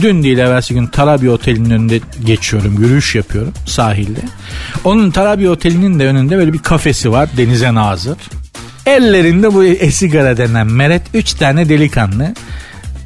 Dün 0.01 0.23
değil 0.23 0.37
evvelsi 0.37 0.73
gün 0.73 0.87
Tarabi 0.87 1.29
Oteli'nin 1.29 1.69
önünde 1.69 1.99
geçiyorum. 2.25 2.83
Yürüyüş 2.83 3.15
yapıyorum 3.15 3.53
sahilde. 3.65 4.19
Onun 4.83 5.11
Tarabi 5.11 5.49
Oteli'nin 5.49 5.99
de 5.99 6.07
önünde 6.07 6.37
böyle 6.37 6.53
bir 6.53 6.59
kafesi 6.59 7.11
var. 7.11 7.29
Denize 7.37 7.73
nazır. 7.73 8.17
Ellerinde 8.85 9.53
bu 9.53 9.63
esigara 9.63 10.37
denen 10.37 10.67
meret. 10.67 11.01
Üç 11.13 11.33
tane 11.33 11.69
delikanlı 11.69 12.33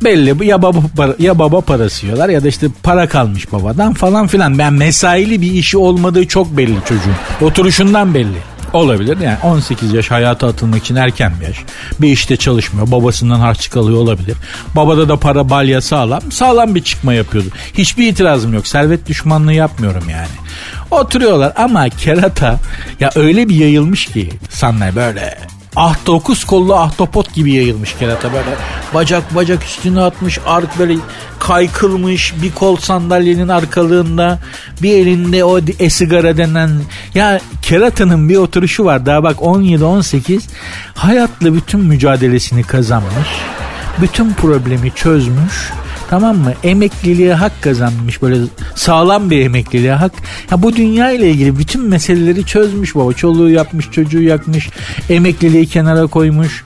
belli 0.04 0.46
ya 0.46 0.62
baba 0.62 0.80
ya 1.20 1.39
baba 1.39 1.62
parası 1.62 2.06
yiyorlar 2.06 2.30
ya 2.30 2.44
da 2.44 2.48
işte 2.48 2.68
para 2.84 3.10
kalmış 3.10 3.52
babadan 3.52 3.94
falan 3.94 4.28
filan. 4.28 4.58
Ben 4.58 4.74
mesaili 4.74 5.41
bir 5.41 5.52
işi 5.52 5.78
olmadığı 5.78 6.28
çok 6.28 6.58
belli 6.58 6.78
çocuğun. 6.88 7.15
Oturuşundan 7.41 8.13
belli. 8.13 8.55
Olabilir 8.73 9.17
yani 9.17 9.38
18 9.43 9.93
yaş 9.93 10.12
hayata 10.12 10.47
atılmak 10.47 10.84
için 10.84 10.95
erken 10.95 11.34
bir 11.41 11.47
yaş. 11.47 11.58
Bir 12.01 12.10
işte 12.10 12.38
çalışmıyor 12.38 12.91
babasından 12.91 13.39
harçlık 13.39 13.78
alıyor 13.78 13.97
olabilir. 13.97 14.38
Babada 14.75 15.10
da 15.10 15.17
para 15.19 15.49
balya 15.49 15.82
sağlam. 15.82 16.32
Sağlam 16.32 16.75
bir 16.75 16.84
çıkma 16.84 17.13
yapıyordu. 17.13 17.49
Hiçbir 17.73 18.08
itirazım 18.08 18.54
yok. 18.54 18.67
Servet 18.67 19.08
düşmanlığı 19.08 19.54
yapmıyorum 19.54 20.10
yani. 20.10 20.28
Oturuyorlar 20.91 21.54
ama 21.56 21.89
kerata 21.89 22.60
ya 22.99 23.10
öyle 23.15 23.49
bir 23.49 23.56
yayılmış 23.56 24.06
ki 24.06 24.30
sanlar 24.49 24.95
böyle 24.95 25.38
ah 25.75 25.95
dokuz 26.05 26.43
kollu 26.43 26.75
ahtapot 26.75 27.33
gibi 27.33 27.53
yayılmış 27.53 27.95
kerata 27.99 28.33
böyle. 28.33 28.57
Bacak 28.93 29.35
bacak 29.35 29.63
üstüne 29.63 30.01
atmış 30.01 30.39
ark 30.45 30.79
böyle 30.79 30.95
kaykılmış 31.39 32.33
bir 32.41 32.51
kol 32.51 32.77
sandalyenin 32.77 33.47
arkalığında 33.47 34.39
bir 34.81 34.93
elinde 34.93 35.43
o 35.43 35.59
e-sigara 35.79 36.38
denen 36.38 36.71
ya 37.13 37.39
keratanın 37.61 38.29
bir 38.29 38.35
oturuşu 38.35 38.85
var 38.85 39.05
daha 39.05 39.23
bak 39.23 39.38
17-18 39.38 40.41
hayatla 40.95 41.53
bütün 41.53 41.79
mücadelesini 41.79 42.63
kazanmış 42.63 43.27
bütün 44.01 44.33
problemi 44.33 44.91
çözmüş 44.91 45.71
Tamam 46.10 46.38
mı? 46.38 46.54
Emekliliğe 46.63 47.34
hak 47.34 47.62
kazanmış 47.62 48.22
böyle 48.22 48.38
sağlam 48.76 49.30
bir 49.30 49.41
emekliliğe 49.41 49.94
hak. 49.94 50.12
Ya 50.52 50.63
bu 50.63 50.76
dünya 50.76 51.12
ile 51.12 51.30
ilgili 51.30 51.60
bütün 51.60 51.82
meseleleri 51.82 52.46
çözmüş 52.46 52.96
baba. 52.96 53.13
Çoluğu 53.13 53.50
yapmış, 53.50 53.91
çocuğu 53.91 54.22
yakmış, 54.22 54.70
emekliliği 55.10 55.68
kenara 55.68 56.08
koymuş 56.08 56.63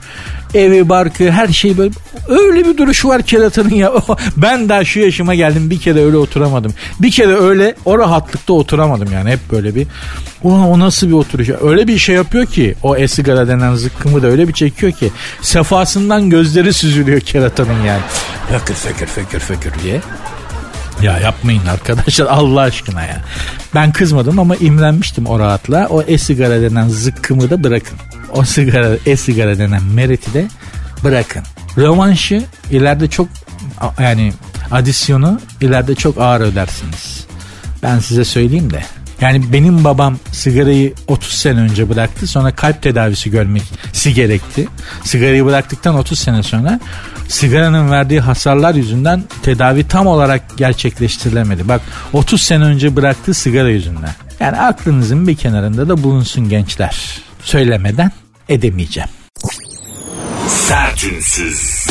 evi 0.54 0.88
barkı 0.88 1.30
her 1.30 1.48
şey 1.48 1.78
böyle 1.78 1.94
öyle 2.28 2.64
bir 2.64 2.76
duruşu 2.76 3.08
var 3.08 3.22
keratanın 3.22 3.74
ya. 3.74 3.92
ben 4.36 4.68
daha 4.68 4.84
şu 4.84 5.00
yaşıma 5.00 5.34
geldim 5.34 5.70
bir 5.70 5.80
kere 5.80 6.04
öyle 6.04 6.16
oturamadım. 6.16 6.74
Bir 7.00 7.10
kere 7.10 7.36
öyle 7.36 7.74
o 7.84 7.98
rahatlıkta 7.98 8.52
oturamadım 8.52 9.12
yani 9.12 9.30
hep 9.30 9.40
böyle 9.52 9.74
bir 9.74 9.86
Ulan 10.42 10.60
o 10.60 10.78
nasıl 10.78 11.08
bir 11.08 11.12
oturuş? 11.12 11.48
Öyle 11.62 11.86
bir 11.86 11.98
şey 11.98 12.14
yapıyor 12.14 12.46
ki 12.46 12.74
o 12.82 12.96
esigara 12.96 13.48
denen 13.48 13.74
zıkkımı 13.74 14.22
da 14.22 14.26
öyle 14.26 14.48
bir 14.48 14.52
çekiyor 14.52 14.92
ki 14.92 15.12
sefasından 15.42 16.30
gözleri 16.30 16.72
süzülüyor 16.72 17.20
keratanın 17.20 17.82
yani. 17.82 18.02
Fekir 18.48 18.74
fekir 18.74 19.06
fekir 19.06 19.40
fekir 19.40 19.72
diye. 19.82 20.00
Ya 21.02 21.18
yapmayın 21.18 21.66
arkadaşlar 21.66 22.26
Allah 22.26 22.60
aşkına 22.60 23.02
ya. 23.02 23.24
Ben 23.74 23.92
kızmadım 23.92 24.38
ama 24.38 24.56
imrenmiştim 24.56 25.26
o 25.26 25.38
rahatla. 25.38 25.86
O 25.90 26.02
e-sigara 26.02 26.60
denen 26.60 26.88
zıkkımı 26.88 27.50
da 27.50 27.64
bırakın. 27.64 27.98
O 28.34 28.44
sigara, 28.44 28.96
e-sigara 29.06 29.58
denen 29.58 29.82
mereti 29.82 30.34
de 30.34 30.46
bırakın. 31.04 31.42
Rövanşı 31.78 32.44
ileride 32.70 33.08
çok 33.08 33.28
yani 34.00 34.32
adisyonu 34.70 35.40
ileride 35.60 35.94
çok 35.94 36.20
ağır 36.20 36.40
ödersiniz. 36.40 37.26
Ben 37.82 37.98
size 37.98 38.24
söyleyeyim 38.24 38.72
de. 38.72 38.82
Yani 39.20 39.52
benim 39.52 39.84
babam 39.84 40.18
sigarayı 40.32 40.94
30 41.08 41.32
sene 41.32 41.60
önce 41.60 41.88
bıraktı. 41.88 42.26
Sonra 42.26 42.54
kalp 42.54 42.82
tedavisi 42.82 43.30
görmek 43.30 43.62
gerekti. 44.14 44.68
Sigarayı 45.04 45.44
bıraktıktan 45.44 45.94
30 45.94 46.18
sene 46.18 46.42
sonra 46.42 46.80
sigaranın 47.28 47.90
verdiği 47.90 48.20
hasarlar 48.20 48.74
yüzünden 48.74 49.24
tedavi 49.42 49.88
tam 49.88 50.06
olarak 50.06 50.56
gerçekleştirilemedi. 50.56 51.68
Bak 51.68 51.80
30 52.12 52.42
sene 52.42 52.64
önce 52.64 52.96
bıraktığı 52.96 53.34
sigara 53.34 53.68
yüzünden. 53.68 54.14
Yani 54.40 54.56
aklınızın 54.56 55.28
bir 55.28 55.36
kenarında 55.36 55.88
da 55.88 56.02
bulunsun 56.02 56.48
gençler. 56.48 57.20
Söylemeden 57.42 58.10
edemeyeceğim. 58.48 59.08
Sertünsüz. 60.48 61.86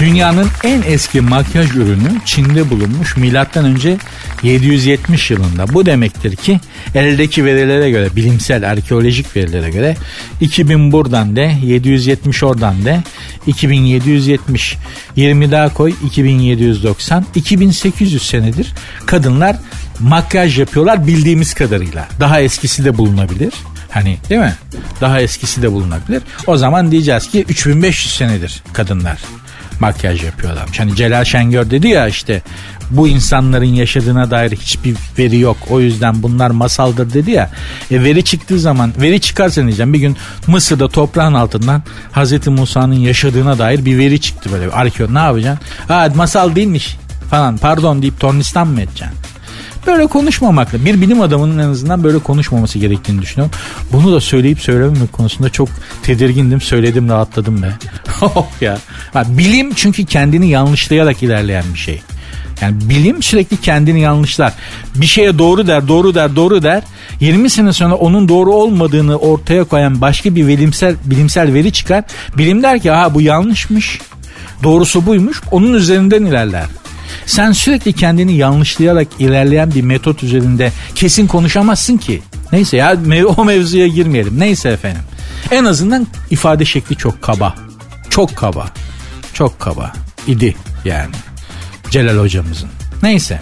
Dünyanın 0.00 0.48
en 0.64 0.82
eski 0.86 1.20
makyaj 1.20 1.76
ürünü 1.76 2.08
Çin'de 2.24 2.70
bulunmuş 2.70 3.16
milattan 3.16 3.64
önce 3.64 3.98
770 4.42 5.30
yılında. 5.30 5.74
Bu 5.74 5.86
demektir 5.86 6.36
ki 6.36 6.60
eldeki 6.94 7.44
verilere 7.44 7.90
göre 7.90 8.16
bilimsel 8.16 8.70
arkeolojik 8.70 9.36
verilere 9.36 9.70
göre 9.70 9.96
2000 10.40 10.92
buradan 10.92 11.36
de 11.36 11.54
770 11.62 12.42
oradan 12.42 12.84
de 12.84 13.02
2770 13.46 14.76
20 15.16 15.50
daha 15.50 15.74
koy 15.74 15.94
2790 16.06 17.26
2800 17.34 18.22
senedir 18.22 18.74
kadınlar 19.06 19.56
makyaj 20.00 20.58
yapıyorlar 20.58 21.06
bildiğimiz 21.06 21.54
kadarıyla. 21.54 22.08
Daha 22.20 22.40
eskisi 22.40 22.84
de 22.84 22.98
bulunabilir. 22.98 23.52
Hani 23.90 24.18
değil 24.30 24.40
mi? 24.40 24.54
Daha 25.00 25.20
eskisi 25.20 25.62
de 25.62 25.72
bulunabilir. 25.72 26.22
O 26.46 26.56
zaman 26.56 26.90
diyeceğiz 26.90 27.30
ki 27.30 27.44
3500 27.48 28.14
senedir 28.14 28.62
kadınlar 28.72 29.18
makyaj 29.80 30.24
yapıyorlarmış. 30.24 30.80
Hani 30.80 30.96
Celal 30.96 31.24
Şengör 31.24 31.70
dedi 31.70 31.88
ya 31.88 32.08
işte 32.08 32.42
bu 32.90 33.08
insanların 33.08 33.64
yaşadığına 33.64 34.30
dair 34.30 34.50
hiçbir 34.50 34.96
veri 35.18 35.38
yok. 35.38 35.56
O 35.70 35.80
yüzden 35.80 36.22
bunlar 36.22 36.50
masaldır 36.50 37.12
dedi 37.14 37.30
ya. 37.30 37.50
E 37.90 38.04
veri 38.04 38.24
çıktığı 38.24 38.58
zaman 38.58 38.92
veri 39.00 39.20
çıkarsa 39.20 39.62
diyeceğim 39.62 39.92
bir 39.92 39.98
gün 39.98 40.16
Mısır'da 40.46 40.88
toprağın 40.88 41.34
altından 41.34 41.82
Hazreti 42.12 42.50
Musa'nın 42.50 42.94
yaşadığına 42.94 43.58
dair 43.58 43.84
bir 43.84 43.98
veri 43.98 44.20
çıktı 44.20 44.50
böyle. 44.52 44.70
Arkeolog 44.70 45.12
ne 45.12 45.18
yapacaksın? 45.18 45.64
Ha 45.88 46.08
masal 46.14 46.54
değilmiş 46.54 46.96
falan 47.30 47.56
pardon 47.56 48.02
deyip 48.02 48.20
tornistan 48.20 48.68
mı 48.68 48.80
edeceksin? 48.80 49.16
Böyle 49.88 50.06
konuşmamakla 50.06 50.84
bir 50.84 51.00
bilim 51.00 51.20
adamının 51.20 51.58
en 51.58 51.68
azından 51.68 52.04
böyle 52.04 52.18
konuşmaması 52.18 52.78
gerektiğini 52.78 53.22
düşünüyorum. 53.22 53.54
Bunu 53.92 54.12
da 54.12 54.20
söyleyip 54.20 54.60
söylememek 54.60 55.12
konusunda 55.12 55.50
çok 55.50 55.68
tedirgindim. 56.02 56.60
Söyledim 56.60 57.08
rahatladım 57.08 57.62
be. 57.62 57.72
Oh 58.22 58.46
ya. 58.60 58.78
bilim 59.14 59.74
çünkü 59.74 60.04
kendini 60.04 60.48
yanlışlayarak 60.48 61.22
ilerleyen 61.22 61.64
bir 61.74 61.78
şey. 61.78 62.02
Yani 62.60 62.76
bilim 62.90 63.22
sürekli 63.22 63.56
kendini 63.56 64.00
yanlışlar. 64.00 64.52
Bir 64.94 65.06
şeye 65.06 65.38
doğru 65.38 65.66
der, 65.66 65.88
doğru 65.88 66.14
der, 66.14 66.36
doğru 66.36 66.62
der. 66.62 66.82
20 67.20 67.50
sene 67.50 67.72
sonra 67.72 67.94
onun 67.94 68.28
doğru 68.28 68.52
olmadığını 68.52 69.16
ortaya 69.16 69.64
koyan 69.64 70.00
başka 70.00 70.34
bir 70.34 70.46
bilimsel 70.48 70.94
bilimsel 71.04 71.54
veri 71.54 71.72
çıkar. 71.72 72.04
Bilim 72.38 72.62
der 72.62 72.80
ki 72.80 72.90
ha 72.90 73.14
bu 73.14 73.20
yanlışmış. 73.20 74.00
Doğrusu 74.62 75.06
buymuş. 75.06 75.40
Onun 75.50 75.74
üzerinden 75.74 76.24
ilerler. 76.24 76.64
Sen 77.26 77.52
sürekli 77.52 77.92
kendini 77.92 78.36
yanlışlayarak 78.36 79.08
ilerleyen 79.18 79.74
bir 79.74 79.82
metot 79.82 80.22
üzerinde 80.22 80.72
kesin 80.94 81.26
konuşamazsın 81.26 81.96
ki. 81.96 82.22
Neyse 82.52 82.76
ya 82.76 82.96
o 83.36 83.44
mevzuya 83.44 83.86
girmeyelim. 83.86 84.40
Neyse 84.40 84.68
efendim. 84.68 85.02
En 85.50 85.64
azından 85.64 86.06
ifade 86.30 86.64
şekli 86.64 86.96
çok 86.96 87.22
kaba. 87.22 87.54
Çok 88.10 88.36
kaba. 88.36 88.66
Çok 89.32 89.60
kaba. 89.60 89.92
idi 90.26 90.56
yani. 90.84 91.14
Celal 91.90 92.18
hocamızın. 92.18 92.68
Neyse. 93.02 93.40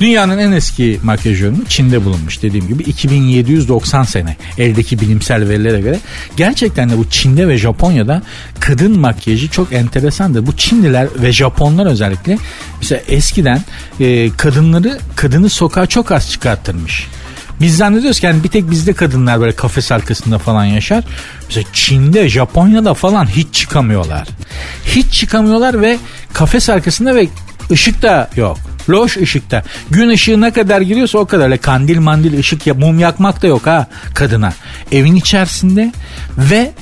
Dünyanın 0.00 0.38
en 0.38 0.52
eski 0.52 1.00
makyaj 1.02 1.42
ürünü 1.42 1.66
Çin'de 1.68 2.04
bulunmuş 2.04 2.42
dediğim 2.42 2.68
gibi 2.68 2.82
2790 2.82 4.02
sene 4.02 4.36
eldeki 4.58 5.00
bilimsel 5.00 5.48
verilere 5.48 5.80
göre. 5.80 5.98
Gerçekten 6.36 6.90
de 6.90 6.98
bu 6.98 7.10
Çin'de 7.10 7.48
ve 7.48 7.58
Japonya'da 7.58 8.22
kadın 8.60 8.98
makyajı 8.98 9.50
çok 9.50 9.72
enteresandır. 9.72 10.46
Bu 10.46 10.56
Çinliler 10.56 11.08
ve 11.22 11.32
Japonlar 11.32 11.86
özellikle 11.86 12.38
mesela 12.78 13.02
eskiden 13.08 13.60
e, 14.00 14.30
kadınları 14.36 14.98
kadını 15.16 15.48
sokağa 15.48 15.86
çok 15.86 16.12
az 16.12 16.30
çıkarttırmış. 16.30 17.06
Biz 17.60 17.76
zannediyoruz 17.76 18.20
ki 18.20 18.26
yani 18.26 18.44
bir 18.44 18.48
tek 18.48 18.70
bizde 18.70 18.92
kadınlar 18.92 19.40
böyle 19.40 19.52
kafes 19.52 19.92
arkasında 19.92 20.38
falan 20.38 20.64
yaşar. 20.64 21.04
Mesela 21.48 21.66
Çin'de, 21.72 22.28
Japonya'da 22.28 22.94
falan 22.94 23.26
hiç 23.26 23.46
çıkamıyorlar. 23.52 24.28
Hiç 24.84 25.12
çıkamıyorlar 25.12 25.80
ve 25.80 25.98
kafes 26.32 26.68
arkasında 26.68 27.14
ve 27.14 27.28
ışık 27.70 28.02
da 28.02 28.30
yok. 28.36 28.58
Loş 28.88 29.16
ışıkta. 29.16 29.62
Gün 29.90 30.08
ışığı 30.08 30.40
ne 30.40 30.50
kadar 30.50 30.80
giriyorsa 30.80 31.18
o 31.18 31.26
kadar. 31.26 31.44
Öyle 31.44 31.56
kandil 31.56 31.98
mandil 31.98 32.38
ışık 32.38 32.66
ya 32.66 32.74
mum 32.74 32.98
yakmak 32.98 33.42
da 33.42 33.46
yok 33.46 33.66
ha 33.66 33.86
kadına. 34.14 34.52
Evin 34.92 35.14
içerisinde 35.14 35.92
ve 36.38 36.72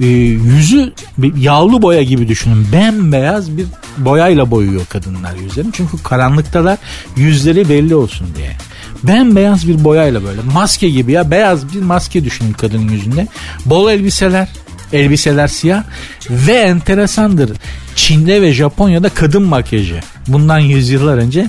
e, 0.00 0.06
yüzü 0.06 0.92
yağlı 1.36 1.82
boya 1.82 2.02
gibi 2.02 2.28
düşünün. 2.28 2.66
Bembeyaz 2.72 3.56
bir 3.56 3.66
boyayla 3.98 4.50
boyuyor 4.50 4.86
kadınlar 4.88 5.36
yüzlerini. 5.36 5.72
Çünkü 5.72 6.02
karanlıktalar 6.02 6.78
yüzleri 7.16 7.68
belli 7.68 7.94
olsun 7.94 8.28
diye. 8.36 8.56
Bembeyaz 9.02 9.68
bir 9.68 9.84
boyayla 9.84 10.24
böyle 10.24 10.40
maske 10.54 10.88
gibi 10.90 11.12
ya 11.12 11.30
beyaz 11.30 11.74
bir 11.74 11.82
maske 11.82 12.24
düşünün 12.24 12.52
kadının 12.52 12.88
yüzünde. 12.88 13.28
Bol 13.66 13.90
elbiseler, 13.90 14.48
elbiseler 14.92 15.48
siyah 15.48 15.82
ve 16.30 16.52
enteresandır. 16.52 17.50
Çin'de 17.96 18.42
ve 18.42 18.52
Japonya'da 18.52 19.08
kadın 19.08 19.42
makyajı. 19.42 20.00
Bundan 20.28 20.58
yüzyıllar 20.58 21.18
önce 21.18 21.46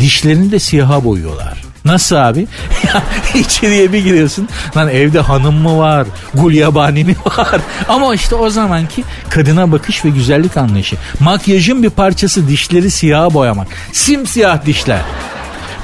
dişlerini 0.00 0.52
de 0.52 0.58
siyaha 0.58 1.04
boyuyorlar. 1.04 1.66
Nasıl 1.84 2.16
abi? 2.16 2.46
İçeriye 3.34 3.92
bir 3.92 4.04
giriyorsun. 4.04 4.48
Lan 4.76 4.88
evde 4.88 5.20
hanım 5.20 5.54
mı 5.54 5.78
var? 5.78 6.06
Gulyabani 6.34 7.04
mi 7.04 7.16
var? 7.24 7.60
Ama 7.88 8.14
işte 8.14 8.34
o 8.34 8.50
zamanki 8.50 9.04
kadına 9.28 9.72
bakış 9.72 10.04
ve 10.04 10.08
güzellik 10.08 10.56
anlayışı. 10.56 10.96
Makyajın 11.20 11.82
bir 11.82 11.90
parçası 11.90 12.48
dişleri 12.48 12.90
siyaha 12.90 13.34
boyamak. 13.34 13.68
Simsiyah 13.92 14.66
dişler. 14.66 15.00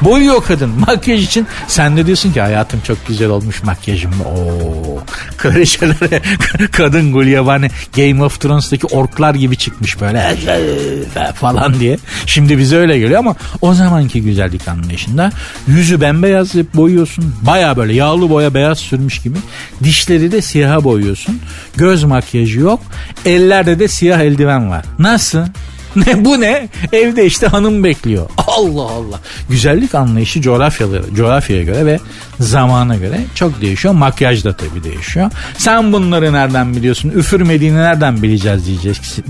Boyuyor 0.04 0.44
kadın 0.44 0.70
makyaj 0.86 1.24
için. 1.24 1.46
Sen 1.68 1.96
de 1.96 2.06
diyorsun 2.06 2.32
ki 2.32 2.40
hayatım 2.40 2.80
çok 2.86 3.06
güzel 3.06 3.28
olmuş 3.28 3.62
makyajım. 3.62 4.10
Oo. 4.20 4.98
Kraliçelere 5.36 6.22
kadın 6.72 7.12
Gulyabani 7.12 7.70
Game 7.96 8.24
of 8.24 8.40
Thrones'taki 8.40 8.86
orklar 8.86 9.34
gibi 9.34 9.56
çıkmış 9.56 10.00
böyle 10.00 10.36
falan 11.34 11.80
diye. 11.80 11.98
Şimdi 12.26 12.58
bize 12.58 12.76
öyle 12.76 12.98
geliyor 12.98 13.18
ama 13.18 13.34
o 13.60 13.74
zamanki 13.74 14.22
güzellik 14.22 14.68
anlayışında 14.68 15.32
yüzü 15.66 16.00
bembeyaz 16.00 16.54
boyuyorsun. 16.74 17.34
Baya 17.42 17.76
böyle 17.76 17.94
yağlı 17.94 18.30
boya 18.30 18.54
beyaz 18.54 18.78
sürmüş 18.78 19.18
gibi. 19.18 19.38
Dişleri 19.84 20.32
de 20.32 20.42
siyaha 20.42 20.84
boyuyorsun. 20.84 21.40
Göz 21.76 22.04
makyajı 22.04 22.60
yok. 22.60 22.80
Ellerde 23.26 23.78
de 23.78 23.88
siyah 23.88 24.20
eldiven 24.20 24.70
var. 24.70 24.84
Nasıl? 24.98 25.46
Ne 25.96 26.24
bu 26.24 26.40
ne? 26.40 26.68
Evde 26.92 27.26
işte 27.26 27.46
hanım 27.46 27.84
bekliyor. 27.84 28.30
Allah 28.46 28.82
Allah. 28.82 29.20
Güzellik 29.48 29.94
anlayışı 29.94 30.42
coğrafyaları, 30.42 31.14
coğrafyaya 31.14 31.62
göre 31.62 31.86
ve 31.86 31.98
zamana 32.40 32.96
göre 32.96 33.20
çok 33.34 33.60
değişiyor. 33.60 33.94
Makyaj 33.94 34.44
da 34.44 34.56
tabii 34.56 34.84
değişiyor. 34.84 35.30
Sen 35.58 35.92
bunları 35.92 36.32
nereden 36.32 36.76
biliyorsun? 36.76 37.12
Üfürmediğini 37.16 37.76
nereden 37.76 38.22
bileceğiz 38.22 38.62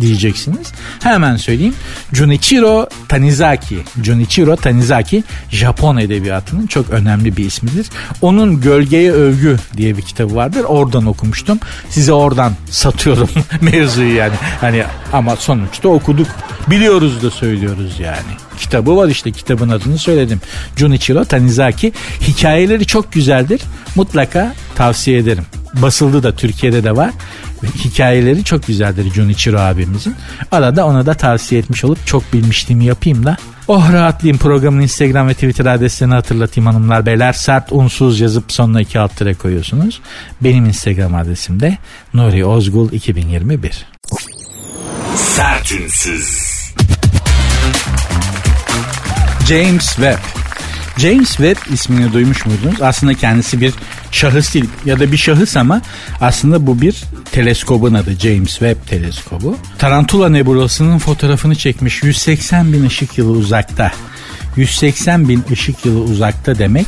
diyeceksiniz. 0.01 0.73
Hemen 1.03 1.37
söyleyeyim. 1.37 1.75
Junichiro 2.13 2.89
Tanizaki. 3.09 3.79
Junichiro 4.03 4.57
Tanizaki 4.57 5.25
Japon 5.51 5.97
edebiyatının 5.97 6.67
çok 6.67 6.91
önemli 6.91 7.37
bir 7.37 7.45
ismidir. 7.45 7.87
Onun 8.23 8.61
Gölgeye 8.61 9.13
Övgü 9.13 9.57
diye 9.77 9.97
bir 9.97 10.03
kitabı 10.03 10.35
vardır. 10.35 10.65
Oradan 10.65 11.07
okumuştum. 11.07 11.59
Size 11.91 12.13
oradan 12.13 12.53
satıyorum 12.71 13.29
mevzuyu 13.61 14.15
yani. 14.15 14.35
Hani 14.61 14.85
ama 15.13 15.37
sonuçta 15.37 15.89
okuduk. 15.89 16.27
Biliyoruz 16.71 17.23
da 17.23 17.31
söylüyoruz 17.31 18.01
yani. 18.01 18.33
Kitabı 18.59 18.97
var 18.97 19.09
işte 19.09 19.33
kitabın 19.33 19.69
adını 19.69 19.99
söyledim. 19.99 20.41
Junichiro 20.77 21.25
Tanizaki. 21.25 21.93
Hikayeleri 22.21 22.87
çok 22.87 23.13
güzeldir. 23.13 23.61
Mutlaka 23.95 24.55
tavsiye 24.75 25.19
ederim. 25.19 25.45
Basıldı 25.75 26.23
da 26.23 26.37
Türkiye'de 26.37 26.85
de 26.85 26.97
var. 26.97 27.11
Hikayeleri 27.85 28.45
çok 28.45 28.67
güzeldir 28.67 29.15
Junichiro 29.15 29.59
abimizin. 29.59 30.15
Arada 30.53 30.87
ona 30.87 31.07
da 31.07 31.15
tavsiye 31.15 31.61
etmiş 31.61 31.85
olup 31.85 32.07
çok 32.07 32.33
bilmişliğimi 32.33 32.85
yapayım 32.85 33.25
da 33.25 33.37
Oh 33.69 33.93
rahatlayayım 33.93 34.39
programın 34.39 34.81
Instagram 34.81 35.29
ve 35.29 35.35
Twitter 35.35 35.67
adreslerini 35.67 36.15
hatırlatayım 36.15 36.67
hanımlar 36.67 37.07
beyler. 37.07 37.33
Sert 37.33 37.73
unsuz 37.73 38.21
yazıp 38.21 38.53
sonuna 38.53 38.81
iki 38.81 38.99
alt 38.99 39.17
tere 39.17 39.35
koyuyorsunuz. 39.35 40.01
Benim 40.41 40.65
Instagram 40.65 41.15
adresim 41.15 41.61
de 41.61 41.79
Nuri 42.15 42.45
Ozgul 42.45 42.93
2021. 42.93 43.87
Sertünsüz. 45.17 46.52
James 49.49 49.87
Webb. 49.87 50.19
James 50.99 51.29
Webb 51.29 51.73
ismini 51.73 52.13
duymuş 52.13 52.47
muydunuz? 52.47 52.83
Aslında 52.83 53.15
kendisi 53.15 53.61
bir 53.61 53.75
şahıs 54.11 54.55
değil 54.55 54.65
ya 54.85 55.01
da 55.01 55.13
bir 55.13 55.17
şahıs 55.17 55.57
ama 55.57 55.83
aslında 56.21 56.67
bu 56.67 56.81
bir 56.81 57.03
teleskobun 57.33 57.95
adı 57.95 58.15
James 58.19 58.51
Webb 58.51 58.89
teleskobu. 58.89 59.57
Tarantula 59.79 60.29
nebulasının 60.29 60.99
fotoğrafını 60.99 61.55
çekmiş 61.55 62.03
180 62.03 62.73
bin 62.73 62.87
ışık 62.87 63.19
yılı 63.19 63.31
uzakta. 63.31 63.93
180 64.57 65.29
bin 65.29 65.45
ışık 65.53 65.87
yılı 65.87 66.01
uzakta 66.01 66.59
demek 66.59 66.87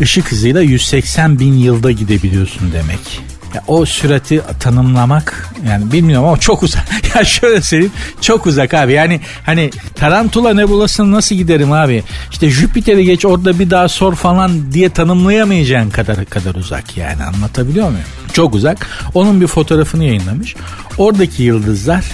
ışık 0.00 0.32
hızıyla 0.32 0.62
180 0.62 1.38
bin 1.38 1.52
yılda 1.52 1.90
gidebiliyorsun 1.90 2.72
demek. 2.72 3.20
Ya 3.54 3.64
o 3.66 3.84
sürati 3.86 4.40
tanımlamak 4.60 5.48
yani 5.68 5.92
bilmiyorum 5.92 6.26
ama 6.28 6.36
çok 6.36 6.62
uzak. 6.62 6.84
ya 7.16 7.24
şöyle 7.24 7.62
söyleyeyim 7.62 7.92
çok 8.20 8.46
uzak 8.46 8.74
abi. 8.74 8.92
Yani 8.92 9.20
hani 9.46 9.70
Tarantula 9.94 10.54
nebulasını 10.54 11.12
nasıl 11.12 11.34
giderim 11.34 11.72
abi? 11.72 12.04
İşte 12.30 12.50
Jüpiter'i 12.50 13.04
geç 13.04 13.24
orada 13.24 13.58
bir 13.58 13.70
daha 13.70 13.88
sor 13.88 14.14
falan 14.14 14.72
diye 14.72 14.90
tanımlayamayacağın 14.90 15.90
kadar 15.90 16.24
kadar 16.24 16.54
uzak 16.54 16.96
yani 16.96 17.24
anlatabiliyor 17.24 17.88
muyum? 17.88 18.04
Çok 18.32 18.54
uzak. 18.54 18.86
Onun 19.14 19.40
bir 19.40 19.46
fotoğrafını 19.46 20.04
yayınlamış. 20.04 20.56
Oradaki 20.98 21.42
yıldızlar 21.42 22.04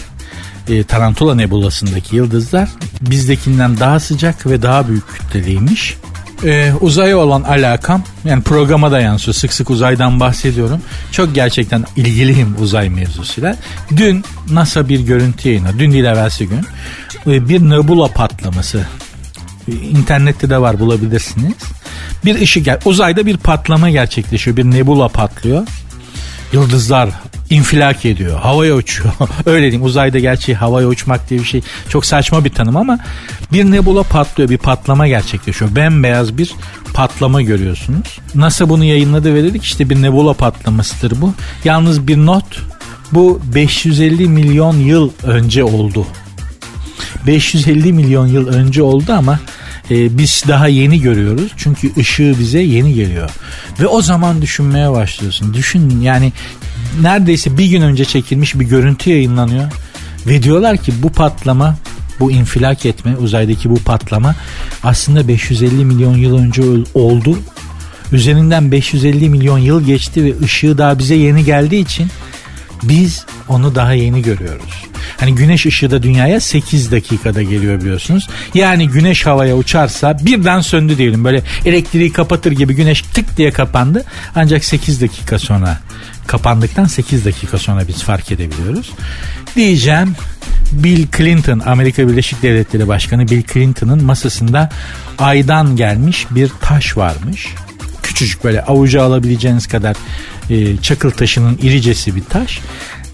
e, 0.68 0.84
Tarantula 0.84 1.34
nebulasındaki 1.34 2.16
yıldızlar 2.16 2.68
bizdekinden 3.00 3.78
daha 3.78 4.00
sıcak 4.00 4.46
ve 4.46 4.62
daha 4.62 4.88
büyük 4.88 5.08
kütleliymiş 5.08 5.96
e, 6.44 6.72
uzaya 6.80 7.18
olan 7.18 7.42
alakam 7.42 8.02
yani 8.24 8.42
programa 8.42 8.92
da 8.92 9.00
yansıyor. 9.00 9.34
Sık 9.34 9.52
sık 9.52 9.70
uzaydan 9.70 10.20
bahsediyorum. 10.20 10.82
Çok 11.12 11.34
gerçekten 11.34 11.84
ilgiliyim 11.96 12.56
uzay 12.60 12.88
mevzusuyla. 12.88 13.56
Dün 13.96 14.24
NASA 14.50 14.88
bir 14.88 15.00
görüntü 15.00 15.48
yayınladı. 15.48 15.78
Dün 15.78 15.92
değil 15.92 16.04
evvelsi 16.04 16.48
gün. 16.48 16.60
E, 17.26 17.48
bir 17.48 17.60
nebula 17.60 18.08
patlaması. 18.08 18.86
İnternette 19.68 20.50
de 20.50 20.60
var 20.60 20.80
bulabilirsiniz. 20.80 21.54
Bir 22.24 22.40
ışık 22.40 22.68
uzayda 22.84 23.26
bir 23.26 23.36
patlama 23.36 23.90
gerçekleşiyor. 23.90 24.56
Bir 24.56 24.64
nebula 24.64 25.08
patlıyor. 25.08 25.66
Yıldızlar 26.52 27.10
infilak 27.50 28.04
ediyor. 28.04 28.40
Havaya 28.40 28.74
uçuyor. 28.74 29.14
Öyle 29.46 29.62
diyeyim. 29.62 29.84
Uzayda 29.84 30.18
gerçi 30.18 30.54
havaya 30.54 30.88
uçmak 30.88 31.30
diye 31.30 31.40
bir 31.40 31.44
şey 31.44 31.62
çok 31.88 32.06
saçma 32.06 32.44
bir 32.44 32.50
tanım 32.50 32.76
ama 32.76 32.98
bir 33.52 33.64
nebula 33.64 34.02
patlıyor. 34.02 34.50
Bir 34.50 34.58
patlama 34.58 35.08
gerçekleşiyor. 35.08 35.76
Bembeyaz 35.76 36.38
bir 36.38 36.54
patlama 36.94 37.42
görüyorsunuz. 37.42 38.18
NASA 38.34 38.68
bunu 38.68 38.84
yayınladı 38.84 39.34
ve 39.34 39.42
dedik 39.44 39.64
işte 39.64 39.90
bir 39.90 40.02
nebula 40.02 40.32
patlamasıdır 40.32 41.20
bu. 41.20 41.34
Yalnız 41.64 42.08
bir 42.08 42.16
not 42.16 42.62
bu 43.12 43.40
550 43.54 44.28
milyon 44.28 44.76
yıl 44.76 45.10
önce 45.22 45.64
oldu. 45.64 46.06
550 47.26 47.92
milyon 47.92 48.26
yıl 48.26 48.48
önce 48.48 48.82
oldu 48.82 49.12
ama 49.12 49.40
e, 49.90 50.18
biz 50.18 50.42
daha 50.48 50.68
yeni 50.68 51.00
görüyoruz. 51.00 51.52
Çünkü 51.56 51.92
ışığı 51.96 52.34
bize 52.38 52.60
yeni 52.60 52.94
geliyor. 52.94 53.30
Ve 53.80 53.86
o 53.86 54.02
zaman 54.02 54.42
düşünmeye 54.42 54.90
başlıyorsun. 54.92 55.54
Düşün 55.54 56.00
yani 56.00 56.32
neredeyse 57.02 57.58
bir 57.58 57.66
gün 57.66 57.82
önce 57.82 58.04
çekilmiş 58.04 58.54
bir 58.54 58.64
görüntü 58.64 59.10
yayınlanıyor. 59.10 59.72
Ve 60.26 60.42
diyorlar 60.42 60.76
ki 60.76 60.92
bu 61.02 61.08
patlama 61.08 61.76
bu 62.20 62.30
infilak 62.30 62.86
etme 62.86 63.16
uzaydaki 63.16 63.70
bu 63.70 63.76
patlama 63.76 64.34
aslında 64.82 65.28
550 65.28 65.84
milyon 65.84 66.16
yıl 66.16 66.38
önce 66.38 66.62
oldu. 66.94 67.38
Üzerinden 68.12 68.72
550 68.72 69.28
milyon 69.28 69.58
yıl 69.58 69.84
geçti 69.86 70.24
ve 70.24 70.44
ışığı 70.44 70.78
daha 70.78 70.98
bize 70.98 71.14
yeni 71.14 71.44
geldiği 71.44 71.82
için 71.82 72.10
biz 72.82 73.26
onu 73.48 73.74
daha 73.74 73.92
yeni 73.92 74.22
görüyoruz. 74.22 74.84
Hani 75.20 75.34
güneş 75.34 75.66
ışığı 75.66 75.90
da 75.90 76.02
dünyaya 76.02 76.40
8 76.40 76.92
dakikada 76.92 77.42
geliyor 77.42 77.80
biliyorsunuz. 77.80 78.28
Yani 78.54 78.88
güneş 78.88 79.26
havaya 79.26 79.56
uçarsa 79.56 80.18
birden 80.22 80.60
söndü 80.60 80.98
diyelim. 80.98 81.24
Böyle 81.24 81.42
elektriği 81.64 82.12
kapatır 82.12 82.52
gibi 82.52 82.74
güneş 82.74 83.02
tık 83.02 83.36
diye 83.36 83.50
kapandı. 83.50 84.04
Ancak 84.34 84.64
8 84.64 85.00
dakika 85.00 85.38
sonra 85.38 85.78
kapandıktan 86.26 86.84
8 86.84 87.24
dakika 87.24 87.58
sonra 87.58 87.88
biz 87.88 88.02
fark 88.02 88.32
edebiliyoruz. 88.32 88.92
Diyeceğim 89.56 90.16
Bill 90.72 91.06
Clinton 91.16 91.58
Amerika 91.58 92.08
Birleşik 92.08 92.42
Devletleri 92.42 92.88
Başkanı 92.88 93.28
Bill 93.28 93.42
Clinton'ın 93.52 94.04
masasında 94.04 94.70
aydan 95.18 95.76
gelmiş 95.76 96.26
bir 96.30 96.50
taş 96.60 96.96
varmış. 96.96 97.54
Küçücük 98.02 98.44
böyle 98.44 98.62
avucu 98.62 99.02
alabileceğiniz 99.02 99.66
kadar 99.66 99.96
e, 100.50 100.76
çakıl 100.76 101.10
taşının 101.10 101.58
iricesi 101.62 102.16
bir 102.16 102.24
taş. 102.24 102.60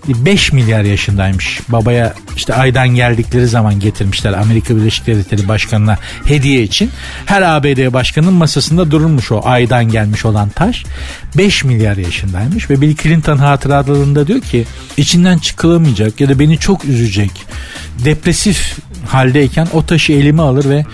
5 0.09 0.53
milyar 0.53 0.83
yaşındaymış. 0.83 1.61
Babaya 1.69 2.15
işte 2.37 2.55
aydan 2.55 2.89
geldikleri 2.89 3.47
zaman 3.47 3.81
getirmişler 3.81 4.33
Amerika 4.33 4.77
Birleşik 4.77 5.07
Devletleri 5.07 5.49
Başkanı'na 5.49 5.99
hediye 6.25 6.63
için. 6.63 6.91
Her 7.27 7.43
ABD 7.43 7.93
başkanının 7.93 8.33
masasında 8.33 8.91
dururmuş 8.91 9.33
o 9.33 9.41
aydan 9.45 9.85
gelmiş 9.85 10.25
olan 10.25 10.49
taş. 10.49 10.85
5 11.39 11.65
milyar 11.65 11.97
yaşındaymış 11.97 12.71
ve 12.71 12.81
Bill 12.81 12.97
Clinton 12.97 13.37
hatıralarında 13.37 14.27
diyor 14.27 14.41
ki 14.41 14.67
içinden 14.97 15.39
çıkılamayacak 15.39 16.21
ya 16.21 16.29
da 16.29 16.39
beni 16.39 16.59
çok 16.59 16.85
üzecek 16.85 17.31
depresif 18.05 18.79
haldeyken 19.09 19.69
o 19.73 19.87
taşı 19.87 20.13
elime 20.13 20.43
alır 20.43 20.69
ve 20.69 20.85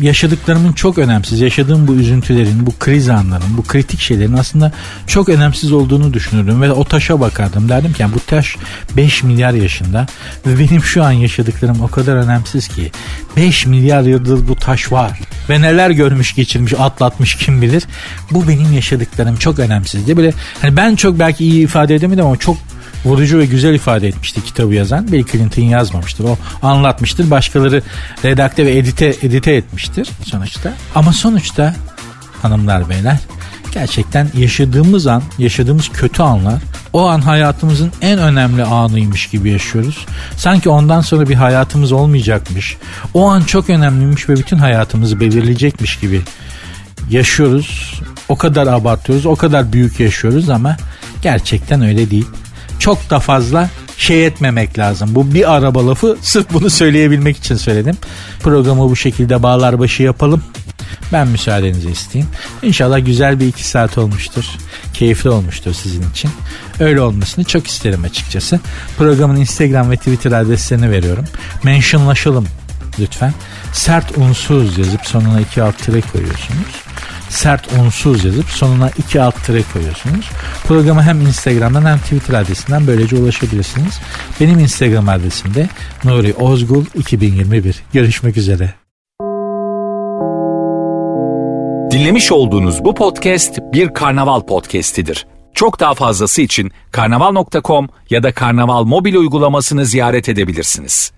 yaşadıklarımın 0.00 0.72
çok 0.72 0.98
önemsiz, 0.98 1.40
yaşadığım 1.40 1.86
bu 1.88 1.94
üzüntülerin, 1.94 2.66
bu 2.66 2.72
kriz 2.78 3.08
anların, 3.08 3.56
bu 3.56 3.62
kritik 3.62 4.00
şeylerin 4.00 4.32
aslında 4.32 4.72
çok 5.06 5.28
önemsiz 5.28 5.72
olduğunu 5.72 6.14
düşünürdüm 6.14 6.62
ve 6.62 6.72
o 6.72 6.84
taşa 6.84 7.20
bakardım. 7.20 7.68
Derdim 7.68 7.92
ki 7.92 8.02
yani 8.02 8.14
bu 8.14 8.20
taş 8.20 8.56
5 8.96 9.22
milyar 9.22 9.52
yaşında 9.52 10.06
ve 10.46 10.58
benim 10.58 10.82
şu 10.82 11.04
an 11.04 11.12
yaşadıklarım 11.12 11.80
o 11.82 11.88
kadar 11.88 12.16
önemsiz 12.16 12.68
ki 12.68 12.90
5 13.36 13.66
milyar 13.66 14.02
yıldır 14.02 14.48
bu 14.48 14.56
taş 14.56 14.92
var 14.92 15.20
ve 15.50 15.62
neler 15.62 15.90
görmüş 15.90 16.34
geçirmiş 16.34 16.72
atlatmış 16.78 17.34
kim 17.34 17.62
bilir. 17.62 17.82
Bu 18.30 18.48
benim 18.48 18.72
yaşadıklarım 18.72 19.36
çok 19.36 19.58
önemsiz 19.58 20.06
diye 20.06 20.16
böyle 20.16 20.32
hani 20.62 20.76
ben 20.76 20.96
çok 20.96 21.18
belki 21.18 21.44
iyi 21.44 21.64
ifade 21.64 21.94
edemedim 21.94 22.26
ama 22.26 22.36
çok 22.36 22.56
vurucu 23.04 23.38
ve 23.38 23.46
güzel 23.46 23.74
ifade 23.74 24.08
etmişti 24.08 24.44
kitabı 24.44 24.74
yazan. 24.74 25.12
Bill 25.12 25.24
Clinton 25.24 25.62
yazmamıştır. 25.62 26.24
O 26.24 26.36
anlatmıştır. 26.62 27.30
Başkaları 27.30 27.82
redakte 28.24 28.66
ve 28.66 28.76
edite, 28.76 29.16
edite 29.22 29.52
etmiştir 29.52 30.08
sonuçta. 30.24 30.72
Ama 30.94 31.12
sonuçta 31.12 31.74
hanımlar 32.42 32.88
beyler 32.88 33.18
gerçekten 33.74 34.28
yaşadığımız 34.36 35.06
an, 35.06 35.22
yaşadığımız 35.38 35.88
kötü 35.88 36.22
anlar 36.22 36.62
o 36.92 37.06
an 37.06 37.20
hayatımızın 37.20 37.92
en 38.00 38.18
önemli 38.18 38.64
anıymış 38.64 39.26
gibi 39.26 39.50
yaşıyoruz. 39.50 40.06
Sanki 40.36 40.68
ondan 40.68 41.00
sonra 41.00 41.28
bir 41.28 41.34
hayatımız 41.34 41.92
olmayacakmış. 41.92 42.76
O 43.14 43.28
an 43.28 43.40
çok 43.40 43.70
önemliymiş 43.70 44.28
ve 44.28 44.36
bütün 44.36 44.58
hayatımızı 44.58 45.20
belirleyecekmiş 45.20 46.00
gibi 46.00 46.22
yaşıyoruz. 47.10 48.00
O 48.28 48.36
kadar 48.36 48.66
abartıyoruz, 48.66 49.26
o 49.26 49.36
kadar 49.36 49.72
büyük 49.72 50.00
yaşıyoruz 50.00 50.50
ama 50.50 50.76
gerçekten 51.22 51.82
öyle 51.82 52.10
değil 52.10 52.26
çok 52.78 53.10
da 53.10 53.20
fazla 53.20 53.70
şey 53.96 54.26
etmemek 54.26 54.78
lazım. 54.78 55.08
Bu 55.14 55.34
bir 55.34 55.54
araba 55.54 55.86
lafı 55.86 56.16
sırf 56.22 56.52
bunu 56.52 56.70
söyleyebilmek 56.70 57.36
için 57.36 57.56
söyledim. 57.56 57.96
Programı 58.40 58.90
bu 58.90 58.96
şekilde 58.96 59.42
bağlar 59.42 59.78
başı 59.78 60.02
yapalım. 60.02 60.42
Ben 61.12 61.28
müsaadenizi 61.28 61.90
isteyeyim. 61.90 62.30
İnşallah 62.62 63.06
güzel 63.06 63.40
bir 63.40 63.46
iki 63.46 63.68
saat 63.68 63.98
olmuştur. 63.98 64.44
Keyifli 64.92 65.30
olmuştur 65.30 65.74
sizin 65.74 66.10
için. 66.10 66.30
Öyle 66.80 67.00
olmasını 67.00 67.44
çok 67.44 67.66
isterim 67.66 68.04
açıkçası. 68.04 68.60
Programın 68.98 69.36
Instagram 69.36 69.90
ve 69.90 69.96
Twitter 69.96 70.32
adreslerini 70.32 70.90
veriyorum. 70.90 71.24
Mentionlaşalım 71.62 72.46
lütfen. 72.98 73.34
Sert 73.72 74.18
unsuz 74.18 74.78
yazıp 74.78 75.06
sonuna 75.06 75.40
iki 75.40 75.62
alt 75.62 75.78
tire 75.78 76.00
koyuyorsunuz 76.00 76.84
sert 77.34 77.72
unsuz 77.72 78.24
yazıp 78.24 78.50
sonuna 78.50 78.90
iki 78.98 79.20
alt 79.20 79.44
tire 79.44 79.62
koyuyorsunuz. 79.72 80.30
Programa 80.64 81.02
hem 81.02 81.20
Instagram'dan 81.20 81.84
hem 81.84 81.98
Twitter 81.98 82.34
adresinden 82.34 82.86
böylece 82.86 83.16
ulaşabilirsiniz. 83.16 84.00
Benim 84.40 84.58
Instagram 84.58 85.08
adresim 85.08 85.54
de 85.54 85.68
Nuri 86.04 86.34
Ozgul 86.34 86.84
2021. 86.94 87.82
Görüşmek 87.92 88.36
üzere. 88.36 88.74
Dinlemiş 91.90 92.32
olduğunuz 92.32 92.84
bu 92.84 92.94
podcast 92.94 93.58
bir 93.72 93.94
karnaval 93.94 94.40
podcastidir. 94.40 95.26
Çok 95.54 95.80
daha 95.80 95.94
fazlası 95.94 96.42
için 96.42 96.72
karnaval.com 96.90 97.88
ya 98.10 98.22
da 98.22 98.32
karnaval 98.32 98.84
mobil 98.84 99.14
uygulamasını 99.14 99.86
ziyaret 99.86 100.28
edebilirsiniz. 100.28 101.12